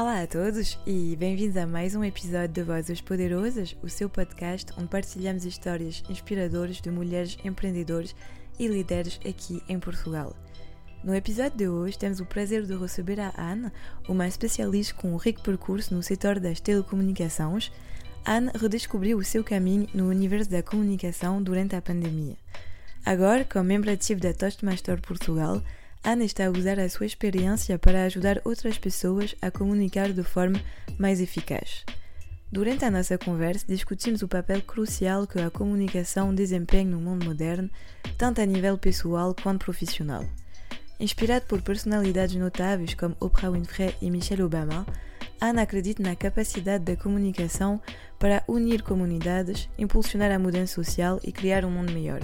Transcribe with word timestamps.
Olá 0.00 0.22
a 0.22 0.26
todos 0.26 0.78
e 0.86 1.14
bem-vindos 1.14 1.58
a 1.58 1.66
mais 1.66 1.94
um 1.94 2.02
episódio 2.02 2.48
de 2.48 2.62
Vozes 2.62 3.02
Poderosas, 3.02 3.76
o 3.82 3.88
seu 3.90 4.08
podcast 4.08 4.72
onde 4.78 4.88
partilhamos 4.88 5.44
histórias 5.44 6.02
inspiradoras 6.08 6.80
de 6.80 6.90
mulheres 6.90 7.36
empreendedoras 7.44 8.16
e 8.58 8.66
líderes 8.66 9.20
aqui 9.28 9.62
em 9.68 9.78
Portugal. 9.78 10.34
No 11.04 11.14
episódio 11.14 11.58
de 11.58 11.68
hoje 11.68 11.98
temos 11.98 12.18
o 12.18 12.24
prazer 12.24 12.64
de 12.64 12.74
receber 12.74 13.20
a 13.20 13.30
Anne, 13.36 13.70
uma 14.08 14.26
especialista 14.26 14.94
com 14.94 15.12
um 15.12 15.18
rico 15.18 15.42
percurso 15.42 15.94
no 15.94 16.02
setor 16.02 16.40
das 16.40 16.60
telecomunicações. 16.60 17.70
Anne 18.24 18.50
redescobriu 18.54 19.18
o 19.18 19.24
seu 19.24 19.44
caminho 19.44 19.86
no 19.92 20.08
universo 20.08 20.50
da 20.50 20.62
comunicação 20.62 21.42
durante 21.42 21.76
a 21.76 21.82
pandemia. 21.82 22.38
Agora, 23.04 23.44
como 23.44 23.66
membro 23.66 23.90
ativo 23.90 24.18
da 24.18 24.32
Toastmaster 24.32 24.98
Portugal, 25.02 25.62
Ana 26.02 26.24
está 26.24 26.46
a 26.46 26.50
usar 26.50 26.80
a 26.80 26.88
sua 26.88 27.04
experiência 27.04 27.78
para 27.78 28.04
ajudar 28.04 28.40
outras 28.44 28.78
pessoas 28.78 29.34
a 29.42 29.50
comunicar 29.50 30.12
de 30.12 30.22
forma 30.22 30.58
mais 30.98 31.20
eficaz. 31.20 31.84
Durante 32.50 32.86
a 32.86 32.90
nossa 32.90 33.18
conversa, 33.18 33.66
discutimos 33.68 34.22
o 34.22 34.28
papel 34.28 34.62
crucial 34.62 35.26
que 35.26 35.38
a 35.38 35.50
comunicação 35.50 36.34
desempenha 36.34 36.90
no 36.90 37.00
mundo 37.00 37.26
moderno, 37.26 37.70
tanto 38.16 38.40
a 38.40 38.46
nível 38.46 38.78
pessoal 38.78 39.36
quanto 39.40 39.66
profissional. 39.66 40.24
Inspirado 40.98 41.44
por 41.46 41.60
personalidades 41.60 42.34
notáveis 42.34 42.94
como 42.94 43.16
Oprah 43.20 43.50
Winfrey 43.50 43.94
e 44.00 44.10
Michelle 44.10 44.42
Obama, 44.42 44.86
Ana 45.38 45.62
acredita 45.62 46.02
na 46.02 46.16
capacidade 46.16 46.84
da 46.84 46.96
comunicação 46.96 47.80
para 48.18 48.42
unir 48.48 48.82
comunidades, 48.82 49.68
impulsionar 49.78 50.32
a 50.32 50.38
mudança 50.38 50.74
social 50.74 51.20
e 51.22 51.30
criar 51.30 51.64
um 51.64 51.70
mundo 51.70 51.92
melhor. 51.92 52.20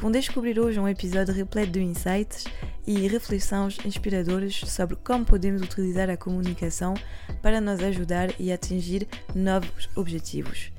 Vão 0.00 0.12
descobrir 0.12 0.60
hoje 0.60 0.78
um 0.78 0.88
episódio 0.88 1.34
repleto 1.34 1.72
de 1.72 1.82
insights 1.82 2.44
e 2.86 3.08
reflexões 3.08 3.78
inspiradoras 3.84 4.54
sobre 4.54 4.94
como 4.94 5.24
podemos 5.24 5.60
utilizar 5.60 6.08
a 6.08 6.16
comunicação 6.16 6.94
para 7.42 7.60
nos 7.60 7.80
ajudar 7.80 8.32
e 8.38 8.52
atingir 8.52 9.08
novos 9.34 9.88
objetivos. 9.96 10.70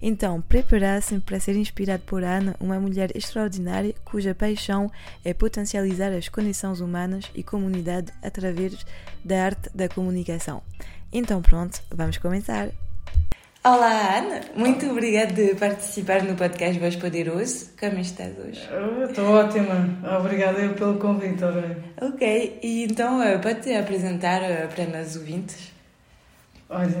Então, 0.00 0.42
prepare-se 0.42 1.18
para 1.20 1.40
ser 1.40 1.56
inspirado 1.56 2.02
por 2.02 2.22
Ana, 2.22 2.54
uma 2.60 2.78
mulher 2.78 3.16
extraordinária 3.16 3.94
cuja 4.04 4.34
paixão 4.34 4.92
é 5.24 5.32
potencializar 5.32 6.12
as 6.12 6.28
conexões 6.28 6.80
humanas 6.80 7.30
e 7.34 7.42
comunidade 7.42 8.12
através 8.22 8.84
da 9.24 9.42
arte 9.42 9.70
da 9.74 9.88
comunicação. 9.88 10.62
Então, 11.10 11.40
pronto, 11.40 11.80
vamos 11.90 12.18
começar! 12.18 12.85
Olá, 13.66 14.18
Ana. 14.18 14.42
Muito 14.54 14.88
obrigada 14.88 15.32
de 15.32 15.56
participar 15.56 16.22
no 16.22 16.36
podcast 16.36 16.78
Voz 16.78 16.94
Poderoso. 16.94 17.70
Como 17.76 17.98
estás 17.98 18.38
hoje? 18.38 18.60
Estou 19.08 19.28
ótima. 19.28 19.88
Obrigada 20.20 20.60
eu 20.60 20.74
pelo 20.74 20.94
convite, 20.98 21.42
Aurélio. 21.42 21.82
Ok. 22.00 22.60
E 22.62 22.84
então, 22.84 23.18
uh, 23.18 23.40
pode-te 23.40 23.74
apresentar 23.74 24.40
uh, 24.40 24.68
para 24.72 24.84
nós 24.86 25.16
ouvintes? 25.16 25.72
Olha, 26.70 26.96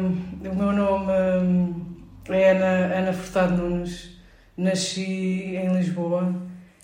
um, 0.00 0.48
o 0.48 0.54
meu 0.56 0.72
nome 0.72 1.12
um, 1.40 1.86
é 2.30 2.50
Ana, 2.50 2.96
Ana 2.96 3.12
Furtado 3.12 3.56
Nunes. 3.56 4.18
Nasci 4.56 5.54
em 5.54 5.72
Lisboa, 5.72 6.34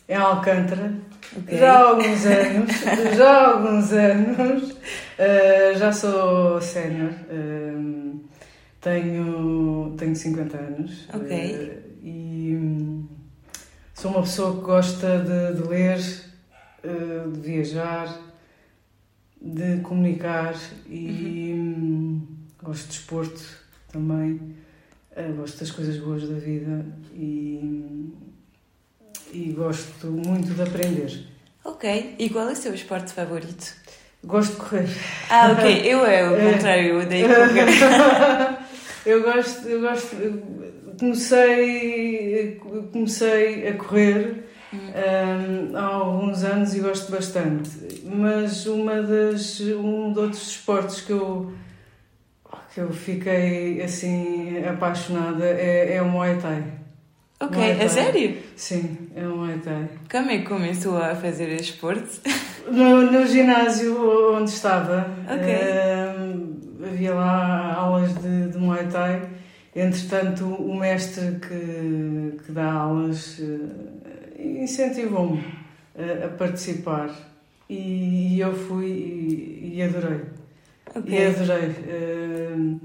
em 0.09 0.15
Alcântara. 0.15 0.93
Okay. 1.37 1.59
Já 1.59 1.73
há 1.73 1.89
alguns 1.89 2.25
anos. 2.25 2.71
já 3.19 3.31
há 3.31 3.51
alguns 3.51 3.93
anos. 3.93 4.71
Uh, 4.71 5.77
já 5.77 5.91
sou 5.91 6.61
sénior. 6.61 7.11
Tenho, 8.87 9.97
tenho 9.99 10.15
50 10.15 10.57
anos. 10.57 11.09
Ok. 11.13 11.27
Uh, 11.27 11.83
e 12.05 13.05
sou 13.93 14.13
uma 14.13 14.23
pessoa 14.23 14.55
que 14.55 14.61
gosta 14.61 15.19
de, 15.19 15.61
de 15.61 15.69
ler, 15.69 15.99
uh, 16.85 17.33
de 17.33 17.41
viajar, 17.41 18.17
de 19.43 19.79
comunicar 19.79 20.55
e 20.89 21.53
uhum. 21.53 21.83
um, 21.83 22.29
gosto 22.63 22.83
de 22.83 22.89
desporto 22.91 23.43
também. 23.91 24.55
Uh, 25.17 25.35
gosto 25.37 25.59
das 25.59 25.73
coisas 25.73 25.97
boas 25.99 26.29
da 26.29 26.37
vida 26.37 26.87
e, 27.13 28.15
e 29.33 29.53
gosto 29.53 30.07
muito 30.07 30.55
de 30.55 30.63
aprender. 30.63 31.27
Ok. 31.65 32.15
E 32.21 32.31
qual 32.31 32.49
é 32.49 32.53
o 32.53 32.57
seu 32.57 32.73
esporte 32.73 33.13
favorito? 33.13 33.75
Gosto 34.23 34.53
de 34.53 34.57
correr. 34.59 34.89
Ah, 35.29 35.51
ok. 35.51 35.83
Eu 35.85 36.07
é 36.07 36.31
o 36.31 36.37
contrário, 36.53 36.85
eu 36.91 37.01
odeio 37.01 37.27
correr. 37.27 38.57
Eu 39.07 39.23
gosto, 39.23 39.69
eu 39.69 39.81
gosto, 39.81 40.17
comecei, 40.99 42.61
comecei 42.93 43.69
a 43.69 43.75
correr 43.75 44.47
um, 44.73 45.77
há 45.77 45.85
alguns 45.85 46.43
anos 46.43 46.75
e 46.75 46.81
gosto 46.81 47.13
bastante, 47.13 47.71
mas 48.05 48.67
uma 48.67 49.01
das, 49.01 49.61
um 49.61 50.13
dos 50.13 50.23
outros 50.23 50.49
esportes 50.49 51.01
que 51.03 51.13
eu, 51.13 51.53
que 52.75 52.81
eu 52.81 52.93
fiquei 52.93 53.81
assim 53.81 54.65
apaixonada 54.67 55.45
é, 55.45 55.95
é 55.95 56.03
o 56.03 56.07
Muay 56.07 56.37
Thai. 56.39 56.65
Ok, 57.39 57.57
Muay 57.57 57.77
Thai. 57.77 57.85
é 57.85 57.89
sério? 57.89 58.37
Sim, 58.57 58.99
é 59.15 59.27
o 59.27 59.37
Muay 59.37 59.59
Thai. 59.59 59.89
Como 60.11 60.31
é 60.31 60.39
que 60.39 60.47
começou 60.47 60.99
a 60.99 61.15
fazer 61.15 61.49
esporte? 61.61 62.21
No, 62.69 63.13
no 63.13 63.25
ginásio 63.25 64.35
onde 64.35 64.51
estava. 64.51 65.07
Ok. 65.31 65.55
Um, 65.55 66.06
havia 66.89 67.15
lá 67.15 67.75
aulas 67.75 68.15
de, 68.15 68.49
de 68.49 68.59
Muay 68.59 68.87
Thai. 68.87 69.29
Entretanto, 69.75 70.45
o 70.47 70.75
mestre 70.75 71.39
que, 71.41 72.39
que 72.45 72.53
dá 72.53 72.73
aulas 72.73 73.39
uh, 73.39 73.69
incentivou-me 74.39 75.45
a, 75.99 76.27
a, 76.27 76.29
participar 76.29 77.11
e, 77.69 78.41
eu 78.41 78.55
fui 78.55 78.87
e, 78.87 79.73
e 79.75 79.83
adorei. 79.83 80.21
Okay. 80.95 81.19
E 81.19 81.27
adorei. 81.27 81.69
Uh, 81.69 82.81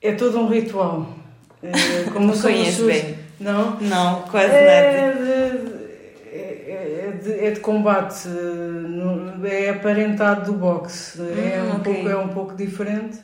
é 0.00 0.12
todo 0.12 0.38
um 0.38 0.48
ritual. 0.48 1.14
Como 2.12 2.28
Não 2.28 2.40
conheço 2.40 2.86
bem. 2.86 3.16
Não? 3.38 3.78
Não, 3.80 4.22
quase 4.22 4.54
é 4.54 5.12
nada. 5.12 5.24
De, 5.24 5.77
de, 7.22 7.32
é 7.32 7.50
de 7.50 7.60
combate, 7.60 8.28
é 9.44 9.70
aparentado 9.70 10.52
do 10.52 10.58
boxe, 10.58 11.20
é, 11.20 11.62
hum, 11.62 11.66
um 11.66 11.76
okay. 11.76 11.94
pouco, 11.94 12.08
é 12.08 12.16
um 12.16 12.28
pouco 12.28 12.56
diferente, 12.56 13.18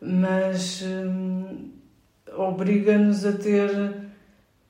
mas 0.00 0.82
hum, 0.82 1.70
obriga-nos 2.36 3.24
a 3.24 3.32
ter 3.32 4.07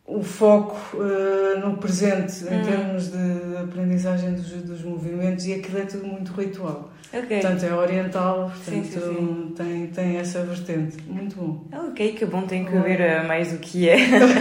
o 0.09 0.23
foco 0.23 0.97
uh, 0.97 1.61
no 1.61 1.77
presente 1.77 2.43
em 2.45 2.61
hum. 2.61 2.65
termos 2.65 3.09
de 3.09 3.57
aprendizagem 3.63 4.33
dos, 4.33 4.51
dos 4.63 4.83
movimentos 4.83 5.45
e 5.45 5.53
aquilo 5.53 5.79
é 5.79 5.85
tudo 5.85 6.07
muito 6.07 6.33
ritual. 6.33 6.91
Okay. 7.13 7.41
Portanto, 7.41 7.63
é 7.65 7.75
oriental, 7.75 8.51
portanto, 8.51 8.85
sim, 8.85 8.85
sim, 8.85 9.01
sim. 9.01 9.55
Tem, 9.55 9.87
tem 9.89 10.17
essa 10.17 10.43
vertente. 10.43 10.97
Muito 11.07 11.37
bom. 11.37 11.89
Ok, 11.89 12.15
que 12.15 12.25
bom, 12.25 12.43
tenho 12.43 12.67
que 12.67 12.79
ver 12.79 13.01
uh, 13.01 13.29
mais 13.29 13.53
o 13.53 13.59
que 13.59 13.89
é. 13.89 13.99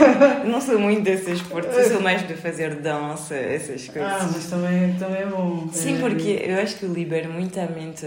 não 0.48 0.62
sou 0.62 0.80
muito 0.80 1.02
desses 1.02 1.28
esportes, 1.28 1.78
eu 1.78 1.84
sou 1.84 2.02
mais 2.02 2.26
de 2.26 2.34
fazer 2.36 2.76
dança, 2.76 3.36
essas 3.36 3.88
coisas. 3.88 4.12
Ah, 4.12 4.30
mas 4.34 4.50
também, 4.50 4.94
também 4.96 5.22
é 5.22 5.26
bom. 5.26 5.68
Sim, 5.72 5.98
é, 5.98 6.00
porque 6.00 6.44
eu 6.46 6.60
acho 6.60 6.78
que 6.78 6.86
libera 6.86 7.28
muito 7.28 7.60
a 7.60 7.68
mente 7.68 8.06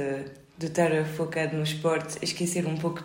de 0.56 0.66
estar 0.66 0.90
focado 1.04 1.56
no 1.56 1.62
esporte, 1.62 2.18
esquecer 2.22 2.66
um 2.66 2.76
pouco 2.76 3.02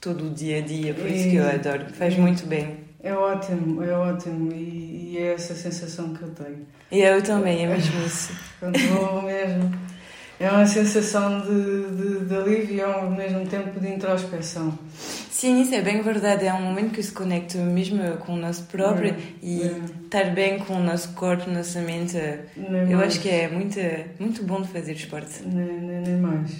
todo 0.00 0.26
o 0.26 0.30
dia 0.30 0.58
a 0.58 0.60
dia, 0.60 0.92
por 0.92 1.06
isso 1.06 1.30
que 1.30 1.36
eu 1.36 1.48
adoro, 1.48 1.86
faz 1.94 2.16
muito 2.16 2.44
bem. 2.46 2.91
É 3.02 3.12
ótimo, 3.12 3.82
é 3.82 3.92
ótimo 3.92 4.52
e, 4.52 5.14
e 5.14 5.18
é 5.18 5.34
essa 5.34 5.54
sensação 5.54 6.14
que 6.14 6.22
eu 6.22 6.30
tenho. 6.30 6.66
E 6.90 7.00
eu 7.00 7.22
também, 7.22 7.64
é 7.64 7.68
mesmo 7.68 8.04
isso. 8.04 8.32
Quando 8.60 8.78
vou 8.78 9.22
mesmo 9.22 9.70
é 10.42 10.50
uma 10.50 10.66
sensação 10.66 11.40
de, 11.40 11.90
de, 11.96 12.24
de 12.24 12.34
alívio 12.34 12.74
e 12.74 12.80
ao 12.80 13.08
mesmo 13.08 13.46
tempo 13.46 13.78
de 13.78 13.88
introspeção. 13.88 14.76
Sim, 15.30 15.62
isso 15.62 15.72
é 15.72 15.80
bem 15.80 16.02
verdade. 16.02 16.44
É 16.44 16.52
um 16.52 16.62
momento 16.62 16.94
que 16.94 17.02
se 17.02 17.12
conecta 17.12 17.58
mesmo 17.58 18.16
com 18.18 18.34
o 18.34 18.36
nosso 18.36 18.64
próprio 18.64 19.10
é, 19.10 19.16
e 19.40 19.62
é. 19.62 19.80
estar 20.04 20.34
bem 20.34 20.58
com 20.58 20.74
o 20.74 20.82
nosso 20.82 21.12
corpo, 21.14 21.48
nossa 21.48 21.80
mente. 21.80 22.16
Nem 22.56 22.90
eu 22.90 22.98
mais. 22.98 23.12
acho 23.12 23.20
que 23.20 23.28
é 23.28 23.48
muito, 23.48 23.78
muito 24.18 24.42
bom 24.42 24.60
de 24.60 24.68
fazer 24.68 24.94
esporte. 24.94 25.42
Nem, 25.44 25.80
nem, 25.80 26.00
nem 26.00 26.16
mais. 26.16 26.50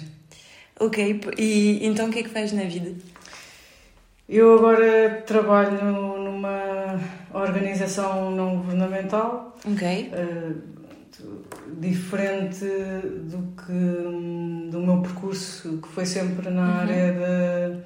Ok, 0.79 1.19
e 1.37 1.85
então 1.85 2.07
o 2.07 2.09
que 2.09 2.19
é 2.19 2.23
que 2.23 2.29
faz 2.29 2.53
na 2.53 2.63
vida? 2.63 2.93
Eu 4.29 4.57
agora 4.57 5.21
trabalho 5.27 6.22
organização 7.33 8.31
não 8.31 8.57
governamental. 8.57 9.57
Ok. 9.65 10.11
Uh, 10.13 10.73
diferente 11.79 12.65
do 12.65 13.53
que 13.55 14.69
do 14.71 14.79
meu 14.79 15.01
percurso, 15.01 15.79
que 15.81 15.87
foi 15.89 16.05
sempre 16.05 16.49
na 16.49 16.61
uhum. 16.61 16.79
área 16.79 17.85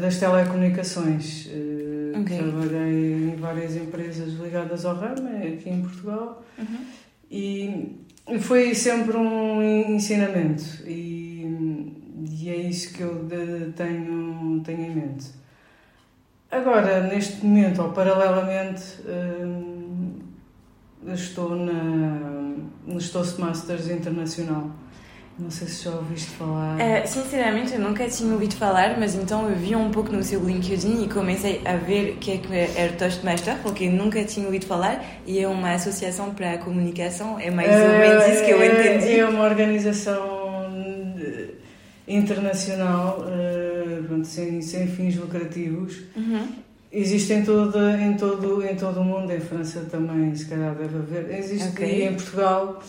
das 0.00 0.18
telecomunicações. 0.18 1.48
Eh, 1.50 2.18
okay. 2.18 2.38
Trabalhei 2.38 3.32
em 3.32 3.36
várias 3.36 3.76
empresas 3.76 4.34
ligadas 4.34 4.84
ao 4.84 4.96
ramo, 4.96 5.28
aqui 5.36 5.70
em 5.70 5.82
Portugal, 5.82 6.44
uhum. 6.58 6.84
e 7.30 7.96
foi 8.40 8.74
sempre 8.74 9.16
um 9.16 9.62
ensinamento, 9.62 10.64
e, 10.86 11.94
e 12.30 12.48
é 12.48 12.56
isso 12.56 12.92
que 12.92 13.02
eu 13.02 13.26
tenho, 13.76 14.60
tenho 14.64 14.82
em 14.82 14.94
mente. 14.94 15.39
Agora, 16.50 17.02
neste 17.02 17.44
momento, 17.44 17.80
ou 17.80 17.90
paralelamente, 17.90 18.82
eh, 19.06 19.70
estou 21.12 21.54
na, 21.54 22.52
nos 22.86 23.10
Toastmasters 23.10 23.88
Internacional. 23.88 24.70
Não 25.38 25.50
sei 25.50 25.68
se 25.68 25.84
já 25.84 25.92
ouviste 25.92 26.30
falar. 26.32 26.76
Uh, 26.76 27.06
sinceramente, 27.06 27.72
eu 27.72 27.80
nunca 27.80 28.06
tinha 28.08 28.30
ouvido 28.32 28.56
falar, 28.56 28.98
mas 28.98 29.14
então 29.14 29.48
eu 29.48 29.56
vi 29.56 29.74
um 29.74 29.90
pouco 29.90 30.12
no 30.12 30.22
seu 30.22 30.44
LinkedIn 30.44 31.04
e 31.04 31.08
comecei 31.08 31.62
a 31.64 31.76
ver 31.76 32.14
o 32.14 32.16
que 32.18 32.32
é 32.32 32.36
que 32.36 32.54
é 32.54 32.90
o 32.92 32.98
Toastmaster, 32.98 33.56
porque 33.62 33.88
nunca 33.88 34.22
tinha 34.24 34.44
ouvido 34.44 34.66
falar 34.66 35.02
e 35.26 35.40
é 35.40 35.48
uma 35.48 35.72
associação 35.72 36.34
para 36.34 36.52
a 36.52 36.58
comunicação, 36.58 37.38
é 37.38 37.50
mais 37.50 37.70
ou 37.70 37.88
menos 37.88 38.26
isso 38.26 38.44
que 38.44 38.50
eu 38.50 38.62
entendi. 38.62 39.20
É 39.20 39.26
uma 39.26 39.44
organização 39.44 40.40
internacional, 42.06 43.24
uh, 44.00 44.24
sem, 44.24 44.62
sem 44.62 44.86
fins 44.86 45.16
lucrativos. 45.16 46.02
Uhum. 46.16 46.48
Existe 46.92 47.32
em 47.32 47.44
todo, 47.44 47.78
em, 47.78 48.16
todo, 48.16 48.64
em 48.64 48.74
todo 48.74 49.00
o 49.00 49.04
mundo, 49.04 49.32
em 49.32 49.40
França 49.40 49.86
também, 49.90 50.34
se 50.34 50.46
calhar 50.46 50.74
deve 50.74 50.96
haver. 50.96 51.38
Existe 51.38 51.68
okay. 51.68 52.08
em 52.08 52.14
Portugal 52.14 52.82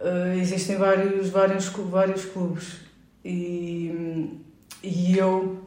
uh, 0.00 0.38
existem 0.38 0.76
vários, 0.76 1.30
vários, 1.30 1.66
vários 1.68 2.24
clubes 2.26 2.76
e, 3.24 4.30
e 4.82 5.18
eu 5.18 5.64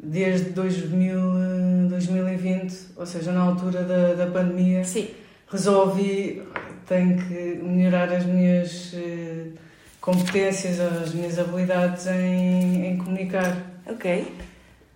desde 0.00 0.50
2000, 0.50 1.88
2020, 1.88 2.76
ou 2.96 3.04
seja, 3.04 3.32
na 3.32 3.40
altura 3.40 3.82
da, 3.82 4.14
da 4.14 4.26
pandemia, 4.26 4.84
Sim. 4.84 5.08
resolvi 5.50 6.42
tenho 6.86 7.18
que 7.18 7.60
melhorar 7.62 8.10
as 8.12 8.24
minhas 8.24 8.92
uh, 8.94 9.52
competências, 10.00 10.80
as 10.80 11.12
minhas 11.12 11.38
habilidades 11.38 12.06
em, 12.06 12.86
em 12.86 12.96
comunicar. 12.96 13.77
Ok. 13.88 14.26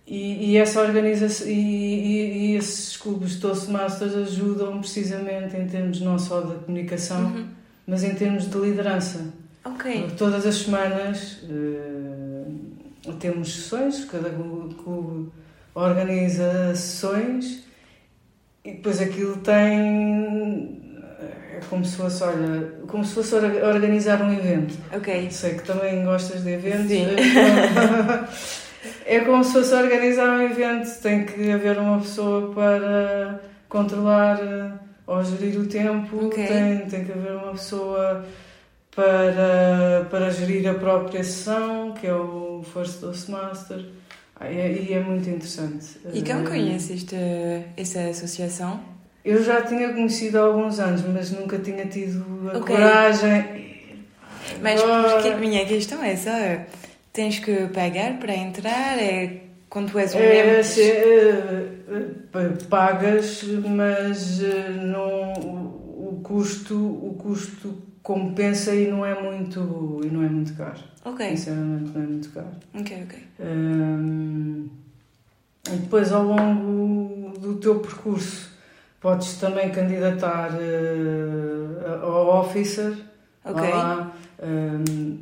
E, 0.05 0.51
e 0.51 0.57
essa 0.57 0.81
organização 0.81 1.47
e, 1.47 1.51
e, 1.51 2.51
e, 2.51 2.55
esses 2.57 2.97
clubes 2.97 3.31
de 3.31 3.39
Toastmasters 3.39 4.15
ajudam 4.15 4.79
precisamente 4.79 5.55
em 5.55 5.65
termos 5.65 6.01
não 6.01 6.19
só 6.19 6.41
da 6.41 6.55
comunicação, 6.55 7.23
uhum 7.25 7.63
mas 7.85 8.03
em 8.03 8.13
termos 8.13 8.49
de 8.49 8.57
liderança. 8.57 9.33
Ok. 9.63 10.11
Todas 10.17 10.45
as 10.45 10.55
semanas 10.55 11.39
uh, 11.43 13.13
temos 13.19 13.53
sessões, 13.53 14.05
cada 14.05 14.29
clube 14.29 15.31
organiza 15.73 16.75
sessões 16.75 17.63
e 18.63 18.71
depois 18.71 19.01
aquilo 19.01 19.37
tem. 19.37 20.81
É 21.55 21.59
como 21.69 21.85
se 21.85 21.95
fosse, 21.95 22.23
olha, 22.23 22.73
como 22.87 23.05
se 23.05 23.13
fosse 23.13 23.35
organizar 23.35 24.21
um 24.21 24.33
evento. 24.33 24.77
Ok. 24.91 25.29
Sei 25.31 25.55
que 25.55 25.63
também 25.63 26.03
gostas 26.03 26.43
de 26.43 26.51
eventos. 26.51 26.87
Sim. 26.87 27.05
É 29.05 29.19
como 29.21 29.43
se 29.43 29.53
fosse 29.53 29.73
organizar 29.73 30.29
um 30.37 30.41
evento, 30.41 30.89
tem 31.01 31.25
que 31.25 31.51
haver 31.51 31.77
uma 31.77 31.99
pessoa 31.99 32.53
para 32.53 33.41
controlar 33.69 34.39
ao 35.05 35.23
gerir 35.23 35.59
o 35.59 35.65
tempo, 35.65 36.27
okay. 36.27 36.47
tem, 36.47 36.79
tem 36.89 37.05
que 37.05 37.11
haver 37.11 37.33
uma 37.33 37.51
pessoa 37.51 38.25
para, 38.95 40.07
para 40.09 40.29
gerir 40.29 40.69
a 40.69 40.73
própria 40.73 41.23
sessão, 41.23 41.93
que 41.93 42.07
é 42.07 42.13
o 42.13 42.63
First 42.73 43.01
Dose 43.01 43.29
Master. 43.29 43.85
E 44.41 44.45
é, 44.45 44.71
e 44.71 44.93
é 44.93 44.99
muito 44.99 45.29
interessante. 45.29 45.99
E 46.11 46.21
como 46.21 46.41
eh, 46.41 46.49
conheceste 46.49 47.15
essa 47.77 48.01
associação? 48.01 48.81
Eu 49.23 49.41
já 49.41 49.61
tinha 49.61 49.93
conhecido 49.93 50.37
há 50.37 50.41
alguns 50.41 50.79
anos, 50.79 51.01
mas 51.07 51.31
nunca 51.31 51.57
tinha 51.59 51.85
tido 51.85 52.51
a 52.53 52.57
okay. 52.57 52.75
coragem. 52.75 53.63
Mas 54.61 54.81
porque 54.81 55.29
a 55.29 55.37
minha 55.37 55.65
questão 55.65 56.03
é 56.03 56.15
só: 56.17 56.31
tens 57.13 57.39
que 57.39 57.67
pagar 57.67 58.19
para 58.19 58.35
entrar? 58.35 58.99
É 58.99 59.43
quando 59.69 59.91
tu 59.91 59.99
és 59.99 60.13
um 60.13 60.19
é, 60.19 60.45
membro? 60.45 60.63
Se, 60.63 60.81
é, 60.83 61.73
pagas, 62.69 63.43
mas 63.43 64.43
eh, 64.43 64.69
não, 64.69 65.33
o 65.33 66.19
custo, 66.23 66.75
o 66.75 67.15
custo 67.17 67.81
compensa 68.03 68.75
e 68.75 68.87
não 68.91 69.05
é 69.05 69.19
muito 69.19 70.01
e 70.03 70.07
não 70.07 70.23
é 70.23 70.29
muito 70.29 70.53
caro. 70.55 70.79
Ok. 71.05 71.29
Sinceramente 71.29 71.91
não 71.91 72.03
é 72.03 72.05
muito 72.05 72.29
caro. 72.29 72.47
Ok, 72.75 73.03
ok. 73.03 73.19
Um, 73.39 74.69
e 75.71 75.75
depois 75.77 76.11
ao 76.11 76.23
longo 76.23 77.37
do 77.39 77.55
teu 77.55 77.79
percurso 77.79 78.51
podes 78.99 79.37
também 79.37 79.71
candidatar 79.71 80.51
uh, 80.53 82.05
ao 82.05 82.41
officer. 82.41 82.95
Ok. 83.45 83.69
Lá, 83.69 84.13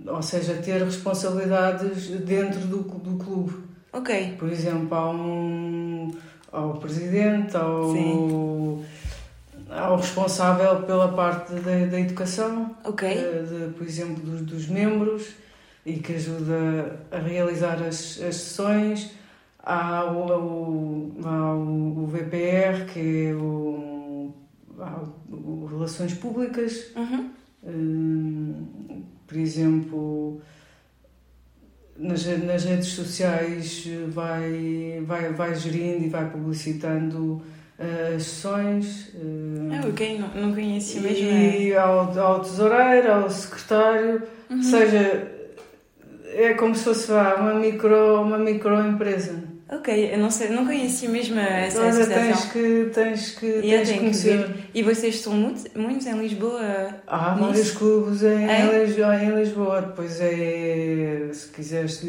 ou 0.08 0.22
seja, 0.22 0.56
ter 0.56 0.84
responsabilidades 0.84 2.08
dentro 2.22 2.60
do, 2.62 2.80
do 2.80 3.24
clube. 3.24 3.54
Ok. 3.94 4.36
Por 4.40 4.50
exemplo, 4.50 4.96
há 4.96 5.12
um 5.12 6.12
ao 6.52 6.74
presidente, 6.76 7.56
ao, 7.56 7.94
ao 9.70 9.96
responsável 9.96 10.84
pela 10.84 11.08
parte 11.14 11.54
da, 11.54 11.86
da 11.86 12.00
educação, 12.00 12.76
ok. 12.84 13.10
De, 13.10 13.20
eh, 13.20 13.44
de, 13.44 13.74
por 13.74 13.88
exemplo, 13.88 14.16
dos, 14.16 14.42
dos, 14.42 14.68
membros 14.68 15.30
e 15.86 15.94
que 15.94 16.14
ajuda 16.14 17.00
a 17.10 17.18
realizar 17.18 17.82
as, 17.82 18.22
as 18.22 18.36
sessões. 18.36 19.12
Há 19.64 20.06
o, 20.06 21.12
o, 21.14 21.16
há 21.24 21.54
o, 21.56 22.08
VPR, 22.08 22.86
que 22.92 23.28
é 23.28 23.34
o, 23.34 24.34
o 25.30 25.68
Relações 25.70 26.14
Públicas. 26.16 26.92
Uhum. 26.96 27.30
Um, 27.64 29.01
por 29.32 29.40
exemplo, 29.40 30.42
nas, 31.98 32.26
nas 32.44 32.66
redes 32.66 32.90
sociais 32.90 33.88
vai, 34.10 35.02
vai, 35.06 35.32
vai 35.32 35.56
gerindo 35.56 36.04
e 36.04 36.10
vai 36.10 36.30
publicitando 36.30 37.42
uh, 37.80 38.16
as 38.18 38.24
sessões. 38.24 39.08
Uh, 39.16 39.70
ah, 39.72 39.88
ok, 39.88 40.20
não, 40.20 40.28
não 40.42 40.54
conhecia 40.54 41.00
mesmo. 41.00 41.30
E 41.30 41.74
ao, 41.74 42.20
ao 42.20 42.42
tesoureiro, 42.42 43.10
ao 43.10 43.30
secretário, 43.30 44.24
uhum. 44.50 44.58
ou 44.58 44.64
seja, 44.64 45.32
é 46.26 46.54
como 46.56 46.76
se 46.76 46.84
fosse 46.84 47.10
uma 47.10 47.54
micro, 47.54 48.22
uma 48.22 48.38
microempresa. 48.38 49.44
Ok, 49.72 50.14
eu 50.14 50.18
não 50.20 50.30
sei, 50.30 50.50
não 50.50 50.66
conhecia 50.66 51.08
mesmo 51.08 51.40
essa 51.40 51.80
Olha, 51.80 51.90
associação. 51.92 52.24
Tens 52.24 52.52
que, 52.52 52.92
tens 52.94 53.32
que, 53.32 53.46
e 53.46 53.62
tens 53.62 53.90
que 53.90 54.00
conhecer. 54.00 54.50
e 54.74 54.84
vocês 54.84 55.16
estão 55.16 55.32
muitos, 55.32 55.66
muitos 55.74 56.06
em 56.06 56.20
Lisboa? 56.20 56.90
Há 57.08 57.36
vários 57.36 57.72
clubes 57.72 58.22
em, 58.22 58.50
é? 58.50 58.84
Lisboa, 58.84 59.16
em 59.16 59.34
Lisboa. 59.34 59.82
Depois 59.82 60.20
é, 60.20 61.30
se 61.32 61.48
quiseres 61.48 62.04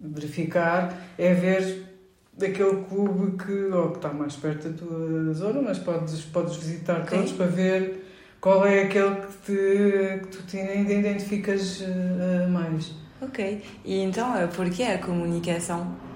verificar, 0.00 0.96
é 1.18 1.34
ver 1.34 1.88
daquele 2.34 2.84
clube 2.84 3.36
que, 3.44 3.74
ou 3.74 3.90
que 3.90 3.96
está 3.96 4.12
mais 4.12 4.36
perto 4.36 4.68
da 4.68 4.78
tua 4.78 5.34
zona, 5.34 5.60
mas 5.60 5.78
podes, 5.80 6.20
podes 6.20 6.56
visitar 6.56 7.00
okay. 7.02 7.18
todos 7.18 7.32
para 7.32 7.46
ver 7.46 8.04
qual 8.40 8.64
é 8.64 8.84
aquele 8.84 9.16
que, 9.16 9.32
te, 9.44 10.20
que 10.20 10.28
tu 10.28 10.42
te 10.44 10.56
identificas 10.56 11.80
uh, 11.80 12.48
mais. 12.48 12.92
Ok, 13.20 13.60
e 13.84 13.98
então, 13.98 14.36
eh, 14.36 14.46
por 14.46 14.70
que 14.70 14.84
a 14.84 14.98
comunicação? 14.98 16.07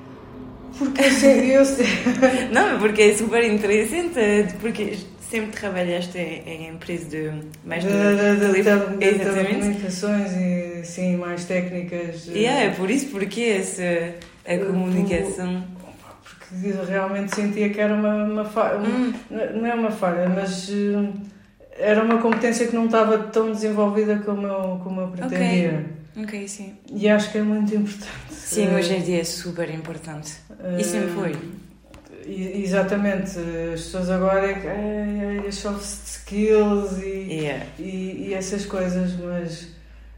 Porque 0.79 1.03
eu 1.03 1.65
sei. 1.65 1.87
não, 2.53 2.79
porque 2.79 3.03
é 3.03 3.15
super 3.15 3.45
interessante, 3.45 4.55
porque 4.61 4.97
sempre 5.33 5.51
trabalhaste 5.51 6.19
em, 6.19 6.69
empresas 6.69 7.09
de 7.09 7.33
mais 7.65 7.83
de, 7.83 7.91
de, 7.91 8.53
de, 8.53 8.63
de, 8.63 9.19
de 9.19 9.25
telecomunicações 9.25 10.33
e 10.33 10.85
sim, 10.85 11.17
mais 11.17 11.45
técnicas. 11.47 12.27
E 12.29 12.41
yeah, 12.41 12.65
é 12.65 12.71
por 12.71 12.91
isso 12.91 13.07
porque 13.07 13.41
essa 13.41 14.15
a 14.47 14.59
comunicação. 14.59 15.65
Porque 16.23 16.71
realmente 16.87 17.35
sentia 17.35 17.71
que 17.71 17.81
era 17.81 17.95
uma, 17.95 18.25
uma 18.25 18.45
falha, 18.45 18.79
hum. 18.79 19.13
não 19.31 19.67
é 19.67 19.75
uma 19.75 19.91
falha, 19.91 20.29
mas 20.29 20.69
hum, 20.69 21.13
era 21.79 22.03
uma 22.03 22.19
competência 22.19 22.67
que 22.67 22.75
não 22.75 22.87
estava 22.87 23.19
tão 23.19 23.53
desenvolvida 23.53 24.17
como 24.19 24.47
eu, 24.47 24.81
como 24.85 25.01
eu 25.01 25.09
pretendia. 25.09 25.87
Okay. 26.13 26.25
Ok, 26.25 26.49
sim. 26.49 26.75
E 26.95 27.09
acho 27.09 27.33
que 27.33 27.39
é 27.39 27.43
muito 27.43 27.75
importante. 27.75 28.32
Sim, 28.53 28.75
hoje 28.75 28.95
em 28.95 29.03
dia 29.03 29.21
é 29.21 29.25
super 29.25 29.69
importante. 29.71 30.35
E 30.79 30.85
sempre 30.85 31.11
foi. 31.13 31.37
Exatamente, 32.25 33.39
as 33.75 33.81
pessoas 33.81 34.11
agora 34.11 34.51
é 34.51 34.55
que 34.55 34.67
é, 34.67 35.45
é, 35.47 35.51
soft 35.51 35.83
skills 35.83 36.99
e, 37.03 37.41
yeah. 37.41 37.67
e, 37.79 38.29
e, 38.29 38.35
essas 38.35 38.65
coisas, 38.65 39.17
mas 39.17 39.69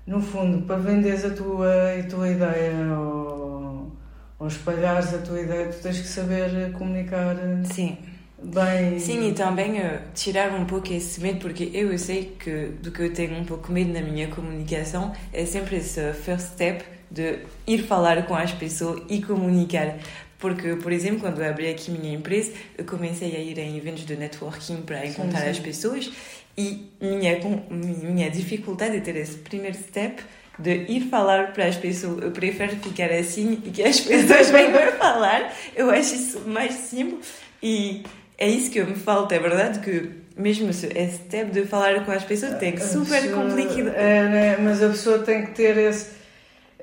no 0.07 0.21
fundo, 0.21 0.67
para 0.67 0.76
venderes 0.76 1.25
a 1.25 1.31
tua, 1.31 1.99
a 1.99 2.03
tua 2.03 2.29
ideia 2.29 2.75
ou, 2.99 3.91
ou 4.38 4.47
espalhares 4.47 5.14
a 5.14 5.19
tua 5.19 5.41
ideia, 5.41 5.69
tu 5.69 5.81
tens 5.81 6.00
que 6.00 6.07
saber 6.07 6.73
comunicar. 6.73 7.37
Sim 7.73 7.97
bem. 8.45 8.99
Sim, 8.99 9.29
e 9.29 9.33
também 9.33 9.81
uh, 9.81 10.00
tirar 10.14 10.53
um 10.53 10.64
pouco 10.64 10.93
esse 10.93 11.21
medo, 11.21 11.38
porque 11.38 11.71
eu 11.73 11.97
sei 11.99 12.37
que 12.38 12.67
do 12.83 12.91
que 12.91 13.03
eu 13.03 13.12
tenho 13.12 13.38
um 13.38 13.45
pouco 13.45 13.73
medo 13.73 13.93
na 13.93 14.03
minha 14.03 14.29
comunicação 14.29 15.12
é 15.33 15.47
sempre 15.47 15.76
esse 15.76 16.12
first 16.12 16.53
step 16.53 16.85
de 17.14 17.38
ir 17.66 17.78
falar 17.85 18.26
com 18.26 18.35
as 18.35 18.52
pessoas 18.52 19.02
e 19.09 19.23
comunicar. 19.23 19.97
Porque, 20.38 20.75
por 20.76 20.92
exemplo, 20.92 21.21
quando 21.21 21.40
eu 21.40 21.49
abri 21.49 21.68
aqui 21.68 21.90
minha 21.90 22.12
empresa, 22.12 22.52
eu 22.76 22.85
comecei 22.85 23.35
a 23.35 23.38
ir 23.38 23.59
em 23.59 23.78
eventos 23.78 24.04
de 24.04 24.16
networking 24.16 24.83
para 24.83 25.06
encontrar 25.06 25.38
sim, 25.38 25.44
sim. 25.44 25.50
as 25.50 25.59
pessoas 25.61 26.12
e 26.56 26.87
minha, 27.00 27.40
minha 27.71 28.30
dificuldade 28.30 28.97
é 28.97 29.00
ter 29.00 29.16
esse 29.16 29.37
primeiro 29.38 29.76
step 29.76 30.23
de 30.59 30.85
ir 30.88 31.09
falar 31.09 31.52
para 31.52 31.66
as 31.66 31.76
pessoas. 31.76 32.23
Eu 32.23 32.30
prefiro 32.30 32.76
ficar 32.76 33.11
assim 33.11 33.62
e 33.64 33.71
que 33.71 33.83
as 33.83 33.99
pessoas 34.02 34.50
venham 34.50 34.92
falar. 34.99 35.52
Eu 35.75 35.90
acho 35.90 36.14
isso 36.14 36.40
mais 36.47 36.75
simples 36.75 37.26
e 37.62 38.02
é 38.37 38.49
isso 38.49 38.71
que 38.71 38.83
me 38.83 38.97
falta, 38.97 39.35
é 39.35 39.38
verdade 39.38 39.78
que 39.78 40.11
mesmo 40.37 40.68
esse 40.71 40.88
step 41.12 41.50
de 41.52 41.64
falar 41.64 42.04
com 42.04 42.11
as 42.11 42.25
pessoas 42.25 42.59
tem 42.59 42.73
que 42.73 42.83
super 42.85 43.23
pessoa, 43.23 43.42
complicado. 43.42 43.88
É, 43.97 44.28
né? 44.28 44.56
Mas 44.59 44.83
a 44.83 44.88
pessoa 44.88 45.21
tem 45.21 45.47
que 45.47 45.52
ter 45.52 45.76
esse, 45.76 46.11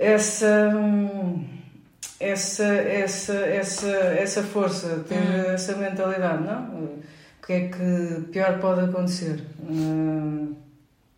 essa, 0.02 0.74
essa, 2.20 2.66
essa, 2.66 3.34
essa, 3.34 3.90
essa 3.90 4.44
força, 4.44 5.06
ter 5.08 5.16
hum. 5.16 5.54
essa 5.54 5.76
mentalidade, 5.76 6.44
não? 6.44 6.64
O 7.42 7.46
que 7.46 7.54
é 7.54 7.68
que 7.70 8.22
pior 8.32 8.60
pode 8.60 8.82
acontecer? 8.82 9.44
Uh, 9.60 10.56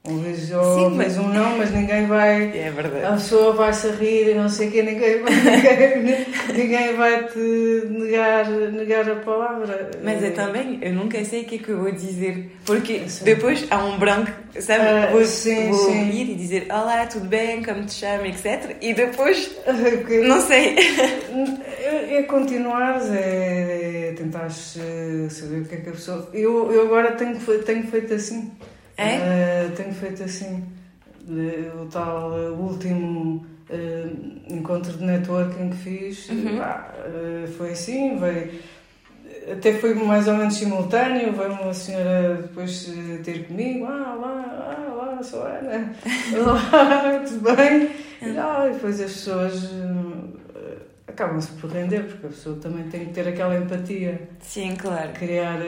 um 0.05 0.17
vez, 0.17 0.51
ou 0.51 0.77
Sim, 0.77 0.97
mas... 0.97 1.17
um 1.17 1.29
não, 1.29 1.57
mas 1.57 1.71
ninguém 1.71 2.05
vai. 2.07 2.51
É 2.57 2.69
verdade. 2.69 3.05
A 3.05 3.11
pessoa 3.13 3.53
vai-se 3.53 3.87
rir 3.91 4.31
e 4.31 4.33
não 4.33 4.49
sei 4.49 4.67
o 4.67 4.71
quê, 4.71 4.83
ninguém, 4.83 5.23
ninguém, 5.23 6.25
ninguém 6.53 6.95
vai 6.97 7.23
te 7.23 7.87
negar, 7.89 8.49
negar 8.49 9.09
a 9.09 9.15
palavra. 9.15 9.91
Mas 10.03 10.21
eu 10.21 10.33
também, 10.33 10.77
eu 10.81 10.91
nunca 10.91 11.23
sei 11.23 11.43
o 11.43 11.45
que 11.45 11.55
é 11.55 11.57
que 11.59 11.69
eu 11.69 11.79
vou 11.79 11.91
dizer, 11.93 12.51
porque 12.65 13.07
sim. 13.07 13.23
depois 13.23 13.65
há 13.71 13.77
um 13.77 13.97
branco, 13.97 14.29
sabe? 14.59 14.83
Uh, 14.83 15.11
vou, 15.13 15.25
sim, 15.25 15.69
vou 15.69 15.79
sim. 15.85 15.99
ouvir 15.99 16.31
e 16.31 16.35
dizer 16.35 16.67
Olá, 16.69 17.05
tudo 17.05 17.25
bem, 17.25 17.63
como 17.63 17.85
te 17.85 17.93
chamo, 17.93 18.25
etc. 18.25 18.75
E 18.81 18.93
depois, 18.93 19.51
okay. 19.65 20.27
não 20.27 20.41
sei. 20.41 20.75
É, 21.81 22.17
é 22.17 22.23
continuar, 22.23 22.99
é, 23.09 24.09
é 24.09 24.13
tentar 24.17 24.49
saber 24.49 25.61
o 25.61 25.65
que 25.65 25.75
é 25.75 25.77
que 25.77 25.89
a 25.89 25.93
pessoa. 25.93 26.29
Eu, 26.33 26.73
eu 26.73 26.81
agora 26.81 27.13
tenho, 27.13 27.39
tenho 27.63 27.87
feito 27.87 28.13
assim. 28.13 28.51
É? 28.97 29.67
Uh, 29.67 29.75
tenho 29.75 29.93
feito 29.93 30.23
assim. 30.23 30.63
O 31.81 31.85
tal 31.85 32.31
último 32.51 33.45
uh, 33.69 34.53
encontro 34.53 34.91
de 34.97 35.03
networking 35.03 35.69
que 35.69 35.77
fiz 35.77 36.29
uhum. 36.29 36.59
uh, 36.59 37.47
foi 37.57 37.71
assim, 37.71 38.17
veio, 38.17 38.51
até 39.51 39.73
foi 39.73 39.93
mais 39.93 40.27
ou 40.27 40.35
menos 40.35 40.55
simultâneo, 40.55 41.31
veio 41.31 41.53
uma 41.53 41.73
senhora 41.73 42.35
depois 42.41 42.91
ter 43.23 43.47
comigo, 43.47 43.85
ah 43.85 44.17
lá, 44.19 44.75
ah 44.77 44.93
lá, 44.93 45.23
sou 45.23 45.43
Ana, 45.43 45.93
olá, 46.37 47.23
tudo 47.25 47.55
bem? 47.55 47.89
E, 48.21 48.37
ah, 48.37 48.69
depois 48.71 48.99
as 48.99 49.13
pessoas 49.13 49.71
acabam-se 51.07 51.51
por 51.53 51.69
render, 51.69 52.03
porque 52.03 52.27
a 52.27 52.29
pessoa 52.29 52.57
também 52.57 52.89
tem 52.89 53.05
que 53.05 53.13
ter 53.13 53.27
aquela 53.27 53.55
empatia. 53.55 54.29
Sim, 54.41 54.75
claro. 54.75 55.11
Criar 55.13 55.59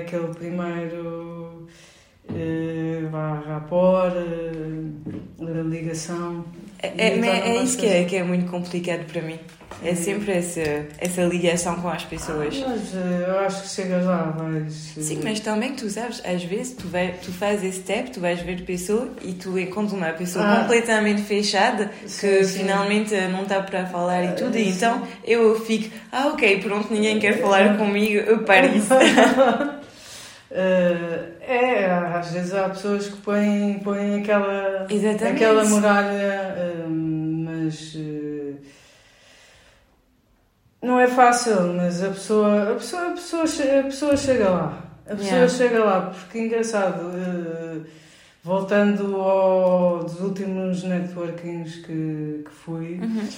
aquele 0.00 0.28
primeiro 0.34 1.66
uh, 1.66 1.68
vá 3.10 3.42
rapport, 3.46 4.14
uh, 4.14 5.68
ligação. 5.68 6.44
É, 6.82 6.92
é, 6.96 7.18
é 7.18 7.62
isso 7.62 7.78
que 7.78 7.86
é, 7.86 8.04
que 8.04 8.16
é 8.16 8.24
muito 8.24 8.50
complicado 8.50 9.06
para 9.06 9.22
mim. 9.22 9.38
É 9.84 9.94
sempre 9.94 10.32
essa, 10.32 10.86
essa 10.98 11.22
ligação 11.22 11.76
com 11.76 11.88
as 11.88 12.04
pessoas. 12.04 12.62
Ah, 12.64 12.68
mas 12.68 12.94
uh, 12.94 12.98
eu 13.26 13.38
acho 13.40 13.62
que 13.62 13.68
chegas 13.68 14.04
lá, 14.04 14.30
vais. 14.30 14.72
Sim, 14.72 15.20
mas 15.24 15.40
também 15.40 15.74
tu 15.74 15.88
sabes, 15.88 16.20
às 16.24 16.44
vezes 16.44 16.74
tu, 16.74 16.88
vai, 16.88 17.14
tu 17.22 17.32
fazes 17.32 17.64
esse 17.64 17.80
step, 17.80 18.10
tu 18.10 18.20
vais 18.20 18.40
ver 18.40 18.64
pessoa 18.64 19.10
e 19.22 19.32
tu 19.32 19.58
encontras 19.58 19.92
uma 19.92 20.12
pessoa 20.12 20.44
ah. 20.44 20.60
completamente 20.60 21.22
fechada 21.22 21.90
que 22.02 22.08
sim, 22.08 22.44
sim. 22.44 22.58
finalmente 22.60 23.14
não 23.28 23.42
está 23.42 23.60
para 23.62 23.86
falar 23.86 24.24
e 24.24 24.32
tudo, 24.34 24.56
e 24.56 24.68
então 24.68 25.02
eu 25.24 25.58
fico, 25.60 25.92
ah, 26.12 26.28
ok, 26.28 26.60
pronto, 26.60 26.92
ninguém 26.92 27.18
quer 27.18 27.38
falar 27.42 27.76
comigo, 27.76 28.14
eu 28.14 28.44
paro 28.44 28.68
isso. 28.76 28.94
Uh, 28.94 29.82
é, 31.46 31.90
às 31.90 32.32
vezes 32.32 32.54
há 32.54 32.68
pessoas 32.68 33.08
que 33.08 33.16
põem, 33.18 33.80
põem 33.80 34.20
aquela, 34.20 34.86
aquela 35.28 35.64
muralha, 35.64 36.54
uh, 36.86 36.90
mas 36.90 37.94
uh, 37.94 38.56
não 40.82 41.00
é 41.00 41.06
fácil, 41.06 41.74
mas 41.74 42.02
a 42.02 42.08
pessoa, 42.08 42.72
a 42.72 42.74
pessoa, 42.74 43.08
a 43.08 43.10
pessoa, 43.12 43.44
a 43.44 43.82
pessoa 43.84 44.16
chega 44.16 44.50
lá. 44.50 44.78
A 45.04 45.16
pessoa 45.16 45.32
yeah. 45.32 45.48
chega 45.48 45.84
lá, 45.84 46.00
porque 46.02 46.38
é 46.38 46.42
engraçado, 46.42 47.12
voltando 48.42 49.16
ao, 49.16 50.04
dos 50.04 50.20
últimos 50.20 50.84
networkings 50.84 51.76
que, 51.84 52.44
que 52.44 52.50
fui. 52.50 53.00
Uhum 53.02 53.28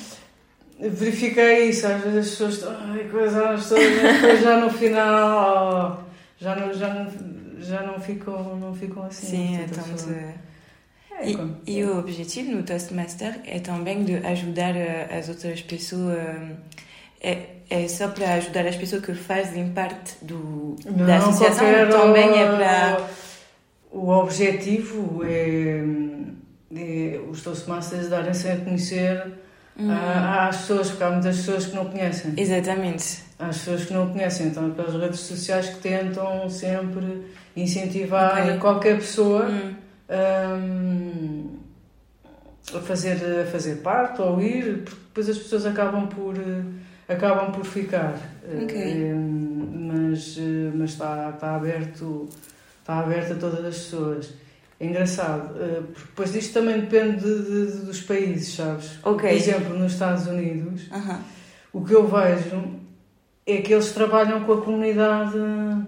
verifiquei 0.78 1.68
isso, 1.68 1.87
às 1.87 2.02
vezes 2.02 2.18
as 2.18 2.30
pessoas 2.30 2.54
estão, 2.54 2.76
ai, 2.90 3.08
coisa, 3.11 3.50
as 3.50 3.62
pessoas 3.62 4.40
já 4.42 4.58
no 4.58 4.70
final, 4.70 6.04
já 6.38 6.56
não, 6.56 6.75
já 6.75 6.92
não, 6.92 7.06
já 7.58 7.82
não 7.82 8.00
ficam, 8.00 8.56
não 8.56 8.75
ficam 8.75 9.04
assim. 9.04 9.26
Sim, 9.26 9.58
então 9.62 9.84
de... 9.94 10.44
É, 11.16 11.30
e, 11.66 11.78
e, 11.78 11.84
o 11.84 11.99
objetivo 11.99 12.50
no 12.50 12.62
Toastmaster 12.64 13.40
é 13.44 13.61
também 13.61 14.04
de 14.04 14.16
ajudar 14.16 14.75
as 15.16 15.28
outras 15.28 15.61
pessoas. 15.62 16.18
É, 17.20 17.38
é 17.70 17.88
só 17.88 18.08
para 18.08 18.34
ajudar 18.34 18.66
as 18.66 18.76
pessoas 18.76 19.04
que 19.04 19.14
fazem 19.14 19.70
parte 19.70 20.16
do, 20.23 20.76
não, 20.84 21.06
da 21.06 21.18
associação, 21.18 21.66
também 21.90 22.42
é 22.42 22.56
para. 22.56 23.08
O 23.92 24.08
objetivo 24.08 25.23
é, 25.25 25.84
é 26.75 27.20
os 27.30 27.42
Toastmasters 27.42 28.08
darem-se 28.08 28.49
a 28.49 28.56
conhecer 28.56 29.25
uhum. 29.78 29.92
às 29.92 30.56
pessoas, 30.56 30.88
porque 30.88 31.04
há 31.04 31.11
muitas 31.11 31.37
pessoas 31.37 31.66
que 31.66 31.76
não 31.76 31.84
conhecem. 31.84 32.34
Exatamente 32.37 33.24
às 33.38 33.58
pessoas 33.58 33.84
que 33.84 33.92
não 33.92 34.10
conhecem, 34.10 34.46
então 34.46 34.70
pelas 34.70 34.94
redes 34.94 35.20
sociais 35.20 35.68
que 35.68 35.80
tentam 35.80 36.48
sempre 36.48 37.26
incentivar 37.56 38.42
okay. 38.42 38.58
qualquer 38.58 38.96
pessoa 38.96 39.46
hum. 39.46 39.74
um, 40.10 41.58
a, 42.76 42.80
fazer, 42.80 43.18
a 43.42 43.46
fazer 43.46 43.76
parte 43.76 44.20
ou 44.22 44.40
ir, 44.40 44.84
porque 44.84 45.00
depois 45.06 45.28
as 45.28 45.38
pessoas 45.38 45.66
acabam 45.66 46.06
por, 46.06 46.34
acabam 47.08 47.52
por 47.52 47.64
ficar. 47.64 48.16
Okay. 48.62 49.12
Um, 49.12 49.54
mas 50.10 50.38
mas 50.74 50.90
está, 50.90 51.30
está, 51.34 51.56
aberto, 51.56 52.28
está 52.80 52.98
aberto 53.00 53.32
a 53.32 53.36
todas 53.36 53.64
as 53.64 53.76
pessoas. 53.76 54.34
É 54.78 54.86
engraçado, 54.86 55.54
eh, 55.60 55.82
porque 55.92 56.08
depois 56.08 56.32
disto 56.32 56.52
também 56.52 56.80
depende 56.80 57.20
de, 57.20 57.42
de, 57.42 57.86
dos 57.86 58.00
países, 58.00 58.54
sabes? 58.54 58.98
Okay. 59.04 59.30
Por 59.30 59.36
exemplo, 59.36 59.78
nos 59.78 59.92
Estados 59.92 60.26
Unidos, 60.26 60.88
uh 60.88 60.94
-huh. 60.94 61.18
o 61.72 61.84
que 61.84 61.94
eu 61.94 62.08
vejo 62.08 62.83
é 63.46 63.58
que 63.58 63.72
eles 63.72 63.92
trabalham 63.92 64.42
com 64.44 64.52
a 64.52 64.62
comunidade. 64.62 65.36
Uh, 65.36 65.84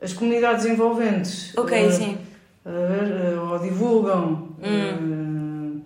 as 0.00 0.12
comunidades 0.12 0.66
envolventes. 0.66 1.56
Ok, 1.56 1.86
uh, 1.86 1.92
sim. 1.92 2.18
Uh, 2.64 3.50
ou 3.50 3.58
divulgam. 3.58 4.48
Hum. 4.62 5.82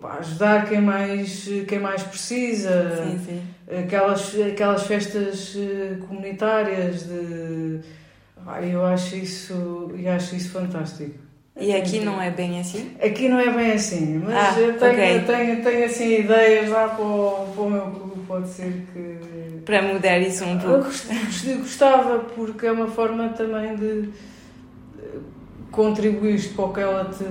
para 0.00 0.20
ajudar 0.20 0.68
quem 0.68 0.80
mais, 0.80 1.48
quem 1.66 1.78
mais 1.78 2.02
precisa. 2.02 3.04
Sim, 3.04 3.18
sim. 3.24 3.42
Aquelas, 3.84 4.34
aquelas 4.40 4.86
festas 4.86 5.56
comunitárias 6.06 7.04
de. 7.04 7.80
Ah, 8.46 8.62
eu 8.62 8.84
acho 8.84 9.16
isso, 9.16 9.92
eu 9.94 10.12
acho 10.12 10.34
isso 10.34 10.50
fantástico. 10.50 11.28
E 11.60 11.74
aqui 11.74 12.00
não 12.00 12.22
é 12.22 12.30
bem 12.30 12.60
assim? 12.60 12.92
Aqui 13.02 13.28
não 13.28 13.38
é 13.38 13.50
bem 13.50 13.72
assim, 13.72 14.18
mas 14.18 14.56
ah, 14.56 14.60
eu 14.60 14.78
tenho, 14.78 14.92
okay. 14.92 15.20
tenho, 15.20 15.62
tenho 15.62 15.84
assim 15.84 16.20
ideias 16.20 16.70
lá 16.70 16.88
para 16.88 17.04
o, 17.04 17.52
para 17.52 17.62
o 17.62 17.70
meu 17.70 18.07
pode 18.28 18.48
ser 18.48 18.86
que. 18.92 19.62
Para 19.64 19.82
mudar 19.82 20.18
isso 20.18 20.44
um 20.44 20.58
pouco. 20.58 20.88
Eu 21.46 21.58
gostava, 21.58 22.18
porque 22.20 22.66
é 22.66 22.72
uma 22.72 22.88
forma 22.88 23.30
também 23.30 23.74
de 23.74 24.10
contribuir 25.70 26.54
para 26.54 26.64
o 26.64 26.72
que 26.72 26.80
ela 26.80 27.04
te, 27.06 27.24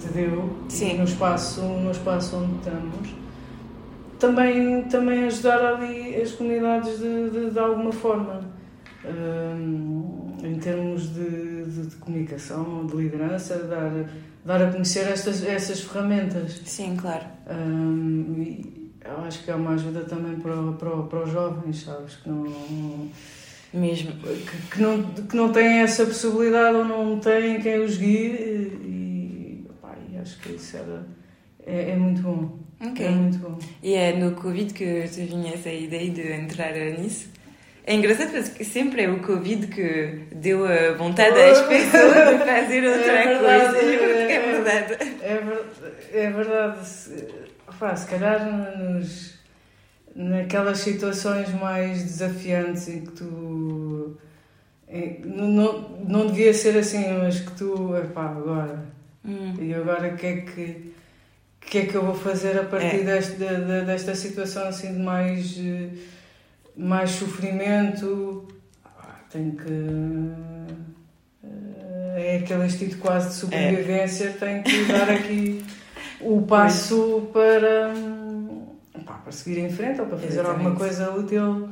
te 0.00 0.12
deu 0.12 0.56
Sim. 0.68 0.98
no 0.98 1.04
espaço, 1.04 1.62
no 1.62 1.90
espaço 1.90 2.36
onde 2.36 2.54
estamos. 2.56 3.08
Também, 4.18 4.82
também 4.84 5.24
ajudar 5.24 5.64
ali 5.74 6.14
as 6.20 6.32
comunidades 6.32 6.98
de, 6.98 7.30
de, 7.30 7.50
de 7.50 7.58
alguma 7.58 7.92
forma. 7.92 8.42
Um, 9.02 10.36
em 10.42 10.58
termos 10.58 11.14
de, 11.14 11.64
de, 11.64 11.86
de, 11.86 11.96
comunicação, 11.96 12.86
de 12.86 12.96
liderança, 12.96 13.56
dar, 13.64 14.10
dar 14.44 14.62
a 14.62 14.70
conhecer 14.70 15.08
estas, 15.08 15.42
essas 15.42 15.80
ferramentas. 15.80 16.60
Sim, 16.64 16.96
claro. 16.96 17.24
Um, 17.50 18.79
eu 19.04 19.24
acho 19.24 19.42
que 19.44 19.50
é 19.50 19.54
uma 19.54 19.72
ajuda 19.72 20.00
também 20.04 20.38
para, 20.40 20.54
para, 20.72 21.02
para 21.02 21.24
os 21.24 21.30
jovens, 21.30 21.82
sabes? 21.82 22.16
Que 22.16 22.28
não. 22.28 23.10
Mesmo. 23.72 24.12
Que, 24.12 24.74
que, 24.76 24.82
não, 24.82 25.02
que 25.02 25.36
não 25.36 25.52
têm 25.52 25.80
essa 25.80 26.04
possibilidade 26.04 26.76
ou 26.76 26.84
não 26.84 27.18
têm 27.20 27.60
quem 27.60 27.80
os 27.80 27.96
guie 27.96 28.26
e, 28.84 29.66
pá, 29.80 29.94
e 30.10 30.18
acho 30.18 30.38
que 30.40 30.52
isso 30.52 30.76
era, 30.76 31.06
é, 31.64 31.90
é 31.92 31.96
muito 31.96 32.20
bom. 32.22 32.58
Okay. 32.90 33.06
É 33.06 33.10
muito 33.10 33.38
bom. 33.38 33.58
E 33.82 33.94
é 33.94 34.16
no 34.16 34.32
Covid 34.32 34.72
que 34.72 35.06
te 35.08 35.24
vinha 35.24 35.54
essa 35.54 35.70
ideia 35.70 36.10
de 36.10 36.32
entrar 36.32 36.72
nisso? 36.72 37.28
É 37.84 37.94
engraçado 37.94 38.30
porque 38.30 38.64
sempre 38.64 39.02
é 39.02 39.10
o 39.10 39.20
Covid 39.20 39.66
que 39.68 40.26
deu 40.32 40.64
a 40.64 40.94
vontade 40.94 41.40
às 41.40 41.62
pessoas 41.66 42.12
de 42.12 42.44
fazer 42.44 42.84
é 42.84 42.96
outra 42.96 43.12
é 43.12 43.26
verdade, 43.26 43.72
coisa. 43.72 43.88
É, 43.88 44.32
é, 44.32 44.40
verdade. 44.40 44.96
É, 46.12 46.20
é 46.22 46.30
verdade. 46.30 47.49
Pá, 47.78 47.94
se 47.96 48.06
calhar 48.06 48.44
nos, 48.78 49.34
naquelas 50.14 50.78
situações 50.78 51.52
mais 51.54 52.02
desafiantes 52.02 52.88
em 52.88 53.02
que 53.02 53.12
tu. 53.12 54.18
Não, 55.24 55.46
não, 55.48 55.88
não 56.06 56.26
devia 56.26 56.52
ser 56.52 56.76
assim, 56.76 57.04
mas 57.18 57.40
que 57.40 57.52
tu. 57.52 57.96
Epá, 57.96 58.26
agora. 58.26 58.84
Hum. 59.24 59.54
E 59.60 59.74
agora 59.74 60.08
o 60.08 60.16
que 60.16 60.26
é 60.26 60.36
que. 60.40 60.94
que 61.60 61.78
é 61.78 61.86
que 61.86 61.94
eu 61.94 62.04
vou 62.04 62.14
fazer 62.14 62.58
a 62.58 62.64
partir 62.64 63.00
é. 63.00 63.04
desta, 63.04 63.84
desta 63.84 64.14
situação 64.14 64.66
assim 64.66 64.94
de 64.94 65.00
mais 65.00 65.56
mais 66.76 67.10
sofrimento, 67.10 68.48
tem 69.30 69.52
que. 69.52 70.70
É 72.16 72.36
aquele 72.36 72.66
instinto 72.66 72.98
quase 72.98 73.28
de 73.28 73.34
sobrevivência, 73.34 74.24
é. 74.24 74.32
tem 74.32 74.62
que 74.62 74.84
dar 74.84 75.08
aqui 75.10 75.64
o 76.20 76.42
passo 76.42 77.28
para, 77.32 77.92
pá, 79.04 79.14
para 79.14 79.32
seguir 79.32 79.58
em 79.58 79.70
frente 79.70 80.00
ou 80.00 80.06
para 80.06 80.18
fazer 80.18 80.32
Exatamente. 80.32 80.58
alguma 80.58 80.76
coisa 80.76 81.10
útil. 81.10 81.68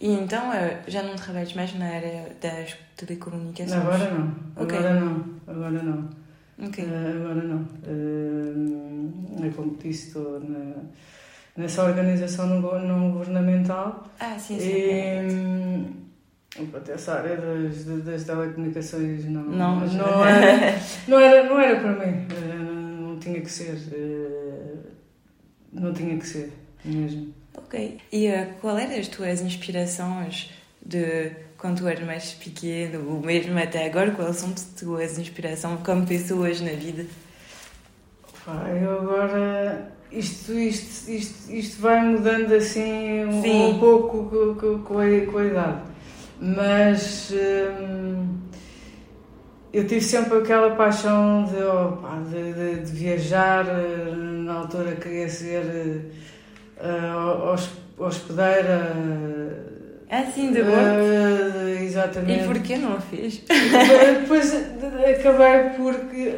E 0.00 0.12
então 0.12 0.52
eh, 0.52 0.80
já 0.88 1.02
não 1.02 1.14
trabalhas 1.14 1.54
mais 1.54 1.74
na 1.78 1.86
área 1.86 2.36
das 2.40 2.76
telecomunicações? 2.96 3.80
Agora 3.80 4.10
não. 4.10 4.62
Okay. 4.64 4.78
Agora 4.78 5.00
não. 5.00 5.24
Agora 5.46 5.82
não. 5.82 6.22
Okay. 6.68 6.84
Uh, 6.84 7.24
agora 7.24 7.42
não. 7.42 7.60
Uh, 7.86 9.46
é 9.46 9.50
como 9.50 9.76
disse, 9.76 10.08
estou 10.08 10.40
na, 10.40 10.74
nessa 11.56 11.84
organização 11.84 12.48
não, 12.48 13.12
governamental. 13.12 14.04
Ah, 14.18 14.36
sim, 14.38 14.58
sim. 14.58 14.68
E, 14.68 16.02
até 16.76 16.92
essa 16.92 17.14
área 17.14 17.36
das, 17.36 17.84
das 18.04 18.24
telecomunicações 18.24 19.24
não, 19.24 19.42
não, 19.42 19.80
não, 19.80 20.24
era, 20.24 20.78
não, 21.08 21.18
era, 21.18 21.48
não 21.48 21.58
era 21.58 21.80
para 21.80 21.92
mim. 21.92 22.26
Tinha 23.22 23.40
que 23.40 23.50
ser. 23.50 23.78
Não 25.72 25.92
tinha 25.92 26.18
que 26.18 26.26
ser 26.26 26.52
mesmo. 26.84 27.32
Ok. 27.54 27.98
E 28.10 28.28
uh, 28.28 28.54
qual 28.60 28.78
eram 28.78 28.98
as 28.98 29.08
tuas 29.08 29.40
inspirações 29.40 30.50
de 30.84 31.30
quando 31.56 31.78
tu 31.78 31.86
eras 31.86 32.04
mais 32.04 32.32
pequeno, 32.32 33.08
ou 33.08 33.20
mesmo 33.20 33.58
até 33.58 33.86
agora? 33.86 34.10
Quais 34.10 34.36
são 34.36 34.50
as 34.50 34.64
tuas 34.64 35.18
inspirações 35.18 35.80
como 35.82 36.06
pessoas 36.06 36.60
na 36.60 36.72
vida? 36.72 37.06
eu 38.82 39.00
agora. 39.00 39.92
Isto, 40.10 40.52
isto, 40.52 41.10
isto, 41.10 41.50
isto 41.50 41.80
vai 41.80 42.04
mudando 42.04 42.52
assim 42.52 43.24
um, 43.24 43.68
um 43.70 43.78
pouco 43.78 44.28
com, 44.28 44.54
com, 44.56 44.82
com, 44.82 44.98
a, 44.98 45.26
com 45.30 45.38
a 45.38 45.44
idade. 45.44 45.82
Mas. 46.40 47.32
Hum, 47.32 48.41
eu 49.72 49.86
tive 49.86 50.02
sempre 50.02 50.38
aquela 50.38 50.74
paixão 50.76 51.44
de, 51.44 52.30
de, 52.30 52.52
de, 52.52 52.84
de, 52.84 52.92
viajar. 52.92 53.66
Eh, 53.66 54.14
na 54.14 54.54
altura 54.54 54.96
queria 54.96 55.28
ser 55.28 56.12
uh, 56.78 57.56
hospedeira. 57.98 58.92
Ah, 60.10 60.24
sim, 60.26 60.52
de 60.52 60.62
boa? 60.62 60.76
Uh, 60.76 61.82
exatamente. 61.82 62.44
E 62.44 62.46
porquê 62.46 62.76
não 62.76 62.96
a 62.96 63.00
fez? 63.00 63.42
Depois 64.20 64.54
acabei 64.54 65.70
porque. 65.74 66.34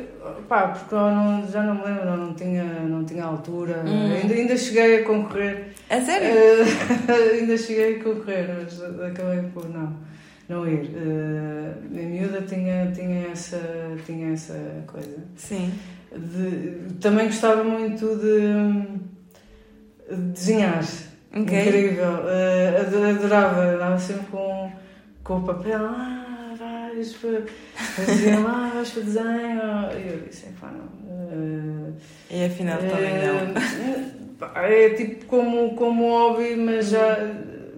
Pá, 0.48 0.68
porque 0.68 0.94
não, 0.94 1.44
já 1.50 1.62
não 1.62 1.74
me 1.74 1.84
lembro, 1.84 2.04
não, 2.04 2.16
não, 2.18 2.34
tinha, 2.34 2.62
não 2.62 3.04
tinha 3.04 3.24
altura. 3.24 3.82
Hum. 3.84 4.14
Ainda, 4.14 4.32
ainda 4.32 4.56
cheguei 4.56 5.00
a 5.00 5.04
concorrer. 5.04 5.72
A 5.90 6.00
sério? 6.00 6.28
Uh, 6.30 7.12
ainda 7.40 7.58
cheguei 7.58 7.96
a 7.96 8.04
concorrer, 8.04 8.48
mas 8.62 8.80
acabei 8.80 9.42
por 9.52 9.68
não, 9.68 9.92
não 10.48 10.68
ir. 10.68 10.90
Uh, 10.90 11.74
a 11.86 12.02
miúda 12.02 12.42
tinha, 12.42 12.90
tinha, 12.92 13.28
essa, 13.28 13.60
tinha 14.04 14.32
essa 14.32 14.84
coisa. 14.86 15.24
Sim. 15.36 15.72
De, 16.12 16.94
também 17.00 17.26
gostava 17.26 17.64
muito 17.64 18.16
de 18.16 19.04
desenhar. 20.32 20.84
Okay. 21.34 21.68
Incrível. 21.68 22.20
Uh, 22.22 23.10
adorava, 23.10 23.62
andava 23.62 23.98
sempre 23.98 24.26
com, 24.26 24.70
com 25.24 25.38
o 25.38 25.42
papel. 25.42 25.80
Ah, 25.80 26.54
vais 26.56 27.12
para. 27.14 27.42
Faziam, 27.74 28.46
ah, 28.46 28.70
vais 28.74 28.90
para 28.90 29.02
desenho. 29.02 29.60
E 29.98 30.12
eu 30.12 30.20
disse, 30.28 30.46
pá, 30.60 30.70
não. 30.70 30.84
Uh, 31.04 31.94
e 32.30 32.44
afinal 32.44 32.78
também 32.78 33.14
não. 33.18 34.14
É 34.56 34.90
tipo 34.90 35.24
como, 35.26 35.74
como 35.74 36.08
hobby, 36.08 36.54
mas 36.56 36.90
já. 36.90 37.16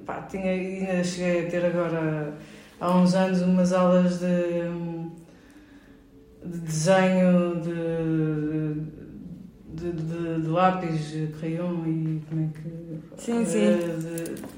Pá, 0.05 0.23
tinha, 0.23 0.51
ainda 0.51 1.05
cheguei 1.05 1.47
a 1.47 1.51
ter 1.51 1.65
agora 1.65 2.35
há 2.81 2.97
uns 2.97 3.15
anos 3.15 3.43
umas 3.43 3.73
aulas 3.73 4.21
de, 4.21 4.27
de 6.45 6.59
desenho 6.59 7.61
de 7.61 8.97
de, 9.77 9.93
de, 9.93 10.41
de 10.41 10.49
lápis, 10.49 11.13
crayon 11.39 11.85
e 11.87 12.23
como 12.29 12.45
é 12.45 12.49
que. 12.59 13.23
Sim, 13.23 13.45
sim. 13.45 13.79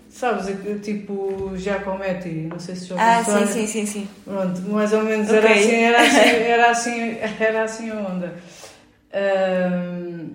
Sabes, 0.09 0.46
tipo 0.83 1.52
Giacometti, 1.57 2.48
não 2.50 2.59
sei 2.59 2.74
se 2.76 2.87
já 2.87 2.96
Ah, 2.98 3.24
sim, 3.24 3.46
sim, 3.46 3.66
sim, 3.66 3.87
sim. 3.87 4.09
Pronto, 4.24 4.61
mais 4.62 4.92
ou 4.92 5.02
menos 5.02 5.28
okay. 5.28 5.38
era, 5.38 5.52
assim, 5.52 5.74
era, 5.74 6.00
assim, 6.02 6.20
era, 6.42 6.70
assim, 6.70 7.16
era 7.40 7.62
assim 7.64 7.90
a 7.90 7.94
onda. 7.94 8.35
Um, 9.14 10.31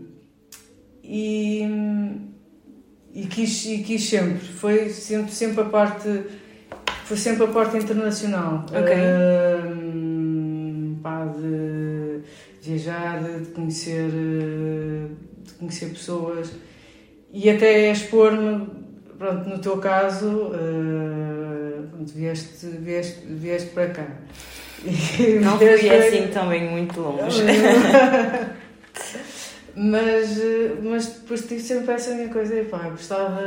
e, 1.04 1.62
e, 3.14 3.26
quis, 3.28 3.66
e 3.66 3.80
quis 3.80 4.10
sempre, 4.10 4.40
foi 4.40 4.90
sempre, 4.90 5.32
sempre 5.32 5.62
a 5.62 5.66
parte. 5.66 6.10
Foi 7.06 7.18
sempre 7.18 7.44
a 7.44 7.48
parte 7.48 7.78
internacional. 7.78 8.66
Ok. 8.70 8.96
Um, 9.76 11.00
pá, 11.02 11.26
de, 11.26 12.22
viajar, 12.62 13.22
de 13.22 13.52
conhecer, 13.52 14.10
de 14.10 15.08
conhecer 15.60 15.90
pessoas 15.90 16.52
e 17.34 17.50
até 17.50 17.92
expor-me, 17.92 18.68
pronto, 19.18 19.50
no 19.50 19.60
teu 19.60 19.78
caso, 19.78 20.28
uh, 20.28 21.88
pronto, 21.90 22.14
vieste, 22.14 22.68
vieste, 22.68 23.22
vieste 23.26 23.72
para 23.72 23.90
cá. 23.90 24.08
Não 25.42 25.58
fui 25.58 25.78
para... 25.78 25.98
assim 25.98 26.28
também 26.28 26.70
muito 26.70 27.00
longe. 27.00 27.42
mas, 29.76 30.38
mas 30.84 31.08
depois 31.08 31.48
tive 31.48 31.62
sempre 31.62 31.94
essa 31.94 32.14
minha 32.14 32.30
coisa, 32.30 32.64
pá, 32.66 32.90
gostava, 32.90 33.42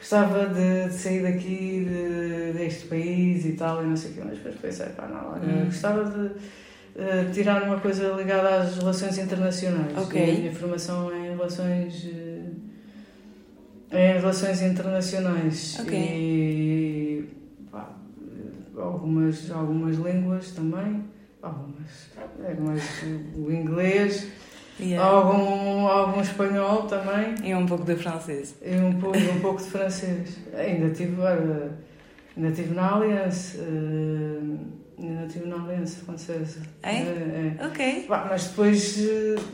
gostava 0.00 0.46
de, 0.46 0.88
de 0.88 0.94
sair 0.94 1.22
daqui, 1.22 1.86
de, 1.86 2.58
deste 2.58 2.86
país 2.86 3.44
e 3.44 3.52
tal, 3.52 3.84
e 3.84 3.86
não 3.86 3.96
sei 3.96 4.12
o 4.12 4.14
quê, 4.14 4.20
mas 4.24 4.38
depois 4.38 4.56
pensei, 4.56 4.86
pá, 4.86 5.06
não, 5.06 5.34
hum. 5.34 5.66
gostava 5.66 6.04
de 6.04 6.26
uh, 6.26 7.30
tirar 7.32 7.62
uma 7.62 7.78
coisa 7.78 8.08
ligada 8.14 8.62
às 8.62 8.78
relações 8.78 9.18
internacionais. 9.18 9.96
Ok. 9.96 10.22
A 10.22 10.38
minha 10.38 10.52
formação 10.52 11.12
é 11.12 11.18
em 11.18 11.30
relações. 11.36 12.04
Uh, 12.04 12.56
em 13.92 14.12
relações 14.18 14.62
internacionais. 14.62 15.78
Ok. 15.80 15.98
E. 15.98 17.28
Pá, 17.70 17.90
algumas, 18.78 19.50
algumas 19.50 19.96
línguas 19.96 20.52
também. 20.52 21.04
Algumas. 21.42 22.08
É 22.42 22.54
mais 22.54 22.82
o 23.36 23.52
inglês. 23.52 24.28
Yeah. 24.80 25.04
Algum, 25.04 25.86
algum 25.86 26.20
espanhol 26.20 26.84
também. 26.84 27.34
E 27.44 27.54
um 27.54 27.66
pouco 27.66 27.84
de 27.84 27.96
francês. 27.96 28.54
E 28.62 28.74
um 28.76 28.98
pouco, 28.98 29.18
um 29.18 29.40
pouco 29.40 29.62
de 29.62 29.68
francês. 29.68 30.38
Ainda 30.54 30.90
tive, 30.90 31.16
ainda 32.36 32.50
tive 32.52 32.74
na 32.74 32.96
Aliança. 32.96 33.58
Uh, 33.58 34.79
na 35.08 35.64
Aliança 35.64 36.04
Francesa. 36.04 36.60
É? 36.82 36.96
é, 36.96 37.56
é. 37.58 37.66
Ok. 37.66 38.06
Bah, 38.08 38.26
mas 38.28 38.48
depois 38.48 38.98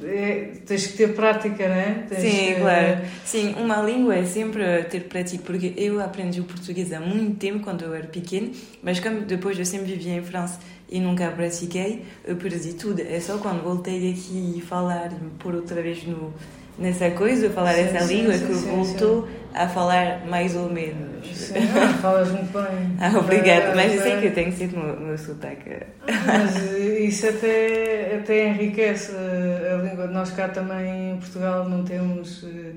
é, 0.05 0.53
tens 0.67 0.87
que 0.89 0.97
ter 0.97 1.15
prática, 1.15 1.69
não 1.69 1.75
é? 1.75 2.05
Tens 2.09 2.21
Sim, 2.21 2.55
que... 2.55 2.61
claro. 2.61 3.01
Sim, 3.25 3.55
uma 3.55 3.83
língua 3.83 4.17
é 4.17 4.25
sempre 4.25 4.85
ter 4.85 5.05
prática, 5.05 5.43
porque 5.45 5.73
eu 5.77 6.01
aprendi 6.01 6.41
o 6.41 6.45
português 6.45 6.93
há 6.93 7.01
muito 7.01 7.37
tempo, 7.39 7.61
quando 7.61 7.85
eu 7.85 7.95
era 7.95 8.07
pequeno, 8.07 8.51
mas 8.83 9.01
como 9.01 9.21
depois 9.21 9.59
eu 9.59 9.65
sempre 9.65 9.95
vivi 9.95 10.11
em 10.11 10.23
França 10.23 10.59
e 10.89 11.01
nunca 11.01 11.31
pratiquei, 11.31 12.05
eu 12.25 12.37
perdi 12.37 12.75
tudo. 12.75 13.01
É 13.01 13.21
só 13.21 13.39
quando 13.39 13.63
voltei 13.63 14.11
aqui 14.13 14.55
e 14.57 14.61
falar, 14.61 15.11
por 15.39 15.55
outra 15.55 15.83
vez 15.83 16.05
no 16.07 16.33
nessa 16.79 17.11
coisa, 17.11 17.51
falar 17.51 17.75
sim, 17.75 17.81
essa 17.81 18.01
sim, 18.01 18.17
língua, 18.17 18.35
sim, 18.35 18.47
que 18.47 18.53
voltou 18.53 19.29
a 19.55 19.69
falar 19.69 20.27
mais 20.27 20.55
ou 20.55 20.69
menos. 20.71 21.27
Sim, 21.35 21.55
ah, 21.59 21.93
falas 21.95 22.31
muito 22.31 22.53
bem. 22.53 22.97
ah, 23.01 23.19
obrigada, 23.19 23.75
mas 23.75 23.95
eu 23.95 24.03
sei 24.03 24.17
que 24.17 24.27
eu 24.27 24.35
tenho 24.35 24.53
sido 24.53 24.77
no, 24.77 25.01
no 25.01 25.19
sotaque. 25.19 25.71
Mas 26.27 26.57
isso 27.01 27.29
até, 27.29 28.17
até 28.17 28.49
enriquece 28.49 29.13
a 29.13 29.77
língua. 29.83 30.07
Nós 30.07 30.31
cá 30.31 30.49
também 30.49 31.13
em 31.13 31.17
Portugal 31.17 31.69
não 31.69 31.85
temos 31.85 32.45
eh, 32.45 32.73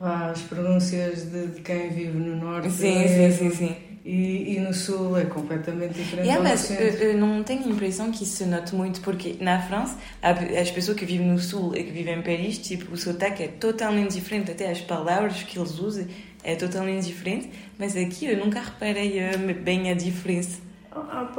as 0.00 0.40
pronúncias 0.42 1.30
de, 1.30 1.46
de 1.48 1.60
quem 1.60 1.90
vive 1.90 2.18
no 2.18 2.36
norte. 2.36 2.70
Sim, 2.70 3.04
é, 3.04 3.30
sim, 3.30 3.30
sim, 3.32 3.50
sim. 3.50 3.76
E, 4.08 4.54
e, 4.54 4.60
no 4.60 4.72
Sul 4.72 5.18
é 5.18 5.24
completamente 5.24 5.94
diferente. 5.94 6.28
Yeah, 6.28 6.40
mas 6.40 6.70
eu, 6.70 6.76
eu, 6.78 7.18
não 7.18 7.42
tenho 7.42 7.64
a 7.64 7.68
impressão 7.68 8.12
que 8.12 8.22
isso 8.22 8.36
se 8.36 8.44
note 8.44 8.72
muito, 8.72 9.00
porque 9.00 9.34
na 9.40 9.60
França, 9.60 9.98
as 10.22 10.70
pessoas 10.70 10.96
que 10.96 11.04
vivem 11.04 11.26
no 11.26 11.40
Sul 11.40 11.74
e 11.74 11.82
que 11.82 11.90
vivem 11.90 12.20
em 12.20 12.22
Paris, 12.22 12.56
tipo, 12.58 12.94
o 12.94 12.96
sotaque 12.96 13.42
é 13.42 13.48
totalmente 13.48 14.12
diferente, 14.12 14.52
até 14.52 14.70
as 14.70 14.80
palavras 14.80 15.42
que 15.42 15.58
eles 15.58 15.80
usam 15.80 16.06
é 16.44 16.54
totalmente 16.54 17.04
diferente, 17.04 17.50
mas 17.76 17.96
aqui 17.96 18.26
eu 18.26 18.36
nunca 18.36 18.60
reparei 18.60 19.18
eh, 19.18 19.36
bem 19.36 19.90
a 19.90 19.94
diferença. 19.94 20.65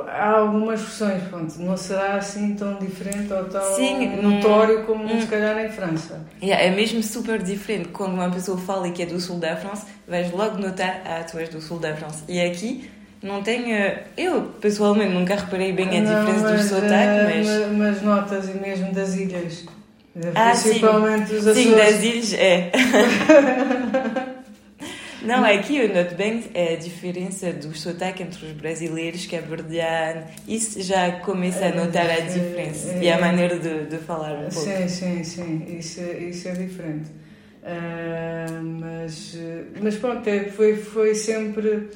Há 0.08 0.30
algumas 0.32 0.80
versões, 0.82 1.24
pronto, 1.24 1.54
não 1.60 1.76
será 1.76 2.16
assim 2.16 2.56
tão 2.56 2.76
diferente 2.76 3.34
ou 3.34 3.46
tão 3.46 3.76
Sim, 3.76 4.22
notório 4.22 4.84
como 4.84 5.04
hum, 5.06 5.20
se 5.20 5.28
calhar 5.28 5.58
em 5.66 5.70
França. 5.70 6.22
Yeah, 6.42 6.64
é 6.64 6.72
mesmo 6.72 7.02
super 7.02 7.42
diferente. 7.42 7.90
Quando 7.90 8.14
uma 8.14 8.30
pessoa 8.30 8.58
fala 8.58 8.90
que 8.92 9.02
é 9.02 9.06
do 9.06 9.20
sul 9.20 9.40
da 9.40 9.56
França, 9.56 9.88
vais 10.08 10.32
logo 10.32 10.58
notar, 10.60 11.02
ah, 11.06 11.24
tu 11.24 11.40
és 11.40 11.50
do 11.50 11.60
sul 11.60 11.80
da 11.80 11.96
França. 11.96 12.24
E 12.28 12.40
aqui 12.40 12.90
não 13.22 13.42
tenho. 13.42 13.98
Eu, 14.16 14.44
pessoalmente, 14.62 15.14
nunca 15.14 15.36
reparei 15.36 15.74
bem 15.74 15.88
a 15.88 16.02
não, 16.02 16.20
diferença 16.20 16.52
mas, 16.52 16.62
do 16.62 16.76
sotaque, 16.76 16.94
eh, 16.94 17.44
mas... 17.44 17.78
mas. 17.78 18.02
notas, 18.04 18.50
e 18.50 18.54
mesmo 18.54 18.94
das 18.94 19.16
ilhas. 19.16 19.66
Ah, 20.36 20.52
Principalmente 20.52 21.30
sim. 21.30 21.38
Açores. 21.38 21.58
Sim, 21.58 21.76
das 21.76 22.04
ilhas, 22.04 22.34
é. 22.34 22.72
Não, 25.28 25.44
aqui 25.44 25.78
eu 25.78 25.94
noto 25.94 26.16
bem 26.16 26.44
a 26.56 26.76
diferença 26.76 27.52
do 27.52 27.78
sotaque 27.78 28.24
entre 28.24 28.46
os 28.46 28.52
brasileiros, 28.54 29.26
que 29.26 29.36
é 29.36 29.42
verdeano. 29.42 30.26
Isso 30.48 30.82
já 30.82 31.20
começa 31.20 31.66
a 31.66 31.76
notar 31.76 32.10
a 32.10 32.22
diferença. 32.22 32.92
É, 32.92 32.98
é, 32.98 33.04
e 33.04 33.12
a 33.12 33.20
maneira 33.20 33.60
de, 33.60 33.86
de 33.88 33.98
falar 33.98 34.34
um 34.36 34.50
pouco. 34.50 34.52
Sim, 34.54 34.88
sim, 34.88 35.24
sim. 35.24 35.78
Isso, 35.78 36.02
isso 36.02 36.48
é 36.48 36.52
diferente. 36.54 37.10
Uh, 37.62 38.64
mas, 38.80 39.38
mas 39.82 39.96
pronto, 39.98 40.26
é, 40.30 40.46
foi, 40.46 40.78
foi 40.78 41.14
sempre 41.14 41.90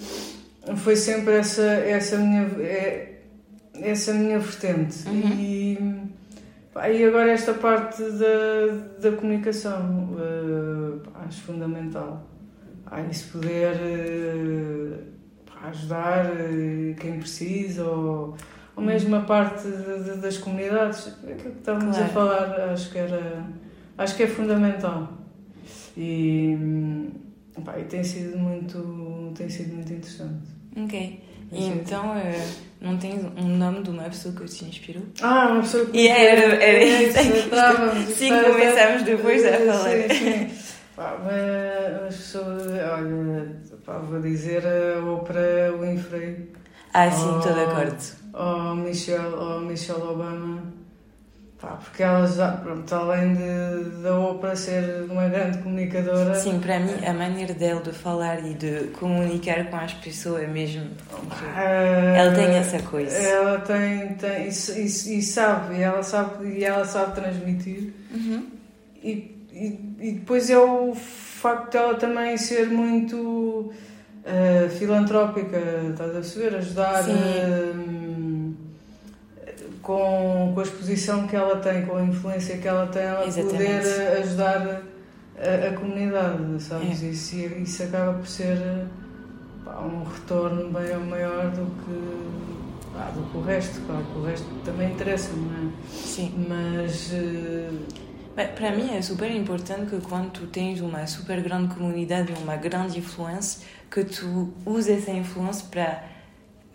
foi 0.75 0.95
sempre 0.95 1.35
essa, 1.35 1.63
essa 1.63 2.17
minha 2.17 2.43
é, 2.59 3.21
essa 3.81 4.13
minha 4.13 4.37
vertente 4.37 5.07
uhum. 5.07 5.33
e, 5.39 5.77
e 6.93 7.05
agora 7.05 7.31
esta 7.31 7.53
parte 7.53 8.03
da, 8.03 9.09
da 9.09 9.15
comunicação 9.15 10.09
uh, 10.13 11.01
acho 11.25 11.41
fundamental 11.41 12.30
ah, 12.91 13.01
isso 13.09 13.31
poder 13.31 13.73
uh, 13.75 15.67
ajudar 15.67 16.25
uh, 16.25 16.95
quem 16.99 17.19
precisa 17.19 17.85
ou, 17.85 18.35
ou 18.75 18.83
mesmo 18.83 19.15
a 19.15 19.21
parte 19.21 19.65
de, 19.65 20.03
de, 20.03 20.17
das 20.17 20.37
comunidades 20.37 21.13
é 21.25 21.33
que 21.35 21.47
estávamos 21.47 21.95
claro. 21.95 22.11
a 22.11 22.13
falar 22.13 22.69
acho 22.73 22.91
que 22.91 22.97
era 22.97 23.45
acho 23.97 24.15
que 24.17 24.23
é 24.23 24.27
fundamental 24.27 25.09
e, 25.95 26.57
pá, 27.63 27.79
e 27.79 27.85
tem 27.85 28.03
sido 28.03 28.37
muito 28.37 29.31
tem 29.37 29.47
sido 29.47 29.73
muito 29.73 29.93
interessante 29.93 30.49
ok 30.75 31.23
e 31.53 31.65
então 31.67 32.11
uh, 32.11 32.71
não 32.81 32.97
tens 32.97 33.23
um 33.37 33.57
nome 33.57 33.83
de 33.83 33.89
uma 33.89 34.03
pessoa 34.03 34.33
que 34.33 34.45
te 34.45 34.65
inspirou? 34.65 35.03
Ah, 35.21 35.49
uma 35.51 35.61
pessoa 35.61 35.85
que 35.85 35.97
E 35.97 36.07
era, 36.07 36.55
era 36.55 36.83
isso 36.83 37.17
que 37.19 38.13
sim, 38.13 38.29
começámos 38.29 39.03
depois 39.03 39.45
a 39.45 39.51
falar. 39.57 40.09
Sim, 40.09 40.47
sim. 40.49 40.60
Pá, 41.01 41.17
mas 41.25 42.15
pessoas, 42.15 42.67
olha, 42.67 43.55
pá, 43.83 43.97
vou 43.97 44.21
dizer 44.21 44.61
a 44.67 45.03
ópera 45.03 45.75
Winfrey. 45.75 46.51
Ah, 46.93 47.09
sim, 47.09 47.39
estou 47.39 47.53
de 47.53 47.59
acordo. 47.59 47.97
Ou 48.33 48.75
Michelle, 48.75 49.33
ou 49.33 49.61
Michelle 49.61 50.03
Obama. 50.03 50.61
Pá, 51.59 51.69
porque 51.69 52.03
ela 52.03 52.27
já, 52.27 52.51
pronto, 52.51 52.93
além 52.93 53.33
de, 53.33 54.01
da 54.03 54.15
Oprah 54.19 54.55
ser 54.55 55.09
uma 55.09 55.27
grande 55.27 55.57
comunicadora. 55.57 56.35
Sim, 56.35 56.59
para 56.59 56.79
mim 56.79 57.03
a 57.03 57.13
maneira 57.15 57.55
dela 57.55 57.81
de 57.81 57.93
falar 57.93 58.45
e 58.45 58.53
de 58.53 58.89
comunicar 58.89 59.71
com 59.71 59.77
as 59.77 59.93
pessoas 59.95 60.43
é 60.43 60.47
mesmo. 60.47 60.87
Ela 62.15 62.31
tem 62.35 62.57
essa 62.57 62.79
coisa. 62.83 63.17
Ela 63.17 63.59
tem, 63.61 64.13
tem 64.15 64.45
e, 64.45 64.49
e, 64.49 64.85
e, 64.85 65.21
sabe, 65.23 65.77
e 65.77 65.81
ela 65.81 66.03
sabe, 66.03 66.47
e 66.47 66.63
ela 66.63 66.85
sabe 66.85 67.15
transmitir. 67.15 67.91
Uhum. 68.13 68.51
E, 69.03 69.47
e, 69.51 69.90
e, 70.01 70.11
depois 70.13 70.49
é 70.49 70.57
o 70.57 70.93
facto 70.95 71.71
dela 71.71 71.95
também 71.95 72.37
ser 72.37 72.69
muito 72.69 73.15
uh, 73.15 74.69
filantrópica, 74.77 75.57
estás 75.91 76.09
a 76.09 76.13
perceber? 76.13 76.55
Ajudar. 76.57 77.03
Uh, 77.03 78.11
com, 79.81 80.51
com 80.53 80.59
a 80.59 80.63
exposição 80.63 81.27
que 81.27 81.35
ela 81.35 81.57
tem, 81.57 81.85
com 81.85 81.97
a 81.97 82.03
influência 82.03 82.57
que 82.57 82.67
ela 82.67 82.87
tem, 82.87 83.03
ela 83.03 83.25
Exatamente. 83.25 83.57
poder 83.57 84.17
ajudar 84.19 84.81
a, 85.37 85.67
a 85.67 85.73
comunidade, 85.73 86.63
sabes? 86.63 87.03
É. 87.03 87.07
Isso, 87.07 87.35
isso 87.35 87.83
acaba 87.83 88.13
por 88.13 88.27
ser 88.27 88.57
pá, 89.65 89.79
um 89.79 90.03
retorno 90.03 90.69
bem 90.71 90.95
maior 90.97 91.49
do 91.51 91.65
que, 91.83 93.19
do 93.19 93.31
que 93.31 93.37
o 93.37 93.41
resto. 93.41 93.81
Claro 93.85 94.05
que 94.05 94.19
o 94.19 94.23
resto 94.23 94.47
também 94.63 94.91
interessa, 94.91 95.31
não 95.33 95.69
é? 95.69 95.71
Sim. 95.89 96.45
Mas. 96.47 97.11
Bem, 97.11 98.10
para 98.35 98.71
mim 98.75 98.95
é 98.95 99.01
super 99.01 99.29
importante 99.31 99.89
que 99.89 100.01
quando 100.01 100.31
tu 100.31 100.47
tens 100.47 100.81
uma 100.81 101.05
super 101.07 101.41
grande 101.41 101.73
comunidade 101.73 102.31
e 102.31 102.43
uma 102.43 102.55
grande 102.55 102.99
influência, 102.99 103.65
que 103.89 104.03
tu 104.03 104.53
uses 104.65 104.99
essa 104.99 105.11
influência 105.11 105.67
para 105.69 106.03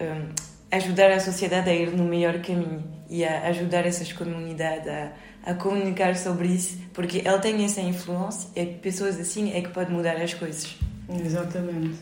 um, 0.00 0.28
ajudar 0.70 1.10
a 1.10 1.20
sociedade 1.20 1.70
a 1.70 1.74
ir 1.74 1.90
no 1.90 2.04
melhor 2.04 2.40
caminho 2.40 2.84
e 3.08 3.24
a 3.24 3.46
ajudar 3.48 3.86
essas 3.86 4.12
comunidades 4.12 4.88
a, 4.88 5.12
a 5.44 5.54
comunicar 5.54 6.16
sobre 6.16 6.48
isso, 6.48 6.78
porque 6.92 7.18
ele 7.18 7.38
tem 7.38 7.64
essa 7.64 7.80
influência 7.80 8.50
e 8.54 8.66
pessoas 8.66 9.18
assim 9.18 9.52
é 9.52 9.60
que 9.60 9.68
podem 9.68 9.94
mudar 9.94 10.16
as 10.16 10.34
coisas. 10.34 10.76
Exatamente. 11.08 11.96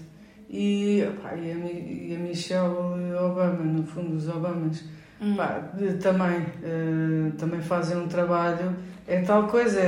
E, 0.48 1.04
opa, 1.08 1.34
e, 1.34 1.50
a, 1.50 1.54
e 1.54 2.16
a 2.16 2.18
Michelle 2.18 3.14
Obama, 3.14 3.64
no 3.64 3.84
fundo, 3.84 4.16
os 4.16 4.28
Obamas, 4.28 4.84
hum. 5.20 5.36
pá, 5.36 5.70
também, 6.02 6.40
uh, 6.40 7.32
também 7.38 7.60
fazem 7.60 7.96
um 7.96 8.08
trabalho. 8.08 8.74
É 9.06 9.20
tal 9.20 9.46
coisa, 9.48 9.80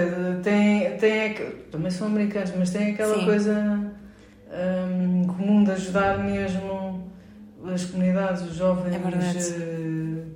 tem, 0.43 0.97
tem, 0.99 1.35
também 1.71 1.91
são 1.91 2.09
americanos, 2.09 2.53
mas 2.57 2.71
tem 2.71 2.93
aquela 2.93 3.19
Sim. 3.19 3.25
coisa 3.25 3.93
um, 4.51 5.27
comum 5.27 5.65
de 5.65 5.71
ajudar 5.73 6.19
mesmo 6.19 7.11
as 7.73 7.85
comunidades, 7.87 8.43
os 8.43 8.57
jovens. 8.57 8.95
É. 8.95 9.59
Uh, 9.59 10.27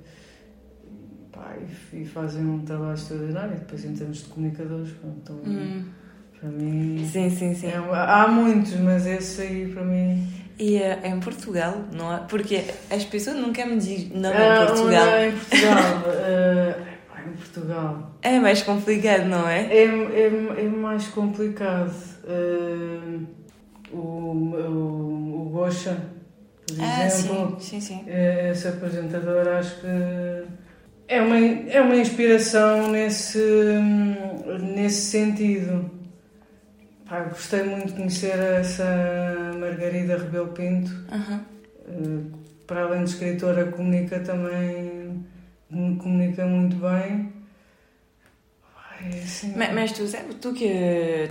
pá, 1.31 1.55
e, 1.93 2.01
e, 2.01 2.05
fazem 2.05 2.45
um 2.45 2.59
trabalho 2.59 2.93
extraordinário. 2.93 3.55
Depois, 3.55 3.85
em 3.85 3.93
termos 3.93 4.17
de 4.17 4.25
comunicadores, 4.25 4.93
então, 5.03 5.35
hum. 5.45 5.85
para 6.39 6.49
mim. 6.49 7.07
Sim, 7.11 7.29
sim, 7.29 7.55
sim. 7.55 7.67
É, 7.67 7.77
há 7.77 8.27
muitos, 8.27 8.75
mas 8.79 9.05
esse 9.05 9.41
aí, 9.41 9.71
para 9.71 9.83
mim. 9.83 10.27
E 10.59 10.77
é, 10.77 10.99
é 11.03 11.09
em 11.09 11.19
Portugal, 11.19 11.85
não 11.91 12.13
é? 12.13 12.17
Porque 12.27 12.63
as 12.89 13.03
pessoas 13.03 13.37
nunca 13.37 13.65
me 13.65 13.77
dizem 13.77 14.11
não 14.13 14.29
é, 14.29 14.63
em 14.63 14.67
Portugal. 14.67 15.07
É 15.07 15.27
em 15.27 15.31
Portugal. 15.31 15.73
uh, 16.05 17.29
em 17.29 17.33
Portugal. 17.33 18.11
É 18.21 18.39
mais 18.39 18.61
complicado, 18.63 19.25
não 19.25 19.47
é? 19.47 19.61
É, 19.65 19.85
é, 19.85 20.65
é 20.65 20.69
mais 20.69 21.07
complicado. 21.07 21.93
Uh, 22.23 23.25
o, 23.91 23.97
o, 23.97 25.47
o 25.47 25.49
Gosha 25.49 25.97
por 26.75 26.83
ah, 26.85 27.05
exemplo. 27.05 27.57
Sim, 27.59 27.81
sim, 27.81 27.95
sim. 27.95 28.03
É, 28.07 28.51
esse 28.51 28.67
apresentador 28.67 29.47
acho 29.47 29.81
que 29.81 29.87
é 31.07 31.21
uma, 31.21 31.37
é 31.37 31.81
uma 31.81 31.95
inspiração 31.95 32.89
nesse, 32.89 33.39
nesse 34.73 35.11
sentido. 35.11 35.89
Pá, 37.11 37.23
gostei 37.23 37.63
muito 37.63 37.87
de 37.87 37.93
conhecer 37.93 38.39
essa 38.39 38.85
Margarida 39.59 40.15
Rebelo 40.17 40.47
Pinto. 40.53 40.91
Uhum. 41.11 42.31
Para 42.65 42.83
além 42.83 43.03
de 43.03 43.09
escritora, 43.09 43.69
comunica 43.69 44.21
também 44.21 45.25
comunica 45.99 46.45
muito 46.45 46.77
bem. 46.77 47.33
Ai, 48.77 49.09
assim, 49.25 49.53
mas, 49.57 49.73
mas 49.73 49.91
tu 49.91 50.07
sabes, 50.07 50.37
tu 50.39 50.53
que 50.53 51.29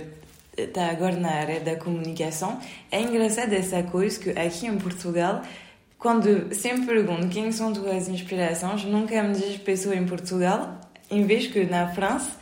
está 0.55 0.91
agora 0.91 1.15
na 1.15 1.31
área 1.31 1.59
da 1.59 1.75
comunicação, 1.75 2.59
é 2.91 3.01
engraçado 3.01 3.51
essa 3.53 3.81
coisa 3.81 4.19
que 4.19 4.29
aqui 4.39 4.67
em 4.67 4.77
Portugal, 4.77 5.41
quando 5.97 6.53
sempre 6.53 6.85
pergunto 6.85 7.27
quem 7.29 7.51
são 7.51 7.73
tuas 7.73 8.07
inspirações, 8.07 8.85
nunca 8.85 9.23
me 9.23 9.33
diz 9.33 9.57
pessoa 9.57 9.95
em 9.95 10.05
Portugal, 10.05 10.79
em 11.09 11.25
vez 11.25 11.47
que 11.47 11.65
na 11.65 11.87
França, 11.87 12.39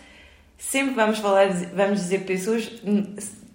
sempre 0.60 0.94
vamos 0.94 1.18
falar, 1.18 1.50
vamos 1.74 2.02
dizer 2.02 2.20
pessoas 2.20 2.72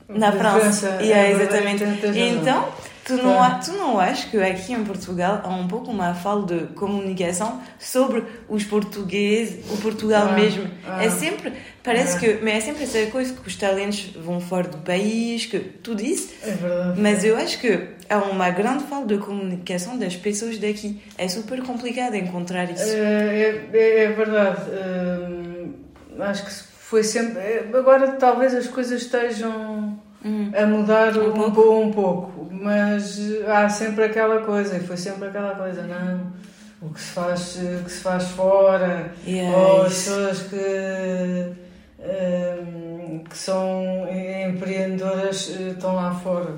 na 0.08 0.32
França. 0.32 0.98
e 1.00 1.12
é, 1.12 1.30
exatamente. 1.30 1.84
Então, 1.84 2.68
Tu 3.04 3.18
não, 3.18 3.60
tu 3.60 3.72
não 3.72 4.00
achas 4.00 4.24
que 4.24 4.38
aqui 4.38 4.72
em 4.72 4.82
Portugal 4.82 5.42
há 5.44 5.48
um 5.50 5.68
pouco 5.68 5.90
uma 5.90 6.14
falta 6.14 6.56
de 6.56 6.66
comunicação 6.68 7.60
sobre 7.78 8.24
os 8.48 8.64
portugueses, 8.64 9.62
o 9.70 9.76
Portugal 9.76 10.28
ah, 10.30 10.32
mesmo? 10.32 10.66
É 10.98 11.10
sempre, 11.10 11.52
parece 11.82 12.16
ah. 12.16 12.20
que, 12.20 12.42
mas 12.42 12.54
é 12.54 12.60
sempre 12.60 12.84
essa 12.84 13.04
coisa 13.10 13.34
que 13.34 13.46
os 13.46 13.56
talentos 13.56 14.06
vão 14.16 14.40
fora 14.40 14.68
do 14.68 14.78
país, 14.78 15.44
que 15.44 15.58
tudo 15.58 16.02
isso. 16.02 16.32
É 16.42 16.52
verdade. 16.52 17.00
Mas 17.00 17.24
eu 17.24 17.36
acho 17.36 17.60
que 17.60 17.88
há 18.08 18.16
uma 18.16 18.48
grande 18.48 18.84
falta 18.84 19.14
de 19.14 19.20
comunicação 19.20 19.98
das 19.98 20.16
pessoas 20.16 20.56
daqui. 20.56 20.98
É 21.18 21.28
super 21.28 21.62
complicado 21.62 22.14
encontrar 22.14 22.70
isso. 22.70 22.84
É, 22.84 23.60
é, 23.70 24.04
é 24.04 24.08
verdade. 24.12 24.62
Hum, 24.70 25.74
acho 26.20 26.46
que 26.46 26.73
foi 26.94 27.02
sempre. 27.02 27.42
Agora 27.76 28.12
talvez 28.12 28.54
as 28.54 28.68
coisas 28.68 29.02
estejam 29.02 29.98
hum. 30.24 30.52
a 30.56 30.64
mudar 30.64 31.18
um, 31.18 31.30
um, 31.30 31.50
pouco. 31.50 31.80
um 31.80 31.90
pouco, 31.90 32.48
mas 32.52 33.18
há 33.48 33.68
sempre 33.68 34.04
aquela 34.04 34.42
coisa, 34.42 34.76
e 34.76 34.80
foi 34.80 34.96
sempre 34.96 35.26
aquela 35.26 35.56
coisa, 35.56 35.82
não, 35.82 36.32
o 36.80 36.94
que 36.94 37.00
se 37.00 37.12
faz, 37.12 37.58
que 37.84 37.90
se 37.90 38.00
faz 38.00 38.28
fora, 38.28 39.12
ou 39.56 39.82
as 39.82 39.92
pessoas 39.92 40.42
que, 40.44 41.52
um, 41.98 43.24
que 43.24 43.36
são 43.36 44.06
empreendedoras 44.48 45.52
eh, 45.58 45.70
estão 45.70 45.96
lá 45.96 46.14
fora. 46.14 46.54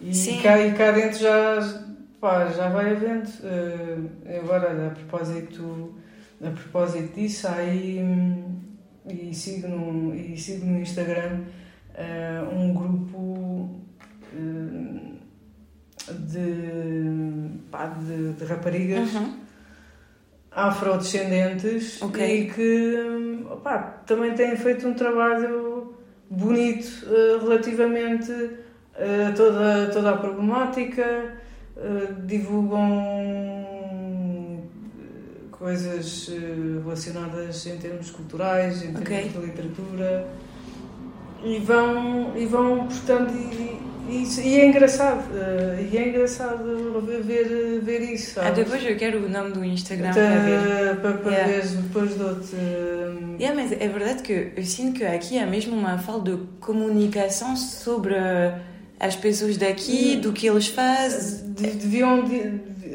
E 0.00 0.14
Sim. 0.14 0.40
cá, 0.40 0.58
e 0.58 0.72
cá 0.72 0.90
dentro 0.90 1.18
já, 1.18 1.82
pá, 2.18 2.46
já 2.46 2.70
vai 2.70 2.92
havendo. 2.92 3.28
Uh, 3.44 4.10
agora, 4.42 4.86
a 4.86 4.90
propósito, 4.90 5.94
a 6.42 6.48
propósito 6.50 7.14
disso, 7.14 7.46
aí 7.48 8.00
e 9.08 9.34
sigo 9.34 9.68
no, 9.68 10.14
e 10.14 10.36
sigo 10.36 10.66
no 10.66 10.80
Instagram 10.80 11.42
uh, 11.94 12.54
um 12.54 12.74
grupo 12.74 13.70
uh, 14.32 15.16
de, 16.12 17.60
pá, 17.70 17.86
de, 17.86 18.32
de, 18.32 18.44
raparigas 18.44 19.14
uhum. 19.14 19.34
afrodescendentes 20.50 22.02
okay. 22.02 22.42
e 22.42 22.50
que 22.50 23.46
também 24.06 24.34
têm 24.34 24.56
feito 24.56 24.88
um 24.88 24.94
trabalho 24.94 25.94
bonito 26.28 27.06
uh, 27.06 27.38
relativamente 27.40 28.32
uh, 28.32 29.34
toda, 29.36 29.90
toda 29.92 30.10
a 30.10 30.16
problemática, 30.16 31.34
divulgam 32.24 33.75
coisas 35.58 36.30
relacionadas 36.84 37.66
em 37.66 37.76
termos 37.78 38.10
culturais, 38.10 38.82
em 38.82 38.92
termos 38.92 39.00
okay. 39.00 39.28
de 39.28 39.38
literatura 39.38 40.28
e 41.44 41.58
vão, 41.60 42.36
e 42.36 42.46
vão 42.46 42.86
portanto, 42.86 43.32
e, 43.32 43.78
e, 44.08 44.40
e 44.40 44.60
é 44.60 44.66
engraçado, 44.66 45.24
uh, 45.30 45.92
e 45.92 45.96
é 45.96 46.08
engraçado 46.08 46.62
ver, 47.24 47.80
ver 47.80 48.00
isso. 48.12 48.40
Ah, 48.40 48.50
depois 48.50 48.84
eu 48.84 48.96
quero 48.96 49.24
o 49.24 49.28
nome 49.28 49.52
do 49.52 49.64
Instagram 49.64 50.12
para 50.12 50.38
ver. 50.38 50.96
Para, 51.00 51.12
para 51.14 51.32
yeah. 51.32 51.52
ver, 51.52 51.66
depois 51.66 52.14
dou-te. 52.14 52.54
Uh... 52.54 53.36
Yeah, 53.38 53.54
mas 53.54 53.72
é 53.72 53.88
verdade 53.88 54.22
que 54.22 54.52
eu 54.56 54.64
sinto 54.64 54.98
que 54.98 55.04
aqui 55.04 55.38
há 55.38 55.46
mesmo 55.46 55.76
uma 55.76 55.98
falta 55.98 56.32
de 56.32 56.42
comunicação 56.60 57.56
sobre 57.56 58.14
as 58.98 59.14
pessoas 59.14 59.56
daqui, 59.56 60.16
do 60.16 60.32
que 60.32 60.46
eles 60.46 60.68
fazem. 60.68 61.50
Deviam, 61.50 62.24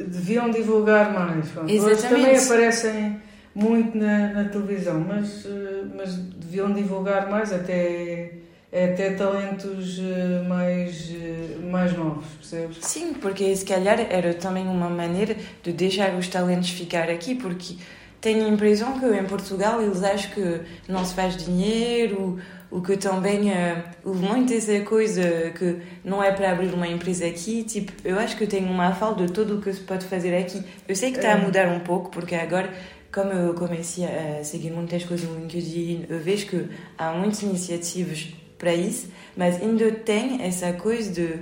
deviam 0.07 0.49
divulgar 0.49 1.13
mais. 1.13 1.45
Exatamente. 1.67 2.01
também 2.01 2.37
aparecem 2.37 3.21
muito 3.53 3.97
na, 3.97 4.29
na 4.29 4.49
televisão, 4.49 4.99
mas, 4.99 5.45
eh, 5.45 5.83
mas 5.95 6.15
deviam 6.15 6.71
divulgar 6.71 7.29
mais 7.29 7.51
até 7.51 8.31
até 8.71 9.11
talentos 9.11 9.99
eh, 9.99 10.47
mais, 10.47 11.11
eh, 11.11 11.57
mais 11.69 11.93
novos, 11.93 12.25
percebes? 12.37 12.77
Sim, 12.81 13.13
porque 13.15 13.53
se 13.53 13.65
calhar 13.65 13.99
era 13.99 14.33
também 14.33 14.65
uma 14.65 14.89
maneira 14.89 15.35
de 15.61 15.73
deixar 15.73 16.15
os 16.15 16.29
talentos 16.29 16.69
ficar 16.69 17.09
aqui, 17.09 17.35
porque 17.35 17.75
tenho 18.21 18.45
a 18.45 18.47
impressão 18.47 18.97
que 18.97 19.05
em 19.05 19.25
Portugal 19.25 19.81
eles 19.81 20.01
acham 20.01 20.31
que 20.31 20.61
não 20.87 21.03
se 21.03 21.13
faz 21.13 21.35
dinheiro, 21.35 22.39
o 22.71 22.81
que 22.81 22.95
também 22.95 23.51
uh, 23.51 23.83
houve 24.03 24.25
muito 24.25 24.53
essa 24.53 24.79
coisa 24.81 25.51
que 25.57 25.81
não 26.03 26.23
é 26.23 26.31
para 26.31 26.51
abrir 26.51 26.73
uma 26.73 26.87
empresa 26.87 27.27
aqui. 27.27 27.63
Tipo, 27.63 27.91
eu 28.03 28.17
acho 28.17 28.37
que 28.37 28.47
tenho 28.47 28.71
uma 28.71 28.95
falta 28.95 29.25
de 29.25 29.33
tudo 29.33 29.57
o 29.57 29.61
que 29.61 29.73
se 29.73 29.81
pode 29.81 30.05
fazer 30.05 30.35
aqui. 30.35 30.63
Eu 30.87 30.95
sei 30.95 31.11
que 31.11 31.17
está 31.17 31.33
a 31.33 31.37
é. 31.37 31.41
mudar 31.41 31.67
um 31.67 31.81
pouco, 31.81 32.09
porque 32.09 32.33
agora 32.33 32.69
como 33.11 33.33
eu 33.33 33.53
comecei 33.53 34.05
a 34.05 34.43
seguir 34.43 34.71
muitas 34.71 35.03
coisas 35.03 35.29
no 35.29 35.37
LinkedIn, 35.37 36.05
eu 36.09 36.19
vejo 36.19 36.47
que 36.47 36.69
há 36.97 37.11
muitas 37.11 37.41
iniciativas 37.43 38.29
para 38.57 38.73
isso, 38.73 39.09
mas 39.35 39.61
ainda 39.61 39.91
tem 39.91 40.41
essa 40.41 40.71
coisa 40.73 41.11
de. 41.11 41.39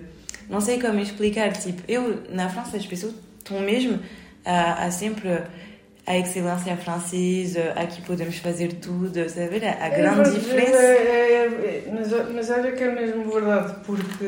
Não 0.50 0.60
sei 0.60 0.82
como 0.82 1.00
explicar. 1.00 1.54
Tipo, 1.54 1.84
eu, 1.88 2.24
na 2.32 2.50
França, 2.50 2.76
as 2.76 2.88
pessoas 2.88 3.14
estão 3.38 3.60
mesmo 3.60 4.00
a, 4.44 4.86
a 4.86 4.92
sempre 4.92 5.44
a 6.10 6.18
excelência 6.18 6.76
francesa, 6.76 7.72
aqui 7.76 8.02
podemos 8.02 8.38
fazer 8.38 8.74
tudo, 8.74 9.30
sabe? 9.30 9.64
A 9.64 9.86
é 9.86 9.90
grande 9.92 10.30
é, 10.30 10.34
diferença. 10.34 10.78
É, 10.82 11.46
é, 11.46 11.92
mas, 11.94 12.34
mas 12.34 12.50
olha 12.50 12.72
que 12.72 12.84
é 12.84 12.96
mesmo 12.96 13.32
verdade, 13.32 13.76
porque 13.86 14.26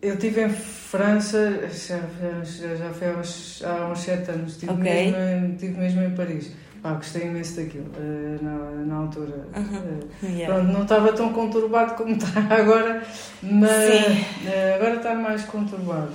eu 0.00 0.14
estive 0.14 0.44
em 0.44 0.50
França 0.50 1.68
já, 1.68 1.98
já, 2.44 2.76
já 2.76 2.90
foi 2.92 3.08
há 3.08 3.18
uns, 3.18 3.62
há 3.64 3.88
uns 3.88 3.98
sete 3.98 4.30
anos, 4.30 4.52
estive, 4.52 4.72
okay. 4.72 5.10
mesmo, 5.10 5.52
estive 5.54 5.78
mesmo 5.78 6.02
em 6.02 6.10
Paris. 6.14 6.52
Ah, 6.82 6.94
gostei 6.94 7.24
imenso 7.26 7.56
daquilo 7.56 7.90
uh, 7.98 8.42
na, 8.42 8.84
na 8.86 8.94
altura. 8.94 9.46
Uh, 9.54 10.26
yeah. 10.26 10.54
Pronto, 10.54 10.72
não 10.72 10.82
estava 10.84 11.12
tão 11.12 11.30
conturbado 11.32 11.94
como 11.94 12.14
está 12.16 12.40
agora, 12.54 13.02
mas 13.42 13.70
uh, 13.70 14.74
agora 14.76 14.94
está 14.94 15.14
mais 15.14 15.44
conturbado. 15.44 16.12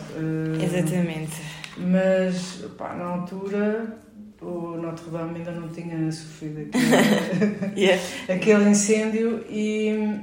Exatamente. 0.63 1.54
Mas 1.77 2.63
pá, 2.77 2.93
na 2.93 3.05
altura 3.05 3.97
o 4.41 4.77
Notre 4.77 5.09
Dame 5.09 5.39
ainda 5.39 5.51
não 5.51 5.67
tinha 5.69 6.11
sofrido 6.11 6.61
aquele, 6.61 7.73
yeah. 7.81 8.01
aquele 8.29 8.69
incêndio 8.69 9.43
e, 9.49 10.19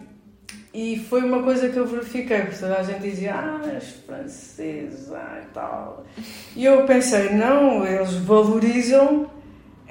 e 0.73 0.99
foi 1.09 1.23
uma 1.23 1.43
coisa 1.43 1.69
que 1.69 1.77
eu 1.77 1.87
verifiquei, 1.87 2.43
porque 2.43 2.59
toda 2.59 2.79
a 2.79 2.83
gente 2.83 3.01
dizia, 3.01 3.35
ah, 3.35 3.61
és 3.73 3.97
francês, 4.07 5.13
ah, 5.13 5.41
e 5.43 5.47
tal. 5.53 6.07
E 6.55 6.65
eu 6.65 6.85
pensei, 6.87 7.31
não, 7.31 7.85
eles 7.87 8.15
valorizam 8.15 9.31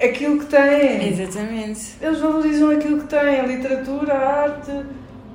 aquilo 0.00 0.38
que 0.40 0.46
têm. 0.46 1.08
Exatamente. 1.08 1.96
Eles 2.00 2.20
valorizam 2.20 2.70
aquilo 2.70 3.00
que 3.00 3.08
têm, 3.08 3.40
a 3.40 3.46
literatura, 3.46 4.14
a 4.14 4.42
arte, 4.42 4.86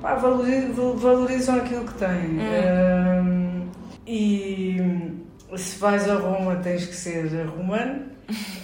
pá, 0.02 0.14
valorizam, 0.14 0.96
valorizam 0.96 1.56
aquilo 1.56 1.84
que 1.84 1.94
têm. 1.94 2.40
Hum. 2.40 3.22
Um, 3.22 3.68
e 4.06 5.18
se 5.56 5.78
vais 5.78 6.08
a 6.08 6.14
Roma 6.14 6.56
tens 6.56 6.86
que 6.86 6.94
ser 6.94 7.26
romano. 7.46 8.02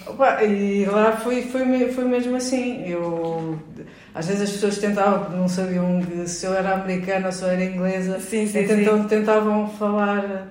Opa, 0.05 0.43
e 0.43 0.85
lá 0.85 1.17
foi, 1.17 1.41
foi, 1.43 1.91
foi 1.91 2.05
mesmo 2.05 2.35
assim. 2.35 2.87
Eu, 2.87 3.59
às 4.13 4.27
vezes 4.27 4.43
as 4.43 4.51
pessoas 4.51 4.77
tentavam, 4.77 5.35
não 5.35 5.47
sabiam 5.47 5.99
se 6.27 6.45
eu 6.45 6.53
era 6.53 6.75
americana 6.75 7.27
ou 7.27 7.31
se 7.31 7.43
eu 7.43 7.49
era 7.49 7.63
inglesa, 7.63 8.19
sim, 8.19 8.45
sim, 8.45 8.59
então 8.59 9.01
sim. 9.01 9.07
tentavam 9.07 9.67
falar, 9.69 10.47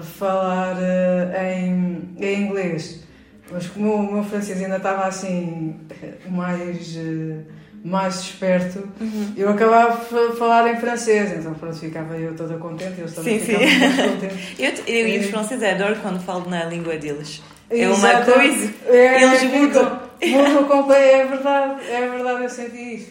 falar 0.00 0.76
uh, 0.76 1.42
em, 1.42 2.14
em 2.18 2.42
inglês. 2.42 3.04
Mas 3.50 3.66
como 3.68 3.94
o 3.94 4.12
meu 4.12 4.24
francês 4.24 4.62
ainda 4.62 4.76
estava 4.76 5.06
assim, 5.06 5.80
mais, 6.28 6.96
eh, 6.96 7.40
mais 7.84 8.20
esperto, 8.20 8.88
uhum. 8.98 9.34
eu 9.36 9.50
acabava 9.50 9.92
a 9.92 10.36
falar 10.36 10.72
em 10.72 10.80
francês, 10.80 11.32
então 11.38 11.52
pronto, 11.52 11.76
ficava 11.76 12.16
eu 12.16 12.34
toda 12.34 12.56
contente, 12.56 12.98
eles 12.98 13.12
também 13.12 13.38
sim, 13.38 13.44
ficavam 13.44 13.68
sim. 13.68 14.08
contentes. 14.08 14.38
eu, 14.88 14.94
eu 14.94 15.08
e 15.08 15.18
os 15.18 15.26
franceses 15.26 15.62
adoro 15.62 15.96
quando 16.00 16.18
falo 16.20 16.48
na 16.48 16.64
língua 16.64 16.96
deles. 16.96 17.42
É 17.68 17.86
uma 17.86 18.22
coisa, 18.22 18.72
é, 18.86 19.22
eles 19.22 19.42
mudam. 19.42 20.00
Mudam 20.22 20.92
é 20.94 21.26
verdade, 21.26 21.84
é 21.90 22.08
verdade, 22.08 22.44
eu 22.44 22.48
senti 22.48 22.94
isso. 22.94 23.10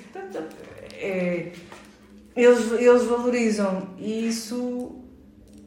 É, 0.95 1.47
eles, 2.35 2.71
eles 2.71 3.03
valorizam 3.03 3.89
e 3.99 4.27
isso 4.27 4.95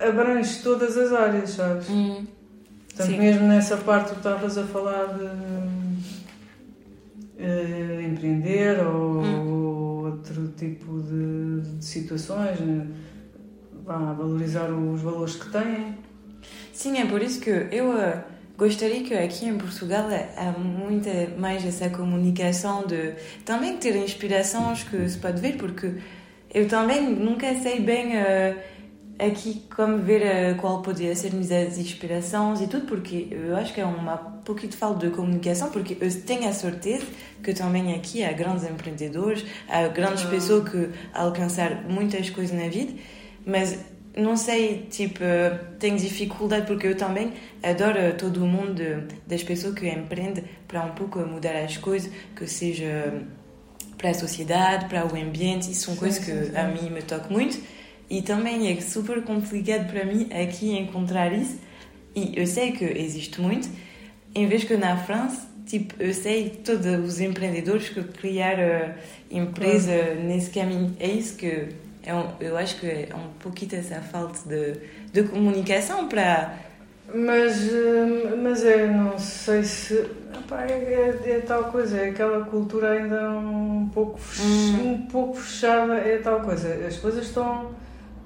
abrange 0.00 0.62
todas 0.64 0.96
as 0.96 1.12
áreas, 1.12 1.50
sabes? 1.50 1.88
Hum. 1.88 2.26
Portanto, 2.88 3.06
Sim. 3.06 3.18
mesmo 3.18 3.46
nessa 3.46 3.76
parte 3.76 4.10
tu 4.10 4.16
estavas 4.16 4.58
a 4.58 4.64
falar 4.64 5.16
de 5.16 5.85
uh, 7.38 8.00
empreender 8.00 8.84
ou 8.86 9.22
hum. 9.22 10.04
outro 10.04 10.48
tipo 10.56 11.00
de, 11.02 11.76
de 11.78 11.84
situações, 11.84 12.60
né? 12.60 12.86
valorizar 13.84 14.68
os 14.70 15.00
valores 15.00 15.36
que 15.36 15.50
têm. 15.50 15.96
Sim, 16.72 16.98
é 16.98 17.06
por 17.06 17.22
isso 17.22 17.40
que 17.40 17.50
eu 17.50 17.90
uh, 17.90 18.20
gostaria 18.58 19.02
que 19.04 19.14
aqui 19.14 19.46
em 19.46 19.56
Portugal 19.56 20.08
há 20.36 20.58
muita 20.58 21.10
mais 21.38 21.64
essa 21.64 21.88
comunicação 21.88 22.84
de 22.86 23.14
também 23.44 23.76
ter 23.76 23.94
inspirações 23.96 24.82
que 24.82 25.08
se 25.08 25.18
pode 25.18 25.40
ver, 25.40 25.56
porque 25.56 25.94
eu 26.52 26.66
também 26.68 27.02
nunca 27.14 27.54
sei 27.54 27.80
bem. 27.80 28.16
Uh, 28.16 28.75
aqui 29.18 29.62
como 29.74 29.98
ver 29.98 30.54
uh, 30.54 30.60
qual 30.60 30.82
poderia 30.82 31.14
ser 31.14 31.32
minhas 31.32 31.78
inspirações 31.78 32.60
e 32.60 32.66
tudo, 32.66 32.86
porque 32.86 33.28
eu 33.30 33.56
acho 33.56 33.72
que 33.72 33.80
é 33.80 33.84
uma 33.84 34.36
pouquinho 34.46 34.70
de 34.70 34.76
falta 34.76 35.06
de 35.06 35.14
comunicação, 35.14 35.70
porque 35.70 35.96
eu 36.00 36.22
tenho 36.22 36.48
a 36.48 36.52
certeza 36.52 37.04
que 37.42 37.52
também 37.52 37.94
aqui 37.94 38.22
há 38.24 38.32
grandes 38.32 38.64
empreendedores, 38.64 39.44
há 39.68 39.88
grandes 39.88 40.24
ah. 40.24 40.28
pessoas 40.28 40.68
que 40.68 40.88
alcançaram 41.12 41.82
muitas 41.88 42.30
coisas 42.30 42.56
na 42.56 42.68
vida, 42.68 42.94
mas 43.44 43.78
não 44.16 44.36
sei, 44.36 44.86
tipo, 44.88 45.20
tenho 45.78 45.98
dificuldade 45.98 46.66
porque 46.66 46.86
eu 46.86 46.96
também 46.96 47.34
adoro 47.62 48.14
todo 48.16 48.44
o 48.44 48.46
mundo 48.46 48.82
das 49.26 49.42
pessoas 49.42 49.74
que 49.74 49.86
empreendem 49.88 50.44
para 50.66 50.82
um 50.82 50.92
pouco 50.92 51.18
mudar 51.18 51.56
as 51.56 51.76
coisas, 51.76 52.10
que 52.34 52.46
seja 52.46 53.22
para 53.98 54.10
a 54.10 54.14
sociedade, 54.14 54.86
para 54.86 55.04
o 55.04 55.16
ambiente, 55.16 55.70
isso 55.70 55.86
são 55.86 55.96
coisas 55.96 56.24
que 56.24 56.56
a 56.56 56.68
mim 56.68 56.90
me 56.90 57.02
tocam 57.02 57.30
muito. 57.30 57.58
E 58.08 58.22
também 58.22 58.70
é 58.70 58.80
super 58.80 59.22
complicado 59.22 59.90
para 59.90 60.04
mim 60.04 60.28
aqui 60.32 60.76
encontrar 60.78 61.32
isso. 61.32 61.58
E 62.14 62.32
eu 62.34 62.46
sei 62.46 62.72
que 62.72 62.84
existe 62.84 63.40
muito, 63.40 63.68
em 64.34 64.46
vez 64.46 64.64
que 64.64 64.76
na 64.76 64.96
França, 64.96 65.46
tipo, 65.66 65.94
eu 66.00 66.14
sei 66.14 66.50
todos 66.50 66.86
os 66.86 67.20
empreendedores 67.20 67.88
que 67.88 68.02
criaram 68.02 68.94
empresa 69.30 69.92
uhum. 69.92 70.28
nesse 70.28 70.50
caminho. 70.50 70.96
É 71.00 71.08
isso 71.08 71.36
que 71.36 71.68
é 72.06 72.14
um, 72.14 72.28
eu 72.38 72.56
acho 72.56 72.78
que 72.78 72.86
é 72.86 73.08
um 73.14 73.32
pouquinho 73.40 73.80
essa 73.80 74.00
falta 74.00 74.38
de, 74.48 74.78
de 75.12 75.28
comunicação 75.28 76.08
para. 76.08 76.54
Mas, 77.12 77.62
hum, 77.72 78.42
mas 78.42 78.64
é, 78.64 78.86
não 78.86 79.18
sei 79.18 79.64
se. 79.64 79.94
Epá, 79.94 80.64
é, 80.64 80.72
é, 80.72 81.30
é, 81.30 81.40
tal 81.40 81.64
coisa, 81.64 81.98
é 81.98 82.10
aquela 82.10 82.44
cultura 82.44 82.92
ainda 82.92 83.30
um 83.30 83.90
pouco, 83.92 84.20
hum. 84.40 84.92
um 84.92 85.06
pouco 85.06 85.36
fechada, 85.36 85.94
é 85.94 86.18
tal 86.18 86.40
coisa. 86.40 86.72
As 86.86 86.96
coisas 86.96 87.26
estão 87.26 87.74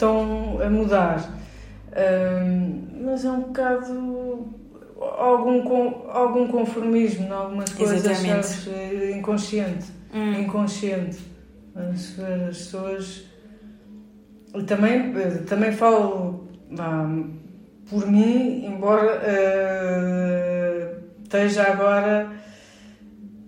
estão 0.00 0.58
a 0.62 0.70
mudar. 0.70 1.30
Um, 1.92 3.04
mas 3.04 3.24
é 3.24 3.30
um 3.30 3.40
bocado 3.40 4.48
algum, 5.18 6.08
algum 6.10 6.48
conformismo 6.48 7.26
em 7.26 7.30
algumas 7.30 7.70
coisas, 7.70 8.16
sabes? 8.16 8.68
Inconsciente. 9.14 9.86
Hum. 10.14 10.40
Inconsciente. 10.40 11.18
As, 11.74 12.18
as 12.18 12.56
pessoas. 12.56 13.24
E 14.54 14.62
também, 14.62 15.12
também 15.46 15.72
falo 15.72 16.48
por 17.88 18.06
mim, 18.06 18.64
embora 18.66 19.20
uh, 19.20 20.96
esteja 21.22 21.62
agora 21.64 22.30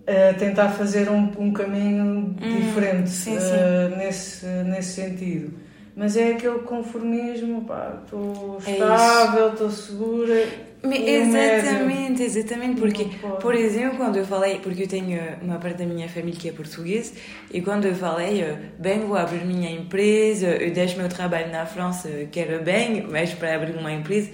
a 0.05 0.33
tentar 0.33 0.69
fazer 0.69 1.09
um, 1.09 1.31
um 1.37 1.51
caminho 1.51 2.35
hum, 2.41 2.59
diferente 2.59 3.09
sim, 3.09 3.39
sim. 3.39 3.55
Uh, 3.55 3.95
nesse, 3.97 4.45
nesse 4.45 5.01
sentido 5.01 5.53
mas 5.95 6.17
é 6.17 6.33
aquele 6.33 6.59
conformismo, 6.59 7.65
pá, 7.65 8.01
estou 8.03 8.57
é 8.65 8.71
estável, 8.71 9.49
estou 9.49 9.69
segura. 9.69 10.73
Exatamente, 10.83 12.23
exatamente, 12.23 12.81
porque, 12.81 13.07
por 13.39 13.55
exemplo, 13.55 13.97
quando 13.97 14.17
eu 14.17 14.25
falei, 14.25 14.59
porque 14.59 14.83
eu 14.83 14.87
tenho 14.87 15.17
uma 15.41 15.57
parte 15.57 15.77
da 15.77 15.85
minha 15.85 16.09
família 16.09 16.37
que 16.37 16.49
é 16.49 16.51
portuguesa, 16.51 17.13
e 17.49 17.61
quando 17.61 17.85
eu 17.85 17.95
falei, 17.95 18.43
bem, 18.77 18.99
vou 18.99 19.15
abrir 19.15 19.45
minha 19.45 19.71
empresa, 19.71 20.47
eu 20.47 20.73
deixo 20.73 20.97
meu 20.97 21.07
trabalho 21.07 21.49
na 21.51 21.65
França, 21.65 22.09
quero 22.29 22.61
bem, 22.61 23.07
mas 23.09 23.33
para 23.33 23.55
abrir 23.55 23.77
uma 23.77 23.93
empresa, 23.93 24.31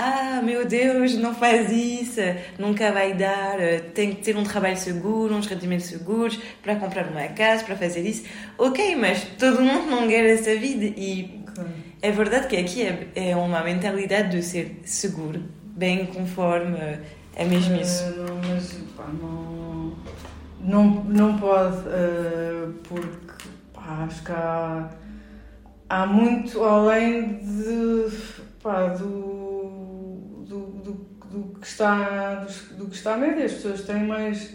ah, 0.00 0.40
meu 0.42 0.66
Deus, 0.66 1.14
não 1.14 1.34
faz 1.34 1.70
isso, 1.70 2.20
nunca 2.58 2.90
vai 2.90 3.12
dar, 3.12 3.58
tem 3.92 4.14
que 4.14 4.22
ter 4.22 4.34
um 4.34 4.44
trabalho 4.44 4.78
seguro, 4.78 5.34
uns 5.34 5.46
rendimentos 5.46 5.86
seguros 5.86 6.40
para 6.62 6.76
comprar 6.76 7.06
uma 7.06 7.28
casa, 7.28 7.64
para 7.64 7.76
fazer 7.76 8.00
isso. 8.00 8.24
Ok, 8.56 8.96
mas 8.96 9.24
todo 9.38 9.60
mundo 9.60 9.90
não 9.90 10.08
quer 10.08 10.24
essa 10.24 10.56
vida 10.56 10.86
e 10.96 11.44
é 12.00 12.10
verdade 12.10 12.46
que 12.46 12.56
aqui 12.56 12.82
é, 12.82 13.08
é 13.14 13.36
uma 13.36 13.62
mentalidade 13.62 14.30
de 14.30 14.42
ser 14.42 14.80
seguro, 14.84 15.42
bem 15.76 16.06
conforme, 16.06 16.78
é 17.36 17.44
mesmo 17.44 17.78
isso. 17.78 18.04
Uh, 18.04 18.26
não, 18.26 18.40
mas 18.48 18.72
pá, 18.96 19.04
não, 19.20 19.96
não, 20.60 21.04
não 21.04 21.38
pode, 21.38 21.76
uh, 21.76 22.72
porque 22.88 23.44
pá, 23.74 24.06
acho 24.06 24.22
que 24.24 24.32
há, 24.32 24.88
há 25.90 26.06
muito 26.06 26.64
além 26.64 27.34
de, 27.34 28.16
pá, 28.62 28.86
do 28.86 29.49
do 30.56 31.58
que 31.60 31.66
está, 31.66 32.34
do, 32.34 32.76
do 32.76 32.86
que 32.86 32.96
está 32.96 33.14
a 33.14 33.16
média. 33.16 33.44
As 33.44 33.52
pessoas 33.52 33.82
têm 33.82 34.04
mais, 34.04 34.50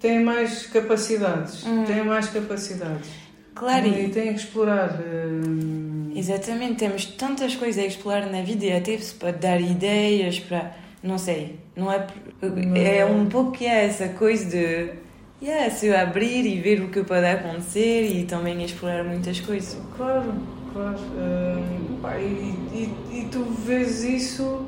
têm 0.00 0.24
mais 0.24 0.66
capacidades. 0.66 1.64
Hum. 1.64 1.84
Têm 1.84 2.04
mais 2.04 2.28
capacidades. 2.28 3.10
Claro. 3.54 3.86
E 3.86 4.08
têm 4.08 4.32
que 4.32 4.40
explorar. 4.40 4.98
Hum... 5.00 6.12
Exatamente, 6.16 6.76
temos 6.76 7.04
tantas 7.04 7.56
coisas 7.56 7.82
a 7.82 7.86
explorar 7.86 8.30
na 8.30 8.42
vida 8.42 8.64
e 8.64 8.72
até 8.72 8.98
para 9.18 9.32
dar 9.32 9.60
ideias 9.60 10.38
para. 10.38 10.76
Não 11.02 11.18
sei, 11.18 11.58
não 11.76 11.92
é. 11.92 12.06
Não. 12.40 12.76
É 12.76 13.04
um 13.04 13.26
pouco 13.26 13.52
que 13.52 13.66
é 13.66 13.84
essa 13.84 14.08
coisa 14.08 14.44
de. 14.48 15.04
Yeah, 15.42 15.68
se 15.68 15.94
abrir 15.94 16.46
e 16.46 16.60
ver 16.60 16.80
o 16.80 16.88
que 16.88 17.02
pode 17.02 17.26
acontecer 17.26 18.04
e 18.04 18.24
também 18.24 18.64
explorar 18.64 19.04
muitas 19.04 19.40
coisas. 19.40 19.78
Claro, 19.94 20.32
claro. 20.72 20.96
Hum, 20.96 21.98
pá, 22.00 22.16
e, 22.16 22.54
e, 22.72 22.94
e 23.12 23.28
tu 23.30 23.44
vês 23.44 24.04
isso 24.04 24.66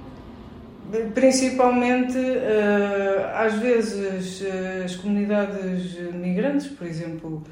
Principalmente, 1.15 2.17
uh, 2.17 3.35
às 3.35 3.55
vezes, 3.55 4.41
uh, 4.43 4.85
as 4.85 4.95
comunidades 4.97 5.99
migrantes, 6.15 6.69
por 6.69 6.87
exemplo, 6.87 7.43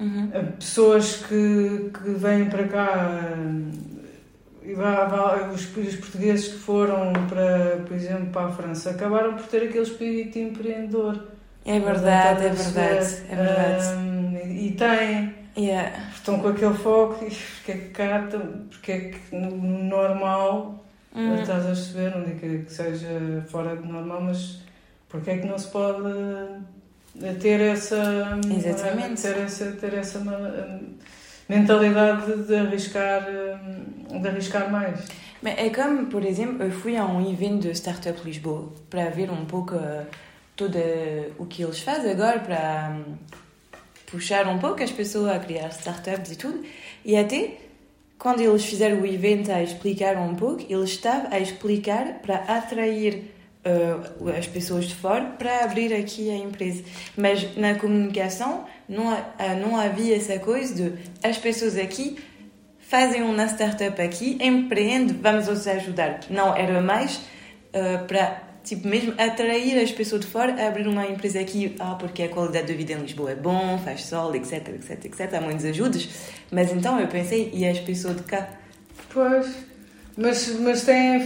uhum. 0.00 0.24
uh, 0.26 0.52
pessoas 0.58 1.16
que, 1.16 1.90
que 1.92 2.10
vêm 2.10 2.46
para 2.46 2.66
cá, 2.66 3.34
e 4.64 4.74
os, 5.54 5.76
os, 5.76 5.96
portugueses 5.96 6.48
que 6.48 6.58
foram, 6.58 7.12
para, 7.28 7.82
por 7.86 7.94
exemplo, 7.94 8.26
para 8.26 8.46
a 8.46 8.50
França, 8.50 8.90
acabaram 8.90 9.34
por 9.34 9.46
ter 9.46 9.62
aquele 9.62 9.84
espírito 9.84 10.38
empreendedor. 10.38 11.28
É 11.64 11.78
verdade, 11.78 12.46
é 12.46 12.50
verdade, 12.50 13.16
é 13.30 13.36
verdade. 13.36 14.48
e 14.50 14.72
têm. 14.72 15.38
Yeah. 15.56 16.10
Estão 16.14 16.38
com 16.38 16.48
aquele 16.48 16.74
foco 16.74 17.24
e 17.24 17.30
porque 17.30 17.72
é 17.72 17.74
que 17.74 17.88
cá, 17.88 18.28
porque 18.70 18.92
é 18.92 18.98
que 19.10 19.34
no 19.34 19.56
normal 19.56 20.84
Uhum. 21.14 21.34
Estás 21.34 21.64
a 21.64 21.68
perceber, 21.68 22.16
não 22.16 22.24
digo 22.24 22.64
que, 22.64 22.72
seja 22.72 23.44
fora 23.48 23.74
do 23.76 23.86
normal, 23.86 24.22
mas 24.22 24.60
porque 25.08 25.30
é 25.30 25.38
que 25.38 25.46
não 25.46 25.58
se 25.58 25.68
pode 25.68 26.06
eh, 27.22 27.32
ter 27.40 27.60
essa 27.60 28.38
Exatamente. 28.54 29.22
ter 29.22 29.38
essa 29.38 29.72
ter 29.72 29.94
essa 29.94 30.18
eh, 30.18 30.78
mentalidade 31.48 32.44
de 32.44 32.54
arriscar 32.54 33.26
eh, 33.26 34.18
de 34.18 34.28
arriscar 34.28 34.70
mais 34.70 35.08
é 35.42 35.70
como 35.70 36.06
por 36.06 36.24
exemplo 36.24 36.62
eu 36.62 36.70
fui 36.70 36.96
a 36.96 37.06
um 37.06 37.20
evento 37.30 37.62
de 37.62 37.70
Startup 37.70 38.20
Lisboa 38.22 38.70
para 38.90 39.08
ver 39.08 39.30
um 39.30 39.46
pouco 39.46 39.76
todo 40.54 40.76
o 41.38 41.46
que 41.46 41.62
eles 41.62 41.80
fazem 41.80 42.10
agora 42.10 42.40
para 42.40 42.98
puxar 44.10 44.46
um 44.46 44.58
pouco 44.58 44.82
as 44.82 44.90
pessoas 44.90 45.36
a 45.36 45.38
criar 45.38 45.68
startups 45.68 46.32
e 46.32 46.36
tudo 46.36 46.62
e 47.04 47.16
até 47.16 47.67
quando 48.18 48.40
eles 48.40 48.64
fizeram 48.64 49.00
o 49.00 49.06
evento 49.06 49.50
a 49.52 49.62
explicar 49.62 50.16
um 50.16 50.34
pouco, 50.34 50.64
eles 50.68 50.90
estavam 50.90 51.32
a 51.32 51.38
explicar 51.38 52.20
para 52.20 52.36
atrair 52.36 53.32
uh, 53.64 54.28
as 54.30 54.46
pessoas 54.46 54.86
de 54.86 54.94
fora 54.94 55.24
para 55.38 55.64
abrir 55.64 55.94
aqui 55.94 56.28
a 56.30 56.36
empresa. 56.36 56.82
Mas 57.16 57.56
na 57.56 57.76
comunicação 57.76 58.64
não, 58.88 59.12
uh, 59.12 59.26
não 59.60 59.78
havia 59.78 60.16
essa 60.16 60.38
coisa 60.38 60.74
de 60.74 60.98
as 61.22 61.38
pessoas 61.38 61.76
aqui 61.76 62.18
fazem 62.80 63.22
uma 63.22 63.44
startup 63.46 64.00
aqui, 64.00 64.38
empreendem, 64.40 65.16
vamos 65.20 65.46
os 65.46 65.66
ajudar. 65.68 66.20
Não, 66.30 66.56
era 66.56 66.80
mais 66.80 67.16
uh, 67.16 68.04
para 68.06 68.47
tipo, 68.68 68.86
mesmo 68.86 69.14
atrair 69.18 69.82
as 69.82 69.90
pessoas 69.90 70.20
de 70.20 70.26
fora 70.26 70.52
a 70.54 70.68
abrir 70.68 70.86
uma 70.86 71.06
empresa 71.06 71.40
aqui, 71.40 71.74
ah, 71.78 71.96
porque 71.98 72.22
a 72.22 72.28
qualidade 72.28 72.66
de 72.66 72.74
vida 72.74 72.92
em 72.92 73.00
Lisboa 73.00 73.32
é 73.32 73.34
bom, 73.34 73.78
faz 73.78 74.04
sol, 74.04 74.34
etc, 74.34 74.68
etc, 74.68 75.04
etc. 75.06 75.34
Há 75.34 75.40
muitas 75.40 75.64
ajudas. 75.64 76.08
Mas 76.50 76.72
então 76.72 77.00
eu 77.00 77.08
pensei, 77.08 77.50
e 77.52 77.66
as 77.66 77.78
pessoas 77.80 78.16
de 78.16 78.22
cá? 78.24 78.48
Pois, 79.12 79.54
mas, 80.16 80.58
mas 80.60 80.84
tem. 80.84 81.20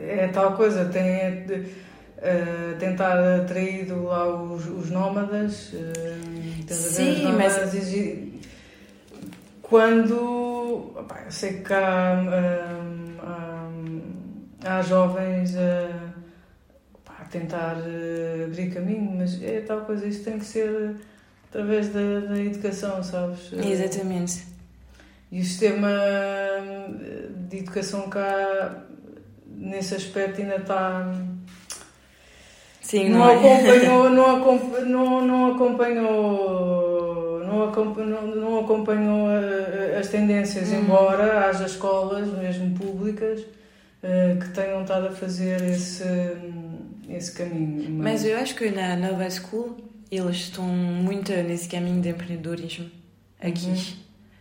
É 0.00 0.28
tal 0.32 0.56
coisa, 0.56 0.84
tem. 0.86 1.76
Uh, 2.16 2.78
tentar 2.78 3.18
atrair 3.42 3.92
lá 3.92 4.42
os, 4.42 4.66
os 4.66 4.90
nómadas. 4.90 5.72
Uh, 5.74 6.72
Sim, 6.72 7.24
nómadas 7.24 7.74
mas. 7.74 7.92
E, 7.92 8.40
quando. 9.60 10.92
Opa, 10.96 11.22
eu 11.24 11.30
sei 11.30 11.60
que 11.60 11.72
há. 11.72 12.22
Uh, 12.22 12.95
há 14.66 14.82
jovens 14.82 15.56
a, 15.56 15.88
a 17.20 17.24
tentar 17.24 17.76
eh, 17.78 18.44
abrir 18.44 18.70
caminho, 18.72 19.12
mas 19.16 19.42
é 19.42 19.60
tal 19.60 19.82
coisa, 19.82 20.06
isso 20.06 20.24
tem 20.24 20.38
que 20.38 20.44
ser 20.44 20.96
através 21.48 21.88
da, 21.88 22.20
da 22.20 22.38
educação, 22.38 23.02
sabes? 23.02 23.52
Exatamente. 23.52 24.44
E 25.30 25.40
o 25.40 25.44
sistema 25.44 25.90
de 27.48 27.58
educação 27.58 28.08
cá, 28.08 28.84
nesse 29.46 29.94
aspecto, 29.94 30.40
ainda 30.40 30.56
está. 30.56 31.12
Sim, 32.80 33.08
não, 33.08 33.18
não 33.18 33.30
é? 33.30 33.34
acompanhou, 33.34 34.10
não, 34.10 34.36
acompanhou, 34.36 34.86
não, 34.86 35.26
não 35.26 35.54
acompanhou, 35.54 37.44
não 37.44 37.68
acompanhou, 37.68 38.22
não 38.36 38.60
acompanhou 38.60 39.28
eh, 39.30 39.98
as 39.98 40.08
tendências, 40.08 40.70
hum. 40.70 40.80
embora 40.80 41.48
haja 41.48 41.64
escolas, 41.64 42.28
mesmo 42.28 42.78
públicas, 42.78 43.42
eh, 44.06 44.36
que 44.38 44.48
tenham 44.50 44.82
estado 44.82 45.08
a 45.08 45.10
fazer 45.10 45.60
esse, 45.62 46.04
esse 47.08 47.32
caminho. 47.32 47.90
Mas... 47.90 48.22
mas 48.22 48.24
eu 48.24 48.38
acho 48.38 48.54
que 48.54 48.70
na 48.70 48.94
Nova 48.94 49.28
School 49.28 49.76
eles 50.08 50.36
estão 50.36 50.64
muito 50.64 51.32
nesse 51.32 51.68
caminho 51.68 52.00
de 52.00 52.10
empreendedorismo 52.10 52.88
aqui. 53.40 53.66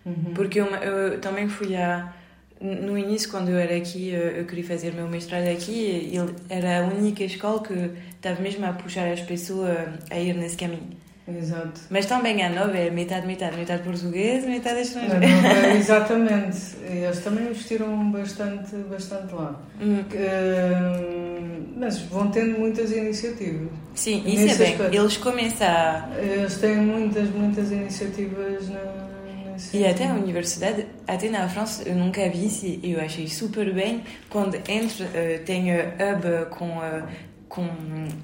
Uhum. 0.05 0.13
Uhum. 0.13 0.33
Porque 0.35 0.59
eu, 0.59 0.67
eu, 0.67 1.19
também 1.19 1.49
fui 1.49 1.75
a. 1.75 2.13
No 2.61 2.95
início, 2.97 3.29
quando 3.31 3.49
eu 3.49 3.57
era 3.57 3.75
aqui, 3.75 4.09
eu, 4.11 4.45
queria 4.45 4.63
fazer 4.63 4.93
meu 4.93 5.07
mestrado 5.07 5.47
aqui, 5.47 5.71
e 5.71 6.15
ele 6.15 6.33
era 6.47 6.83
a 6.83 6.87
única 6.87 7.23
escola 7.23 7.61
que 7.61 7.91
estava 8.11 8.39
mesmo 8.39 8.65
a 8.65 8.71
puxar 8.71 9.11
as 9.11 9.19
pessoas 9.19 9.77
a 10.11 10.19
ir 10.19 10.35
nesse 10.35 10.55
caminho. 10.55 10.89
Exato. 11.27 11.81
Mas 11.89 12.05
também 12.05 12.43
a 12.43 12.49
nova 12.49 12.77
é 12.77 12.91
metade, 12.91 13.25
metade, 13.25 13.57
metade 13.57 13.81
português, 13.81 14.45
metade 14.45 14.81
estrangeiro. 14.81 15.23
É, 15.23 15.75
exatamente. 15.77 16.75
Eles 16.83 17.19
também 17.19 17.45
investiram 17.45 18.11
bastante, 18.11 18.75
bastante 18.89 19.33
lá. 19.33 19.59
Hum. 19.81 20.01
Uh, 20.01 21.65
mas 21.77 21.99
vão 22.01 22.29
tendo 22.29 22.59
muitas 22.59 22.91
iniciativas. 22.91 23.69
Sim, 23.95 24.23
isso 24.25 24.53
é 24.53 24.55
bem. 24.55 24.73
Aspecto. 24.73 24.95
Eles 24.95 25.17
começam 25.17 25.67
a... 25.67 26.09
Eles 26.17 26.57
têm 26.57 26.77
muitas, 26.77 27.29
muitas 27.31 27.71
iniciativas 27.71 28.69
na... 28.69 29.05
E 29.73 29.87
até 29.87 30.07
a 30.07 30.13
universidade, 30.13 30.85
até 31.07 31.29
na 31.29 31.47
França, 31.47 31.87
eu 31.87 31.95
nunca 31.95 32.29
vi 32.29 32.45
isso 32.45 32.65
e 32.65 32.91
eu 32.91 32.99
achei 32.99 33.27
super 33.27 33.73
bem. 33.73 34.03
Quando 34.29 34.55
entra, 34.55 35.05
uh, 35.05 35.45
tem 35.45 35.71
uh, 35.71 35.93
hub 35.97 36.49
com 36.49 36.77
uh, 36.77 37.07
com, 37.47 37.67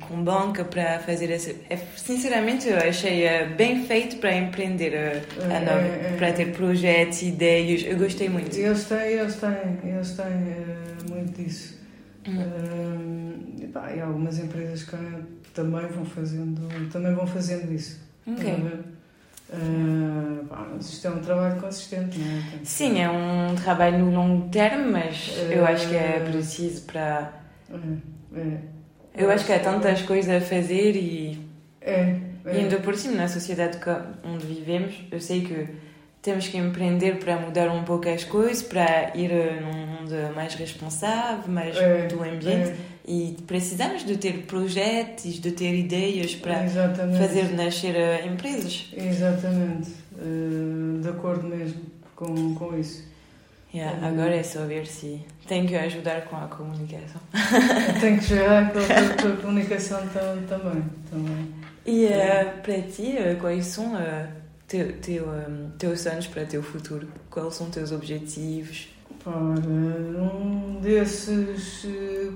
com 0.07 0.23
banca 0.23 0.63
para 0.63 0.99
fazer 0.99 1.31
essa. 1.31 1.51
É, 1.69 1.77
sinceramente, 1.95 2.67
eu 2.67 2.77
achei 2.77 3.25
uh, 3.25 3.55
bem 3.55 3.85
feito 3.85 4.17
para 4.17 4.35
empreender 4.35 4.93
uh, 4.93 5.43
a 5.43 5.59
nova, 5.59 5.81
é, 5.81 6.13
é, 6.13 6.15
para 6.17 6.33
ter 6.33 6.51
projetos, 6.51 7.21
ideias. 7.21 7.83
Eu 7.83 7.97
gostei 7.97 8.29
muito. 8.29 8.55
Eles 8.55 8.85
têm, 8.85 9.13
eles 9.13 9.35
têm, 9.35 9.89
eles 9.89 10.11
têm 10.11 10.25
uh, 10.25 11.11
muito 11.11 11.41
disso. 11.41 11.79
Hum. 12.27 13.55
e, 13.59 13.65
pá, 13.67 13.91
e 13.91 13.99
algumas 13.99 14.37
empresas 14.37 14.83
que 14.83 14.95
também 15.55 15.87
vão 15.87 16.05
fazendo, 16.05 16.61
também 16.91 17.15
vão 17.15 17.25
fazendo 17.25 17.73
isso. 17.73 17.99
Okay. 18.27 18.53
Uh, 19.53 20.45
pá, 20.45 20.67
isto 20.79 21.07
é 21.07 21.09
um 21.09 21.19
trabalho 21.19 21.59
consistente, 21.59 22.19
não 22.19 22.37
é? 22.37 22.43
Sim, 22.63 23.01
é 23.01 23.09
um 23.09 23.55
trabalho 23.55 23.97
no 23.97 24.11
longo 24.11 24.49
termo, 24.49 24.91
mas 24.91 25.33
eu 25.49 25.65
acho 25.65 25.89
que 25.89 25.95
é 25.95 26.19
preciso 26.19 26.83
para. 26.83 27.33
É, 27.71 28.39
é. 28.39 28.80
Eu 29.15 29.29
acho 29.29 29.45
que 29.45 29.53
há 29.53 29.59
tantas 29.59 30.01
coisas 30.01 30.41
a 30.41 30.45
fazer 30.45 30.95
e. 30.95 31.39
É. 31.81 31.91
é. 31.91 32.21
E 32.45 32.57
ainda 32.57 32.77
por 32.77 32.95
cima, 32.95 33.15
na 33.15 33.27
sociedade 33.27 33.77
onde 34.23 34.45
vivemos, 34.45 34.95
eu 35.11 35.19
sei 35.19 35.41
que 35.41 35.67
temos 36.21 36.47
que 36.47 36.57
empreender 36.57 37.17
para 37.17 37.37
mudar 37.37 37.69
um 37.69 37.83
pouco 37.83 38.07
as 38.07 38.23
coisas, 38.23 38.61
para 38.61 39.11
ir 39.15 39.31
num 39.61 39.87
mundo 39.87 40.35
mais 40.35 40.53
responsável, 40.55 41.51
mais 41.51 41.75
é, 41.75 42.07
do 42.07 42.23
ambiente. 42.23 42.69
É. 42.69 42.75
E 43.07 43.35
precisamos 43.47 44.05
de 44.05 44.17
ter 44.17 44.43
projetos, 44.43 45.39
de 45.39 45.51
ter 45.51 45.73
ideias 45.73 46.35
para 46.35 46.63
Exatamente. 46.63 47.17
fazer 47.17 47.51
nascer 47.53 48.25
empresas. 48.25 48.91
Exatamente, 48.95 49.91
de 51.01 51.09
acordo 51.09 51.47
mesmo 51.47 51.81
com, 52.15 52.55
com 52.55 52.77
isso. 52.77 53.10
Yeah, 53.73 54.05
agora 54.05 54.35
é 54.35 54.43
só 54.43 54.65
ver 54.65 54.85
se 54.85 55.25
tem 55.47 55.65
que 55.65 55.75
ajudar 55.75 56.25
com 56.25 56.35
a 56.35 56.47
comunicação. 56.47 57.21
tem 58.01 58.19
que 58.19 58.33
ajudar 58.33 58.73
com 58.73 58.79
a, 58.79 59.37
comunicação 59.41 60.05
também. 60.09 60.83
também. 61.09 61.53
E 61.85 62.05
uh, 62.07 62.61
para 62.61 62.81
ti, 62.81 63.15
uh, 63.17 63.39
quais 63.39 63.67
são 63.67 63.93
uh, 63.93 64.27
teu, 64.67 64.91
teu, 64.97 65.25
um, 65.29 65.71
teus 65.77 66.01
sonhos 66.01 66.27
para 66.27 66.43
o 66.43 66.45
teu 66.45 66.61
futuro? 66.61 67.07
Quais 67.29 67.55
são 67.55 67.69
teus 67.69 67.93
objetivos? 67.93 68.89
Para 69.23 69.31
um 69.31 70.79
desses 70.81 71.87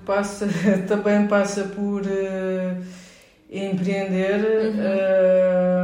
passa, 0.05 0.47
também 0.87 1.27
passa 1.27 1.63
por 1.65 2.01
empreender, 3.51 4.39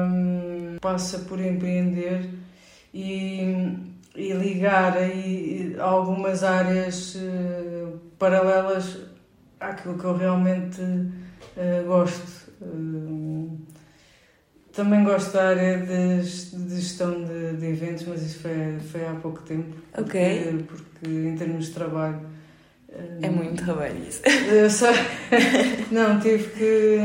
uhum. 0.06 0.78
passa 0.80 1.20
por 1.20 1.41
empreender 1.41 2.30
e 2.93 3.91
e 4.16 4.34
ligar 4.34 4.97
aí 4.97 5.76
algumas 5.80 6.43
áreas 6.43 7.16
uh, 7.16 7.99
paralelas 8.20 8.97
àquilo 9.59 9.97
que 9.97 10.05
eu 10.05 10.18
realmente 10.18 10.82
uh, 10.82 11.86
gosto. 11.86 12.51
Uh, 12.62 13.57
também 14.74 15.03
gosto 15.03 15.34
da 15.34 15.49
área 15.49 15.78
de, 15.80 16.22
de 16.22 16.76
gestão 16.76 17.26
de, 17.26 17.57
de, 17.57 17.66
eventos, 17.66 18.05
mas 18.05 18.22
isso 18.22 18.39
foi, 18.39 18.80
foi 18.80 19.05
há 19.05 19.14
pouco 19.16 19.41
tempo. 19.41 19.76
Ok. 19.97 20.64
Porque, 20.68 20.84
porque 20.93 21.09
em 21.09 21.36
termos 21.36 21.68
de 21.68 21.74
trabalho. 21.74 22.22
É 23.22 23.30
muito 23.30 23.64
trabalho 23.64 23.97
isso. 24.05 24.22
Só, 24.70 24.88
não, 25.91 26.20
tive 26.20 26.49
que. 26.51 26.97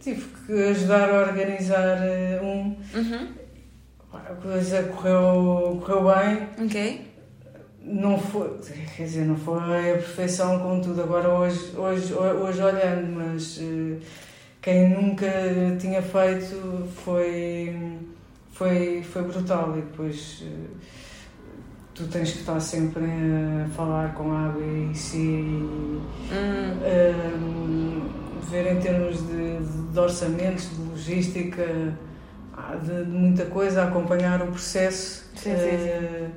tive 0.00 0.26
que 0.46 0.52
ajudar 0.70 1.10
a 1.10 1.20
organizar 1.28 1.98
um. 2.42 2.76
Uhum 2.94 3.45
a 4.16 4.34
coisa 4.34 4.82
correu, 4.84 5.80
correu 5.84 6.14
bem. 6.14 6.48
Ok. 6.66 7.06
Não 7.82 8.18
foi, 8.18 8.58
quer 8.96 9.04
dizer, 9.04 9.24
não 9.24 9.36
foi 9.36 9.92
a 9.92 9.94
perfeição 9.94 10.58
com 10.58 10.80
tudo. 10.80 11.02
Agora, 11.02 11.28
hoje, 11.28 11.72
hoje, 11.76 12.12
hoje 12.14 12.62
olhando, 12.62 13.12
mas 13.12 13.58
uh, 13.58 13.98
quem 14.60 14.88
nunca 14.90 15.26
tinha 15.78 16.02
feito 16.02 16.88
foi, 17.04 17.96
foi, 18.50 19.02
foi 19.04 19.22
brutal. 19.22 19.78
E 19.78 19.82
depois 19.82 20.42
uh, 20.42 20.76
tu 21.94 22.08
tens 22.08 22.32
que 22.32 22.38
estar 22.40 22.58
sempre 22.58 23.04
a 23.04 23.68
falar 23.68 24.14
com 24.14 24.32
a 24.32 24.46
A, 24.46 24.48
B 24.48 24.60
e 24.62 25.18
hum. 25.18 26.00
uh, 26.82 28.26
ver 28.50 28.72
em 28.72 28.80
termos 28.80 29.18
de, 29.28 29.92
de 29.92 29.98
orçamentos, 29.98 30.70
de 30.70 30.82
logística 30.82 31.96
de, 32.82 33.04
de, 33.04 33.10
muita 33.10 33.44
coisa, 33.46 33.82
a 33.82 33.88
acompanhar 33.88 34.42
o 34.42 34.46
processo. 34.46 35.24
Sim, 35.34 35.54
sim, 35.56 35.78
sim. 35.78 36.24
Uh, 36.24 36.30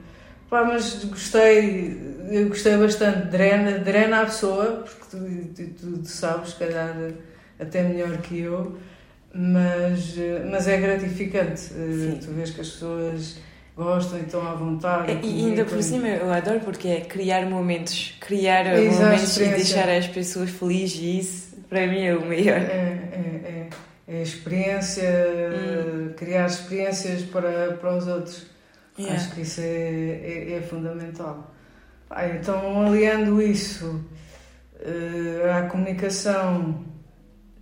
pá, 0.49 0.63
mas 0.63 1.03
gostei, 1.05 1.97
eu 2.30 2.47
gostei 2.49 2.78
bastante, 2.78 3.28
drena, 3.28 3.80
drena 3.80 4.22
a 4.22 4.26
pessoa, 4.26 4.84
porque 4.84 5.05
tu, 5.09 5.63
tu, 5.74 5.97
tu, 5.99 6.07
sabes, 6.07 6.51
se 6.51 6.55
calhar 6.57 6.95
até 7.59 7.84
melhor 7.84 8.17
que 8.17 8.39
eu, 8.39 8.78
mas, 9.34 10.15
mas 10.49 10.67
é 10.67 10.78
gratificante. 10.78 11.74
Uh, 11.74 12.20
tu 12.24 12.32
vês 12.32 12.51
que 12.51 12.61
as 12.61 12.70
pessoas 12.70 13.38
gostam 13.80 14.20
e 14.20 14.24
estão 14.24 14.45
à 14.45 14.53
vontade. 14.53 15.11
É, 15.11 15.20
e 15.24 15.45
ainda 15.45 15.63
por 15.63 15.82
cima 15.82 16.07
eu 16.07 16.32
adoro 16.32 16.59
porque 16.59 16.88
é 16.89 17.01
criar 17.01 17.45
momentos, 17.45 18.17
criar 18.20 18.65
momentos 18.65 19.38
e 19.38 19.47
deixar 19.47 19.88
as 19.88 20.07
pessoas 20.07 20.49
felizes 20.49 20.99
e 20.99 21.20
isso 21.20 21.49
para 21.70 21.88
mim 21.88 22.03
é 22.03 22.13
o 22.13 22.26
melhor. 22.26 22.57
É, 22.57 23.09
é 23.13 23.30
é 23.45 23.70
experiência, 24.10 25.03
hum. 25.07 26.14
criar 26.18 26.47
experiências 26.47 27.24
para, 27.24 27.74
para 27.74 27.95
os 27.95 28.07
outros. 28.07 28.47
Yeah. 28.97 29.16
Acho 29.16 29.34
que 29.34 29.41
isso 29.41 29.62
é, 29.62 29.66
é, 29.66 30.53
é 30.53 30.62
fundamental. 30.62 31.53
Ah, 32.10 32.28
então, 32.28 32.82
aliando 32.88 33.41
isso 33.41 34.03
uh, 34.76 35.51
à 35.57 35.62
comunicação, 35.68 36.84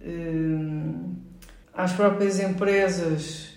uh, 0.01 1.15
às 1.73 1.91
próprias 1.91 2.39
empresas, 2.39 3.53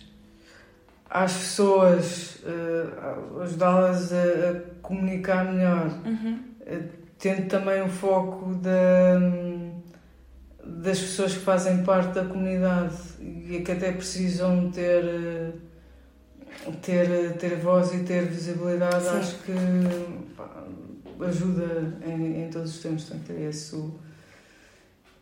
às 1.08 1.32
pessoas, 1.32 2.42
uh, 2.42 3.40
ajudá-las 3.42 4.12
a, 4.12 4.16
a, 4.16 4.60
comunicar 4.82 5.44
melhor, 5.44 5.86
uhum. 6.04 6.38
tendo 7.18 7.48
também 7.48 7.82
o 7.82 7.88
foco 7.88 8.52
da 8.56 9.18
das 10.78 10.98
pessoas 10.98 11.34
que 11.34 11.40
fazem 11.40 11.82
parte 11.82 12.14
da 12.14 12.24
comunidade 12.24 12.96
e 13.20 13.60
que 13.60 13.72
até 13.72 13.92
precisam 13.92 14.70
ter 14.70 15.52
ter, 16.82 17.36
ter 17.38 17.56
voz 17.56 17.92
e 17.94 18.00
ter 18.00 18.26
visibilidade, 18.26 19.04
Sim. 19.04 19.18
acho 19.18 19.38
que 19.38 19.52
pá, 20.36 20.64
ajuda 21.26 21.98
em, 22.06 22.44
em, 22.44 22.50
todos 22.50 22.76
os 22.76 22.82
tempos. 22.82 23.04
Portanto, 23.04 23.32
é 23.38 23.48
esse 23.48 23.74
o, 23.74 23.98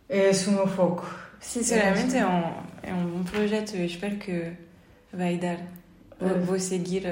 é 0.09 0.31
esse 0.31 0.49
o 0.49 0.53
meu 0.53 0.67
foco. 0.67 1.07
Sinceramente, 1.41 2.17
é, 2.17 2.21
é 2.21 2.27
um, 2.27 2.53
é 2.83 2.95
um 2.95 3.25
projeto. 3.25 3.77
Eu 3.77 3.85
espero 3.85 4.17
que 4.17 4.53
vai 5.13 5.37
dar. 5.37 5.59
Vou, 6.19 6.31
é. 6.31 6.39
vou 6.41 6.59
seguir. 6.59 7.05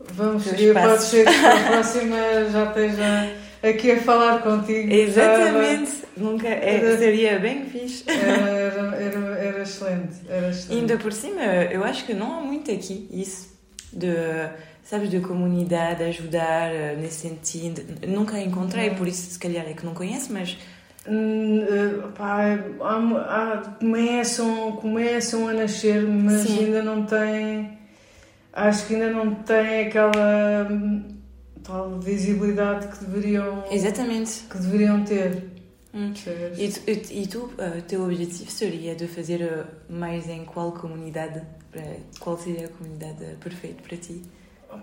Vamos 0.00 0.44
seguir, 0.44 0.74
pode 0.74 1.02
ser 1.02 1.24
que 1.24 1.44
a 1.44 1.66
próxima 1.66 2.16
já 2.52 2.68
esteja 2.68 3.47
aqui 3.62 3.92
a 3.92 4.00
falar 4.00 4.42
contigo. 4.42 4.92
Exatamente, 4.92 6.04
nunca 6.16 6.48
é, 6.48 6.96
seria 6.96 7.38
bem 7.38 7.64
fixe. 7.66 8.04
Era, 8.06 8.96
era, 8.96 9.38
era, 9.38 9.62
excelente, 9.62 10.16
era 10.28 10.48
excelente. 10.50 10.80
Ainda 10.80 10.96
por 10.98 11.12
cima, 11.12 11.42
eu 11.42 11.84
acho 11.84 12.04
que 12.04 12.14
não 12.14 12.38
há 12.38 12.40
muito 12.40 12.70
aqui 12.70 13.08
isso 13.10 13.56
de, 13.92 14.14
sabes, 14.82 15.10
de 15.10 15.20
comunidade, 15.20 16.02
ajudar 16.04 16.72
eh, 16.72 16.96
nesse 17.00 17.28
sentido. 17.28 17.82
Nunca 18.06 18.38
encontrei, 18.38 18.90
por 18.90 19.08
isso 19.08 19.30
se 19.30 19.38
calhar 19.38 19.66
é 19.66 19.72
que 19.72 19.84
não 19.84 19.94
conheço, 19.94 20.32
mas. 20.32 20.56
Eh, 21.06 22.08
pá, 22.16 22.58
há, 22.80 22.96
há, 22.96 23.56
começam, 23.78 24.72
começam 24.72 25.48
a 25.48 25.52
nascer, 25.52 26.02
mas 26.02 26.42
Sim. 26.42 26.66
ainda 26.66 26.82
não 26.82 27.04
têm. 27.04 27.78
Acho 28.52 28.86
que 28.86 28.94
ainda 28.94 29.10
não 29.10 29.34
têm 29.34 29.86
aquela 29.86 30.68
tal 31.68 31.98
visibilidade 32.00 32.88
que 32.88 33.04
deveriam 33.04 33.64
exatamente. 33.70 34.44
que 34.50 34.58
deveriam 34.58 35.04
ter. 35.04 35.58
Hum. 35.94 36.12
e 36.58 36.68
tu, 36.68 37.12
e 37.12 37.26
tu 37.26 37.38
uh, 37.44 37.82
teu 37.88 38.04
objetivo 38.04 38.50
seria 38.50 38.94
de 38.94 39.06
fazer 39.08 39.40
uh, 39.40 39.92
mais 39.92 40.28
em 40.28 40.44
qual 40.44 40.72
comunidade 40.72 41.42
qual 42.20 42.36
seria 42.36 42.66
a 42.66 42.68
comunidade 42.68 43.24
perfeita 43.40 43.82
para 43.86 43.96
ti? 43.96 44.22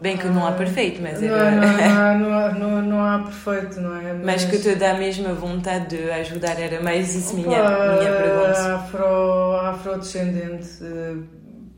Bem 0.02 0.18
que 0.18 0.26
não 0.28 0.48
há 0.48 0.52
perfeito 0.52 1.00
mas 1.02 1.22
não, 1.22 1.28
era... 1.28 1.52
não, 1.52 2.20
não, 2.20 2.34
há, 2.34 2.54
não, 2.54 2.82
não, 2.82 3.04
há 3.04 3.20
perfeito 3.20 3.80
não 3.80 3.96
é? 3.96 4.14
Mas, 4.14 4.26
mas 4.26 4.46
que 4.46 4.58
te 4.58 4.76
dá 4.76 4.92
a 4.92 4.98
mesma 4.98 5.34
vontade 5.34 5.96
de 5.96 6.12
ajudar 6.12 6.60
era 6.60 6.82
mais 6.82 7.16
isso 7.16 7.36
minha 7.36 7.48
minha 7.48 8.12
pergunta. 8.12 8.76
afro 8.76 9.56
afrodescendente 9.58 10.84
uh, 10.84 11.24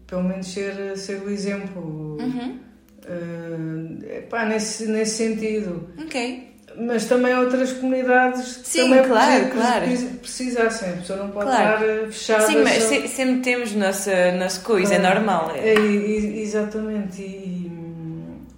pelo 0.05 0.23
menos 0.23 0.47
ser 0.47 0.97
ser 0.97 1.21
o 1.21 1.29
exemplo. 1.29 2.17
Uhum 2.19 2.66
Uh, 3.07 4.27
pá, 4.29 4.45
nesse, 4.45 4.85
nesse 4.87 5.15
sentido. 5.15 5.89
Ok. 5.97 6.55
Mas 6.79 7.05
também 7.05 7.33
outras 7.35 7.71
comunidades 7.73 8.59
Sim, 8.63 8.83
também 8.83 9.07
claro, 9.07 9.49
claro. 9.51 9.85
precisassem. 10.19 10.89
A 10.89 10.97
pessoa 10.97 11.19
não 11.19 11.29
pode 11.31 11.49
claro. 11.49 11.85
estar 11.85 12.05
fechada. 12.07 12.47
Sim, 12.47 12.63
mas 12.63 12.83
só... 12.83 13.07
sempre 13.07 13.39
temos 13.41 13.73
nossa, 13.73 14.31
nossa 14.33 14.61
coisa, 14.61 14.95
é 14.95 14.99
normal. 14.99 15.53
É. 15.55 15.69
É, 15.69 15.73
exatamente. 15.73 17.21
E, 17.21 17.71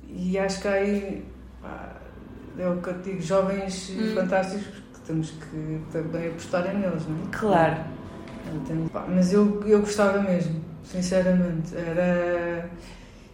e 0.09 0.37
acho 0.37 0.61
que 0.61 0.67
há 0.67 0.73
aí, 0.73 1.23
pá, 1.61 1.95
é 2.57 2.67
o 2.67 2.81
que 2.81 2.89
eu 2.89 2.93
digo, 3.01 3.21
jovens 3.21 3.89
hum. 3.91 4.15
fantásticos 4.15 4.65
que 4.65 4.99
temos 5.07 5.29
que 5.29 5.79
também 5.91 6.27
apostar 6.27 6.73
neles, 6.73 7.07
não 7.07 7.15
é? 7.15 7.29
Claro. 7.31 7.77
Pá, 8.91 9.05
mas 9.07 9.31
eu, 9.31 9.63
eu 9.65 9.79
gostava 9.79 10.21
mesmo, 10.21 10.59
sinceramente. 10.83 11.73
Era 11.75 12.69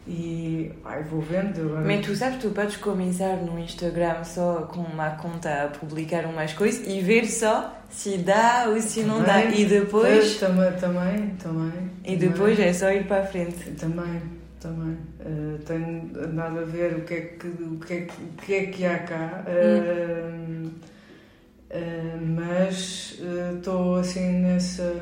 e 0.07 0.71
ai, 0.83 1.01
vou 1.03 1.19
vendo. 1.19 1.81
Mas 1.83 2.05
tu 2.05 2.15
sabes, 2.15 2.39
tu 2.39 2.51
podes 2.51 2.77
começar 2.77 3.37
no 3.37 3.57
Instagram 3.57 4.23
só 4.23 4.61
com 4.71 4.81
uma 4.81 5.11
conta 5.11 5.63
a 5.63 5.67
publicar 5.67 6.25
umas 6.25 6.53
coisas 6.53 6.87
e 6.87 7.01
ver 7.01 7.25
só 7.25 7.75
se 7.89 8.17
dá 8.19 8.65
ou 8.67 8.79
se 8.79 9.01
também, 9.01 9.17
não 9.17 9.23
dá. 9.23 9.43
E 9.45 9.65
depois. 9.65 10.37
Também, 10.37 10.71
também, 10.73 11.29
também. 11.41 11.91
E 12.03 12.15
depois 12.15 12.59
é 12.59 12.71
só 12.71 12.91
ir 12.91 13.07
para 13.07 13.23
a 13.23 13.25
frente. 13.25 13.71
Também, 13.71 14.21
também. 14.59 14.95
Uh, 15.21 15.57
tenho 15.65 16.11
nada 16.33 16.61
a 16.61 16.65
ver 16.65 16.97
o 16.97 17.01
que 17.01 17.13
é 17.15 17.21
que, 17.21 17.47
o 17.47 17.79
que, 17.79 17.93
é 17.93 18.01
que, 18.01 18.21
o 18.21 18.45
que, 18.45 18.53
é 18.53 18.65
que 18.67 18.85
há 18.85 18.99
cá. 18.99 19.43
Uh, 19.47 20.67
uh, 20.67 22.25
mas 22.35 23.19
estou 23.55 23.95
assim 23.95 24.41
nessa. 24.41 24.95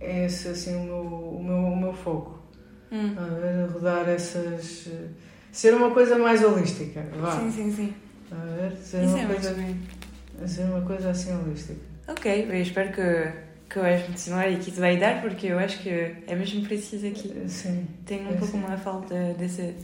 É 0.00 0.26
esse 0.26 0.48
assim 0.48 0.76
o 0.76 0.84
meu, 0.84 1.00
o 1.00 1.42
meu, 1.42 1.56
o 1.56 1.76
meu 1.76 1.92
foco. 1.94 2.37
Hum. 2.90 3.14
rodar 3.72 4.08
essas. 4.08 4.88
ser 5.52 5.74
uma 5.74 5.90
coisa 5.90 6.18
mais 6.18 6.42
holística. 6.42 7.04
Vá. 7.20 7.38
Sim, 7.38 7.50
sim, 7.50 7.72
sim. 7.74 7.94
A 8.30 8.34
ver? 8.44 8.76
Ser 8.76 9.04
Isso 9.04 9.14
uma 9.14 9.22
é 9.22 9.26
coisa, 9.26 9.56
ser 10.46 10.62
uma 10.64 10.80
coisa 10.82 11.10
assim 11.10 11.34
holística. 11.34 11.80
Ok, 12.08 12.46
eu 12.48 12.62
espero 12.62 12.92
que, 12.92 13.32
que 13.68 13.78
vais 13.78 14.02
continuar 14.06 14.50
e 14.50 14.56
que 14.56 14.70
te 14.70 14.80
vai 14.80 14.96
dar, 14.96 15.20
porque 15.20 15.48
eu 15.48 15.58
acho 15.58 15.78
que 15.80 15.90
é 16.26 16.34
mesmo 16.34 16.62
preciso 16.66 17.06
aqui. 17.06 17.34
Sim. 17.48 17.86
Tenho 18.06 18.24
um 18.24 18.32
É, 18.34 18.36
pouco 18.36 18.52
sim. 18.52 18.58
uma 18.64 18.76
falta 18.76 19.14
desse. 19.38 19.74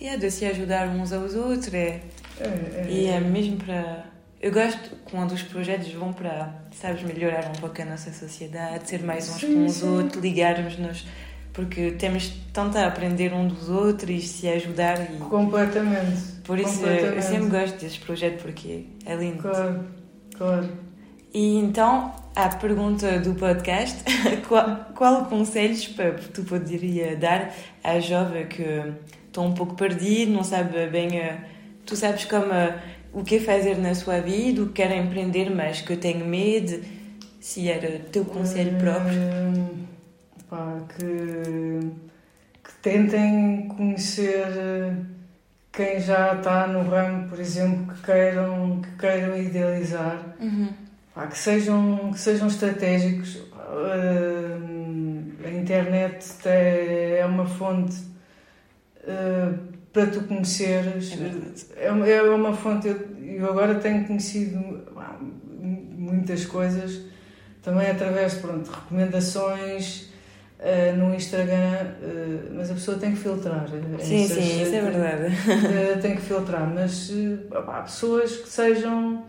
Yeah, 0.00 0.18
de 0.20 0.30
se 0.30 0.46
ajudar 0.46 0.88
uns 0.88 1.12
aos 1.12 1.34
outros. 1.34 1.72
É, 1.74 2.00
É, 2.40 2.44
é, 2.44 2.86
e 2.88 3.06
é 3.06 3.20
mesmo 3.20 3.56
para. 3.56 4.06
Eu 4.40 4.52
gosto 4.52 4.90
quando 5.10 5.32
os 5.32 5.42
projetos 5.42 5.92
vão 5.92 6.12
para, 6.12 6.54
sabes, 6.70 7.02
melhorar 7.02 7.48
um 7.48 7.60
pouco 7.60 7.82
a 7.82 7.84
nossa 7.84 8.12
sociedade, 8.12 8.88
ser 8.88 9.02
mais 9.02 9.28
uns 9.28 9.40
Sim, 9.40 9.54
com 9.54 9.66
os 9.66 9.74
sim. 9.74 9.88
outros, 9.88 10.22
ligarmos-nos, 10.22 11.04
porque 11.58 11.90
temos 11.90 12.32
tanto 12.52 12.78
a 12.78 12.86
aprender 12.86 13.32
um 13.32 13.48
dos 13.48 13.68
outros 13.68 14.08
e 14.08 14.20
se 14.20 14.48
ajudar. 14.48 15.12
E 15.12 15.16
Completamente. 15.16 16.40
por 16.44 16.56
isso 16.56 16.86
eu 16.86 16.88
completamente. 16.88 17.24
sempre 17.24 17.48
gosto 17.48 17.80
desse 17.80 17.98
projeto 17.98 18.42
porque 18.42 18.86
é 19.04 19.16
lindo. 19.16 19.42
Claro, 19.42 19.80
claro. 20.36 20.68
E 21.34 21.56
então, 21.56 22.14
a 22.36 22.48
pergunta 22.50 23.18
do 23.18 23.34
podcast: 23.34 24.04
qual, 24.46 24.86
qual 24.94 25.24
conselhos 25.24 25.92
tu 26.32 26.44
poderia 26.44 27.16
dar 27.16 27.52
à 27.82 27.98
jovem 27.98 28.46
que 28.46 28.92
está 29.26 29.40
um 29.40 29.52
pouco 29.52 29.74
perdido, 29.74 30.30
não 30.30 30.44
sabe 30.44 30.86
bem, 30.86 31.18
eh, 31.18 31.38
tu 31.84 31.96
sabes 31.96 32.24
como 32.26 32.52
o 33.12 33.24
que 33.24 33.40
fazer 33.40 33.76
na 33.78 33.96
sua 33.96 34.20
vida, 34.20 34.62
o 34.62 34.68
que 34.68 34.74
quer 34.74 34.96
empreender, 34.96 35.50
mas 35.50 35.80
que 35.80 35.96
tem 35.96 36.18
medo? 36.18 36.84
Se 37.40 37.68
era 37.68 37.98
teu 38.12 38.24
conselho 38.24 38.78
próprio. 38.78 39.18
Hum, 39.18 39.97
pá, 40.48 40.80
que, 40.96 41.80
que 42.64 42.72
tentem 42.82 43.68
conhecer 43.68 44.46
eh, 44.56 44.92
quem 45.72 46.00
já 46.00 46.34
está 46.34 46.66
no 46.66 46.82
ramo, 46.88 47.28
por 47.28 47.38
exemplo, 47.38 47.94
que 47.94 48.02
queiram, 48.02 48.80
que 48.82 48.90
queiram 48.98 49.36
idealizar, 49.36 50.20
Uhum. 50.40 50.68
pá, 51.14 51.26
que, 51.26 51.38
sejam, 51.38 52.10
que 52.12 52.18
sejam 52.20 52.48
estratégicos. 52.48 53.38
Hum, 53.70 55.32
a 55.44 55.50
internet 55.50 56.26
é 56.46 57.18
é 57.20 57.26
uma 57.26 57.46
fonte 57.46 57.96
eh, 59.06 59.52
para 59.92 60.06
tu 60.06 60.22
conheceres. 60.22 61.12
É. 61.76 61.86
É 61.86 61.92
uma- 61.92 62.06
é 62.08 62.22
uma 62.22 62.54
fonte. 62.54 62.88
Eu, 62.88 62.96
eu 63.20 63.50
agora 63.50 63.74
tenho 63.76 64.06
conhecido 64.06 64.86
muitas 65.96 66.44
coisas 66.46 67.00
também 67.62 67.90
através 67.90 68.34
pronto, 68.34 68.64
de 68.70 68.74
recomendações 68.74 70.07
eh, 70.60 70.92
no 70.92 71.14
Instagram, 71.14 71.86
eh, 72.02 72.38
mas 72.54 72.70
a 72.70 72.74
pessoa 72.74 72.98
tem 72.98 73.12
que 73.12 73.18
filtrar. 73.18 73.66
eh, 73.72 74.02
Sim, 74.02 74.24
essas- 74.24 74.44
sim, 74.44 74.62
isso 74.62 74.74
é 74.74 74.80
verdade. 74.80 75.24
eh, 75.72 75.98
tem 76.00 76.16
que 76.16 76.22
filtrar, 76.22 76.68
mas 76.72 77.10
pá, 77.66 77.82
pessoas 77.82 78.36
que 78.36 78.48
sejam 78.48 79.24